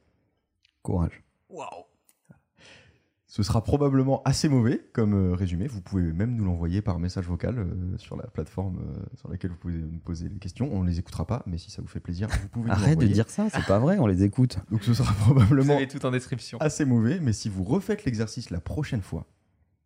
Courage. 0.83 1.23
Waouh 1.49 1.85
Ce 3.35 3.43
sera 3.43 3.65
probablement 3.65 4.23
assez 4.25 4.49
mauvais 4.49 4.89
comme 4.93 5.15
euh, 5.15 5.35
résumé. 5.35 5.67
Vous 5.67 5.81
pouvez 5.81 6.13
même 6.13 6.37
nous 6.37 6.45
l'envoyer 6.45 6.83
par 6.83 7.01
message 7.01 7.27
vocal 7.27 7.59
euh, 7.59 7.99
sur 7.99 8.15
la 8.15 8.29
plateforme 8.29 8.79
euh, 8.79 9.03
sur 9.17 9.29
laquelle 9.29 9.51
vous 9.51 9.57
pouvez 9.57 9.75
nous 9.75 9.99
poser 9.99 10.29
les 10.29 10.39
questions. 10.39 10.73
On 10.73 10.85
ne 10.85 10.89
les 10.89 11.01
écoutera 11.01 11.27
pas, 11.27 11.43
mais 11.45 11.59
si 11.59 11.73
ça 11.73 11.83
vous 11.83 11.89
fait 11.89 11.99
plaisir, 11.99 12.29
vous 12.29 12.47
pouvez 12.47 12.69
nous 12.69 12.73
Arrête 12.77 12.97
de 12.97 13.09
dire 13.09 13.29
ça, 13.29 13.51
c'est 13.51 13.67
pas 13.67 13.81
vrai, 13.81 13.99
on 13.99 14.07
les 14.07 14.23
écoute. 14.23 14.59
Donc 14.71 14.85
ce 14.85 14.95
sera 14.95 15.13
Vous 15.13 15.35
probablement 15.35 15.75
avez 15.75 15.89
tout 15.89 16.07
en 16.07 16.13
description. 16.13 16.59
assez 16.61 16.85
mauvais, 16.85 17.19
mais 17.19 17.33
si 17.33 17.49
vous 17.49 17.65
refaites 17.65 18.05
l'exercice 18.05 18.51
la 18.51 18.61
prochaine 18.61 19.03
fois, 19.03 19.27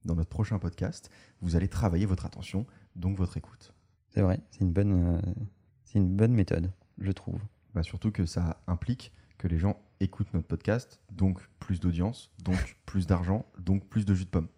dans 0.04 0.14
notre 0.14 0.28
prochain 0.28 0.58
podcast, 0.58 1.08
vous 1.40 1.56
allez 1.56 1.68
travailler 1.68 2.04
votre 2.04 2.26
attention, 2.26 2.66
donc 2.96 3.16
votre 3.16 3.38
écoute. 3.38 3.72
C'est 4.10 4.20
vrai, 4.20 4.40
c'est 4.50 4.60
une 4.60 4.72
bonne, 4.72 5.16
euh, 5.16 5.32
c'est 5.84 5.98
une 5.98 6.14
bonne 6.14 6.34
méthode, 6.34 6.70
je 6.98 7.12
trouve. 7.12 7.40
Bah, 7.72 7.82
surtout 7.82 8.10
que 8.10 8.26
ça 8.26 8.60
implique 8.66 9.10
que 9.38 9.48
les 9.48 9.56
gens 9.56 9.80
écoutent 10.00 10.32
notre 10.34 10.46
podcast, 10.46 11.00
donc 11.10 11.40
plus 11.58 11.80
d'audience, 11.80 12.30
donc 12.44 12.76
plus 12.86 13.06
d'argent, 13.06 13.46
donc 13.58 13.86
plus 13.88 14.04
de 14.04 14.14
jus 14.14 14.24
de 14.24 14.30
pomme. 14.30 14.48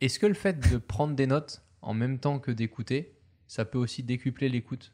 Est-ce 0.00 0.18
que 0.18 0.26
le 0.26 0.34
fait 0.34 0.58
de 0.70 0.76
prendre 0.78 1.14
des 1.14 1.26
notes 1.26 1.62
en 1.82 1.94
même 1.94 2.18
temps 2.18 2.38
que 2.38 2.50
d'écouter, 2.50 3.16
ça 3.46 3.64
peut 3.64 3.78
aussi 3.78 4.02
décupler 4.02 4.48
l'écoute? 4.48 4.92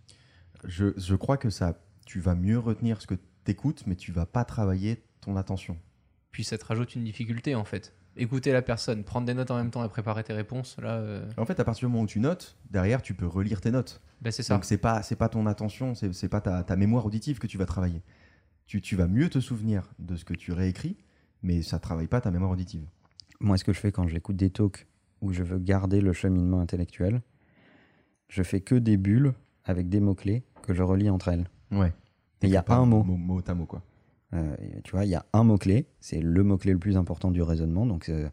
Je, 0.64 0.86
je 0.96 1.14
crois 1.14 1.36
que 1.36 1.50
ça, 1.50 1.80
tu 2.06 2.20
vas 2.20 2.34
mieux 2.34 2.58
retenir 2.58 3.00
ce 3.00 3.06
que 3.06 3.14
tu 3.14 3.50
écoutes, 3.50 3.84
mais 3.86 3.96
tu 3.96 4.12
vas 4.12 4.26
pas 4.26 4.44
travailler 4.44 5.02
ton 5.20 5.36
attention. 5.36 5.76
Puis 6.30 6.44
ça 6.44 6.58
te 6.58 6.64
rajoute 6.64 6.94
une 6.94 7.04
difficulté 7.04 7.54
en 7.54 7.64
fait. 7.64 7.94
Écouter 8.16 8.52
la 8.52 8.60
personne, 8.60 9.04
prendre 9.04 9.26
des 9.26 9.32
notes 9.32 9.50
en 9.50 9.56
même 9.56 9.70
temps 9.70 9.82
et 9.84 9.88
préparer 9.88 10.22
tes 10.22 10.34
réponses, 10.34 10.76
là, 10.78 10.98
euh, 10.98 11.26
En 11.38 11.46
fait, 11.46 11.58
à 11.58 11.64
partir 11.64 11.88
du 11.88 11.92
moment 11.92 12.04
où 12.04 12.06
tu 12.06 12.20
notes, 12.20 12.58
derrière, 12.70 13.00
tu 13.00 13.14
peux 13.14 13.26
relire 13.26 13.60
tes 13.62 13.70
notes. 13.70 14.02
ben 14.20 14.30
c'est 14.30 14.42
ça. 14.42 14.54
Donc 14.54 14.64
c'est 14.66 14.76
pas 14.76 15.02
c'est 15.02 15.16
pas 15.16 15.30
ton 15.30 15.46
attention, 15.46 15.94
c'est 15.94 16.12
c'est 16.12 16.28
pas 16.28 16.42
ta, 16.42 16.62
ta 16.62 16.76
mémoire 16.76 17.06
auditive 17.06 17.38
que 17.38 17.46
tu 17.46 17.56
vas 17.56 17.64
travailler. 17.64 18.02
Tu, 18.66 18.80
tu 18.80 18.96
vas 18.96 19.06
mieux 19.06 19.28
te 19.28 19.40
souvenir 19.40 19.92
de 19.98 20.16
ce 20.16 20.24
que 20.24 20.34
tu 20.34 20.52
réécris, 20.52 20.96
mais 21.42 21.62
ça 21.62 21.78
travaille 21.78 22.06
pas 22.06 22.20
ta 22.20 22.30
mémoire 22.30 22.50
auditive. 22.50 22.86
Moi, 23.40 23.58
ce 23.58 23.64
que 23.64 23.72
je 23.72 23.80
fais 23.80 23.92
quand 23.92 24.06
j'écoute 24.06 24.36
des 24.36 24.50
talks 24.50 24.86
où 25.20 25.32
je 25.32 25.42
veux 25.42 25.58
garder 25.58 26.00
le 26.00 26.12
cheminement 26.12 26.60
intellectuel, 26.60 27.22
je 28.28 28.42
fais 28.42 28.60
que 28.60 28.74
des 28.74 28.96
bulles 28.96 29.34
avec 29.64 29.88
des 29.88 30.00
mots-clés 30.00 30.42
que 30.62 30.74
je 30.74 30.82
relie 30.82 31.10
entre 31.10 31.28
elles. 31.28 31.48
Ouais. 31.70 31.92
Et 32.42 32.46
il 32.46 32.50
y 32.50 32.56
a 32.56 32.62
Pas 32.62 32.76
un 32.76 32.86
mot. 32.86 33.02
Mot, 33.02 33.16
mot 33.16 33.40
à 33.46 33.54
mot, 33.54 33.66
quoi. 33.66 33.82
Euh, 34.34 34.56
tu 34.84 34.92
vois, 34.92 35.04
il 35.04 35.10
y 35.10 35.14
a 35.14 35.26
un 35.32 35.44
mot-clé, 35.44 35.86
c'est 36.00 36.20
le 36.20 36.42
mot-clé 36.42 36.72
le 36.72 36.78
plus 36.78 36.96
important 36.96 37.30
du 37.30 37.42
raisonnement. 37.42 37.86
Donc, 37.86 38.08
euh, 38.08 38.28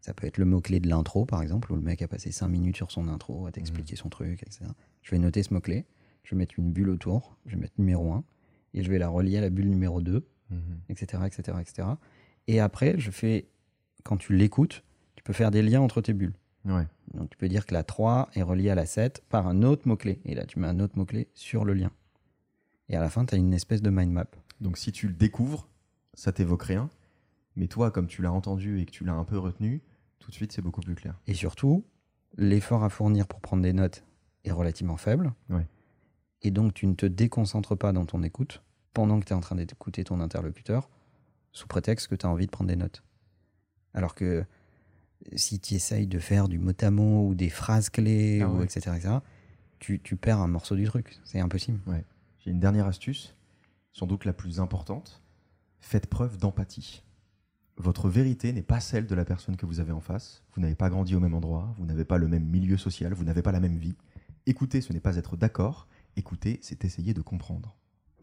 ça 0.00 0.12
peut 0.12 0.26
être 0.26 0.38
le 0.38 0.44
mot-clé 0.44 0.80
de 0.80 0.88
l'intro, 0.88 1.24
par 1.24 1.42
exemple, 1.42 1.72
où 1.72 1.76
le 1.76 1.82
mec 1.82 2.02
a 2.02 2.08
passé 2.08 2.30
5 2.30 2.48
minutes 2.48 2.76
sur 2.76 2.90
son 2.90 3.08
intro 3.08 3.46
à 3.46 3.52
t'expliquer 3.52 3.96
son 3.96 4.08
truc, 4.08 4.42
etc. 4.42 4.66
Je 5.02 5.10
vais 5.10 5.18
noter 5.18 5.42
ce 5.42 5.54
mot-clé, 5.54 5.86
je 6.22 6.30
vais 6.34 6.36
mettre 6.36 6.58
une 6.58 6.70
bulle 6.70 6.90
autour, 6.90 7.36
je 7.46 7.54
vais 7.54 7.60
mettre 7.60 7.74
numéro 7.78 8.12
1, 8.12 8.24
et 8.74 8.82
je 8.82 8.90
vais 8.90 8.98
la 8.98 9.08
relier 9.08 9.38
à 9.38 9.40
la 9.40 9.50
bulle 9.50 9.68
numéro 9.68 10.00
2, 10.00 10.26
etc., 10.88 11.22
etc., 11.26 11.58
etc. 11.60 11.88
Et 12.46 12.60
après, 12.60 12.98
je 12.98 13.10
fais, 13.10 13.48
quand 14.04 14.16
tu 14.16 14.34
l'écoutes, 14.34 14.82
tu 15.16 15.22
peux 15.22 15.32
faire 15.32 15.50
des 15.50 15.62
liens 15.62 15.80
entre 15.80 16.00
tes 16.00 16.14
bulles. 16.14 16.34
Ouais. 16.64 16.86
Donc, 17.14 17.30
tu 17.30 17.36
peux 17.36 17.48
dire 17.48 17.66
que 17.66 17.74
la 17.74 17.84
3 17.84 18.30
est 18.34 18.42
reliée 18.42 18.70
à 18.70 18.74
la 18.74 18.86
7 18.86 19.22
par 19.28 19.46
un 19.46 19.62
autre 19.62 19.86
mot-clé. 19.86 20.20
Et 20.24 20.34
là, 20.34 20.44
tu 20.44 20.58
mets 20.58 20.66
un 20.66 20.80
autre 20.80 20.96
mot-clé 20.96 21.28
sur 21.34 21.64
le 21.64 21.74
lien. 21.74 21.90
Et 22.88 22.96
à 22.96 23.00
la 23.00 23.10
fin, 23.10 23.24
tu 23.24 23.34
as 23.34 23.38
une 23.38 23.52
espèce 23.52 23.82
de 23.82 23.90
mind 23.90 24.12
map. 24.12 24.26
Donc 24.60 24.78
si 24.78 24.92
tu 24.92 25.08
le 25.08 25.14
découvres, 25.14 25.68
ça 26.14 26.32
t'évoque 26.32 26.62
rien. 26.62 26.88
Mais 27.56 27.66
toi, 27.66 27.90
comme 27.90 28.06
tu 28.06 28.22
l'as 28.22 28.32
entendu 28.32 28.80
et 28.80 28.86
que 28.86 28.90
tu 28.90 29.04
l'as 29.04 29.14
un 29.14 29.24
peu 29.24 29.38
retenu, 29.38 29.82
tout 30.18 30.30
de 30.30 30.34
suite, 30.34 30.52
c'est 30.52 30.62
beaucoup 30.62 30.80
plus 30.80 30.94
clair. 30.94 31.18
Et 31.26 31.34
surtout, 31.34 31.84
l'effort 32.36 32.84
à 32.84 32.88
fournir 32.88 33.26
pour 33.26 33.40
prendre 33.40 33.62
des 33.62 33.72
notes 33.72 34.04
est 34.44 34.52
relativement 34.52 34.96
faible. 34.96 35.32
Ouais. 35.50 35.66
Et 36.42 36.50
donc, 36.50 36.74
tu 36.74 36.86
ne 36.86 36.94
te 36.94 37.06
déconcentres 37.06 37.76
pas 37.76 37.92
dans 37.92 38.06
ton 38.06 38.22
écoute 38.22 38.62
pendant 38.94 39.20
que 39.20 39.24
tu 39.24 39.32
es 39.32 39.36
en 39.36 39.40
train 39.40 39.56
d'écouter 39.56 40.04
ton 40.04 40.20
interlocuteur, 40.20 40.88
sous 41.52 41.66
prétexte 41.66 42.08
que 42.08 42.14
tu 42.14 42.26
as 42.26 42.28
envie 42.28 42.46
de 42.46 42.50
prendre 42.50 42.68
des 42.68 42.76
notes. 42.76 43.02
Alors 43.94 44.14
que 44.14 44.44
si 45.34 45.58
tu 45.60 45.74
essayes 45.74 46.06
de 46.06 46.18
faire 46.18 46.48
du 46.48 46.58
mot 46.58 46.72
à 46.80 46.90
mot 46.90 47.28
ou 47.28 47.34
des 47.34 47.48
phrases 47.50 47.90
clés, 47.90 48.40
Ah 48.42 48.48
ou 48.48 48.58
ouais. 48.58 48.64
etc., 48.64 48.92
etc., 48.96 49.14
tu, 49.78 50.00
tu 50.00 50.16
perds 50.16 50.40
un 50.40 50.48
morceau 50.48 50.74
du 50.74 50.84
truc. 50.84 51.18
C'est 51.24 51.40
impossible. 51.40 51.78
J'ai 52.40 52.50
une 52.50 52.60
dernière 52.60 52.86
astuce, 52.86 53.34
sans 53.92 54.06
doute 54.06 54.24
la 54.24 54.32
plus 54.32 54.60
importante. 54.60 55.22
Faites 55.80 56.06
preuve 56.06 56.36
d'empathie. 56.36 57.04
Votre 57.76 58.08
vérité 58.08 58.52
n'est 58.52 58.62
pas 58.62 58.80
celle 58.80 59.06
de 59.06 59.14
la 59.14 59.24
personne 59.24 59.56
que 59.56 59.66
vous 59.66 59.78
avez 59.78 59.92
en 59.92 60.00
face. 60.00 60.42
Vous 60.54 60.60
n'avez 60.60 60.74
pas 60.74 60.90
grandi 60.90 61.14
au 61.14 61.20
même 61.20 61.34
endroit, 61.34 61.72
vous 61.78 61.86
n'avez 61.86 62.04
pas 62.04 62.18
le 62.18 62.26
même 62.26 62.44
milieu 62.44 62.76
social, 62.76 63.14
vous 63.14 63.22
n'avez 63.24 63.42
pas 63.42 63.52
la 63.52 63.60
même 63.60 63.76
vie. 63.76 63.94
Écouter, 64.46 64.80
ce 64.80 64.92
n'est 64.92 64.98
pas 65.00 65.16
être 65.16 65.36
d'accord. 65.36 65.86
Écouter, 66.16 66.58
c'est 66.62 66.84
essayer 66.84 67.14
de 67.14 67.22
comprendre. 67.22 67.76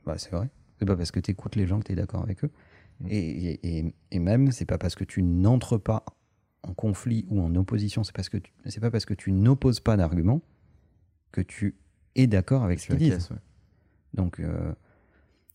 Bah, 0.05 0.17
c'est 0.17 0.31
vrai. 0.31 0.49
C'est 0.79 0.85
pas 0.85 0.95
parce 0.97 1.11
que 1.11 1.19
tu 1.19 1.31
écoutes 1.31 1.55
les 1.55 1.67
gens 1.67 1.79
que 1.79 1.85
tu 1.85 1.93
es 1.93 1.95
d'accord 1.95 2.21
avec 2.23 2.43
eux. 2.43 2.51
Mm. 2.99 3.07
Et, 3.09 3.59
et, 3.79 3.93
et- 4.11 4.19
même, 4.19 4.51
c'est 4.51 4.65
pas 4.65 4.77
parce 4.77 4.95
que 4.95 5.03
tu 5.03 5.23
n'entres 5.23 5.77
pas 5.77 6.03
en 6.63 6.73
conflit 6.73 7.25
ou 7.29 7.41
en 7.41 7.53
opposition, 7.55 8.03
c'est 8.03 8.15
parce 8.15 8.29
que 8.29 8.37
c'est 8.65 8.79
pas 8.79 8.91
parce 8.91 9.05
que 9.05 9.13
tu 9.13 9.31
n'opposes 9.31 9.79
pas 9.79 9.95
d'arguments 9.97 10.41
que 11.31 11.41
tu 11.41 11.75
es 12.15 12.27
d'accord 12.27 12.63
avec 12.63 12.79
ce 12.79 12.87
qu'ils 12.87 12.97
disent. 12.97 13.29
ouais. 13.31 13.37
Donc, 14.13 14.39
euh, 14.39 14.73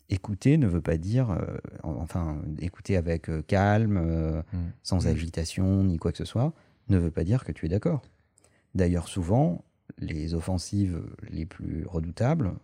écouter 0.09 0.57
ne 0.59 0.67
veut 0.67 0.81
pas 0.83 0.97
dire, 0.99 1.31
euh, 1.31 1.57
en- 1.83 1.95
enfin, 1.97 2.41
écouter 2.59 2.97
avec 2.97 3.29
euh, 3.29 3.43
calme, 3.43 4.43
Mm. 4.53 4.59
sans 4.83 5.07
agitation 5.07 5.85
ni 5.85 5.99
quoi 5.99 6.13
que 6.13 6.19
ce 6.19 6.25
soit, 6.25 6.53
ne 6.89 6.99
veut 6.99 7.11
pas 7.11 7.25
dire 7.25 7.45
que 7.45 7.53
tu 7.53 7.67
es 7.67 7.69
d'accord. 7.69 8.03
D'ailleurs, 8.75 9.09
souvent, 9.09 9.65
les 9.99 10.35
offensives 10.35 11.03
les 11.31 11.47
plus 11.47 11.87
redoutables 11.87 12.55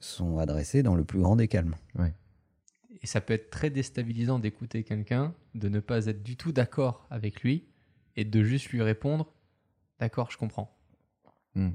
sont 0.00 0.38
adressées 0.38 0.82
dans 0.82 0.94
le 0.94 1.04
plus 1.04 1.20
grand 1.20 1.36
des 1.36 1.48
calmes. 1.48 1.74
Et 3.00 3.06
ça 3.06 3.20
peut 3.20 3.34
être 3.34 3.50
très 3.50 3.70
déstabilisant 3.70 4.38
d'écouter 4.38 4.82
quelqu'un, 4.82 5.34
de 5.54 5.68
ne 5.68 5.80
pas 5.80 6.06
être 6.06 6.22
du 6.22 6.36
tout 6.36 6.52
d'accord 6.52 7.06
avec 7.10 7.42
lui 7.42 7.64
et 8.16 8.24
de 8.24 8.42
juste 8.42 8.70
lui 8.70 8.82
répondre 8.82 9.32
D'accord, 10.00 10.30
je 10.30 10.36
comprends. 10.36 10.76
Hmm. 11.54 11.70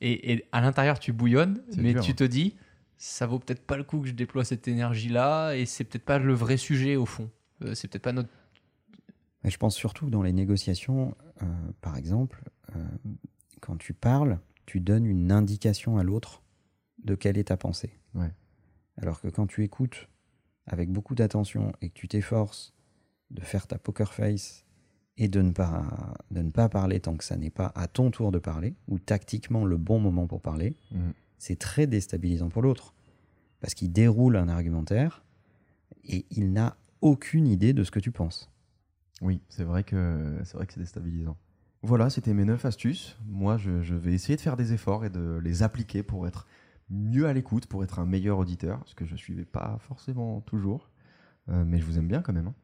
Et, 0.00 0.32
et 0.32 0.48
à 0.52 0.60
l'intérieur, 0.60 0.98
tu 0.98 1.12
bouillonnes, 1.12 1.62
mais 1.76 1.92
dur, 1.92 2.02
tu 2.02 2.10
hein. 2.12 2.14
te 2.14 2.24
dis 2.24 2.56
Ça 2.96 3.26
vaut 3.26 3.38
peut-être 3.38 3.66
pas 3.66 3.76
le 3.76 3.84
coup 3.84 4.00
que 4.00 4.08
je 4.08 4.12
déploie 4.12 4.44
cette 4.44 4.68
énergie-là 4.68 5.54
et 5.54 5.66
c'est 5.66 5.84
peut-être 5.84 6.04
pas 6.04 6.18
le 6.18 6.34
vrai 6.34 6.56
sujet 6.56 6.96
au 6.96 7.06
fond. 7.06 7.30
Euh, 7.62 7.74
c'est 7.74 7.88
peut-être 7.88 8.02
pas 8.02 8.12
notre. 8.12 8.28
Mais 9.44 9.50
je 9.50 9.58
pense 9.58 9.76
surtout 9.76 10.06
que 10.06 10.10
dans 10.10 10.22
les 10.22 10.32
négociations, 10.32 11.14
euh, 11.42 11.46
par 11.80 11.96
exemple, 11.96 12.42
euh, 12.74 12.84
quand 13.60 13.76
tu 13.76 13.92
parles, 13.92 14.38
tu 14.66 14.80
donnes 14.80 15.06
une 15.06 15.32
indication 15.32 15.96
à 15.98 16.02
l'autre 16.02 16.42
de 17.04 17.14
quelle 17.14 17.38
est 17.38 17.44
ta 17.44 17.56
pensée. 17.56 17.98
Ouais. 18.14 18.32
Alors 18.96 19.20
que 19.20 19.28
quand 19.28 19.46
tu 19.46 19.62
écoutes 19.62 20.08
avec 20.66 20.90
beaucoup 20.90 21.14
d'attention 21.14 21.72
et 21.80 21.88
que 21.90 21.94
tu 21.94 22.08
t'efforces 22.08 22.74
de 23.30 23.40
faire 23.42 23.66
ta 23.66 23.78
poker 23.78 24.12
face 24.12 24.64
et 25.16 25.28
de 25.28 25.40
ne, 25.40 25.52
pas, 25.52 26.14
de 26.30 26.42
ne 26.42 26.50
pas 26.50 26.68
parler 26.68 27.00
tant 27.00 27.16
que 27.16 27.24
ça 27.24 27.36
n'est 27.36 27.50
pas 27.50 27.72
à 27.74 27.88
ton 27.88 28.10
tour 28.10 28.32
de 28.32 28.38
parler, 28.38 28.74
ou 28.86 28.98
tactiquement 28.98 29.64
le 29.64 29.76
bon 29.78 29.98
moment 29.98 30.26
pour 30.26 30.42
parler, 30.42 30.76
Mm. 30.90 31.10
c'est 31.38 31.58
très 31.58 31.86
déstabilisant 31.86 32.48
pour 32.50 32.62
l'autre. 32.62 32.94
Parce 33.60 33.74
qu'il 33.74 33.90
déroule 33.92 34.36
un 34.36 34.48
argumentaire 34.48 35.24
et 36.04 36.26
il 36.30 36.52
n'a 36.52 36.76
aucune 37.00 37.46
idée 37.46 37.72
de 37.72 37.82
ce 37.84 37.90
que 37.90 38.00
tu 38.00 38.10
penses. 38.10 38.50
Oui, 39.22 39.40
c'est 39.48 39.64
vrai 39.64 39.82
que 39.84 40.38
c'est 40.44 40.56
vrai 40.56 40.66
que 40.66 40.74
c'est 40.74 40.80
déstabilisant. 40.80 41.36
Voilà, 41.82 42.10
c'était 42.10 42.34
mes 42.34 42.44
neuf 42.44 42.64
astuces. 42.64 43.16
Moi, 43.26 43.56
je, 43.58 43.82
je 43.82 43.94
vais 43.94 44.12
essayer 44.12 44.36
de 44.36 44.40
faire 44.40 44.56
des 44.56 44.72
efforts 44.72 45.04
et 45.04 45.10
de 45.10 45.38
les 45.42 45.62
appliquer 45.62 46.02
pour 46.02 46.26
être 46.26 46.46
mieux 46.90 47.26
à 47.26 47.32
l'écoute, 47.32 47.66
pour 47.66 47.84
être 47.84 47.98
un 47.98 48.06
meilleur 48.06 48.38
auditeur, 48.38 48.82
ce 48.86 48.94
que 48.94 49.04
je 49.04 49.14
suivais 49.16 49.44
pas 49.44 49.78
forcément 49.80 50.40
toujours. 50.40 50.90
Euh, 51.48 51.64
mais 51.64 51.78
je 51.78 51.84
vous 51.84 51.98
aime 51.98 52.08
bien 52.08 52.22
quand 52.22 52.32
même. 52.32 52.48
hein. 52.48 52.54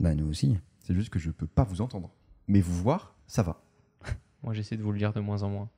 Bah 0.00 0.14
nous 0.14 0.26
aussi. 0.28 0.58
C'est 0.80 0.94
juste 0.94 1.10
que 1.10 1.18
je 1.18 1.30
peux 1.30 1.46
pas 1.46 1.64
vous 1.64 1.80
entendre. 1.80 2.10
Mais 2.48 2.60
vous 2.60 2.74
voir, 2.74 3.14
ça 3.26 3.42
va. 3.42 3.62
Moi, 4.42 4.54
j'essaie 4.54 4.76
de 4.76 4.82
vous 4.82 4.92
le 4.92 4.98
dire 4.98 5.12
de 5.12 5.20
moins 5.20 5.42
en 5.42 5.50
moins. 5.50 5.68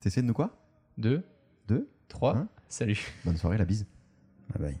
T'essaies 0.00 0.22
de 0.22 0.26
nous 0.26 0.34
quoi? 0.34 0.58
Deux, 0.98 1.22
Deux? 1.68 1.88
Trois, 2.08 2.36
Hein? 2.36 2.48
Salut. 2.68 2.98
Bonne 3.24 3.36
soirée, 3.38 3.56
la 3.56 3.64
bise. 3.64 3.86
Bye 4.52 4.62
bye. 4.72 4.80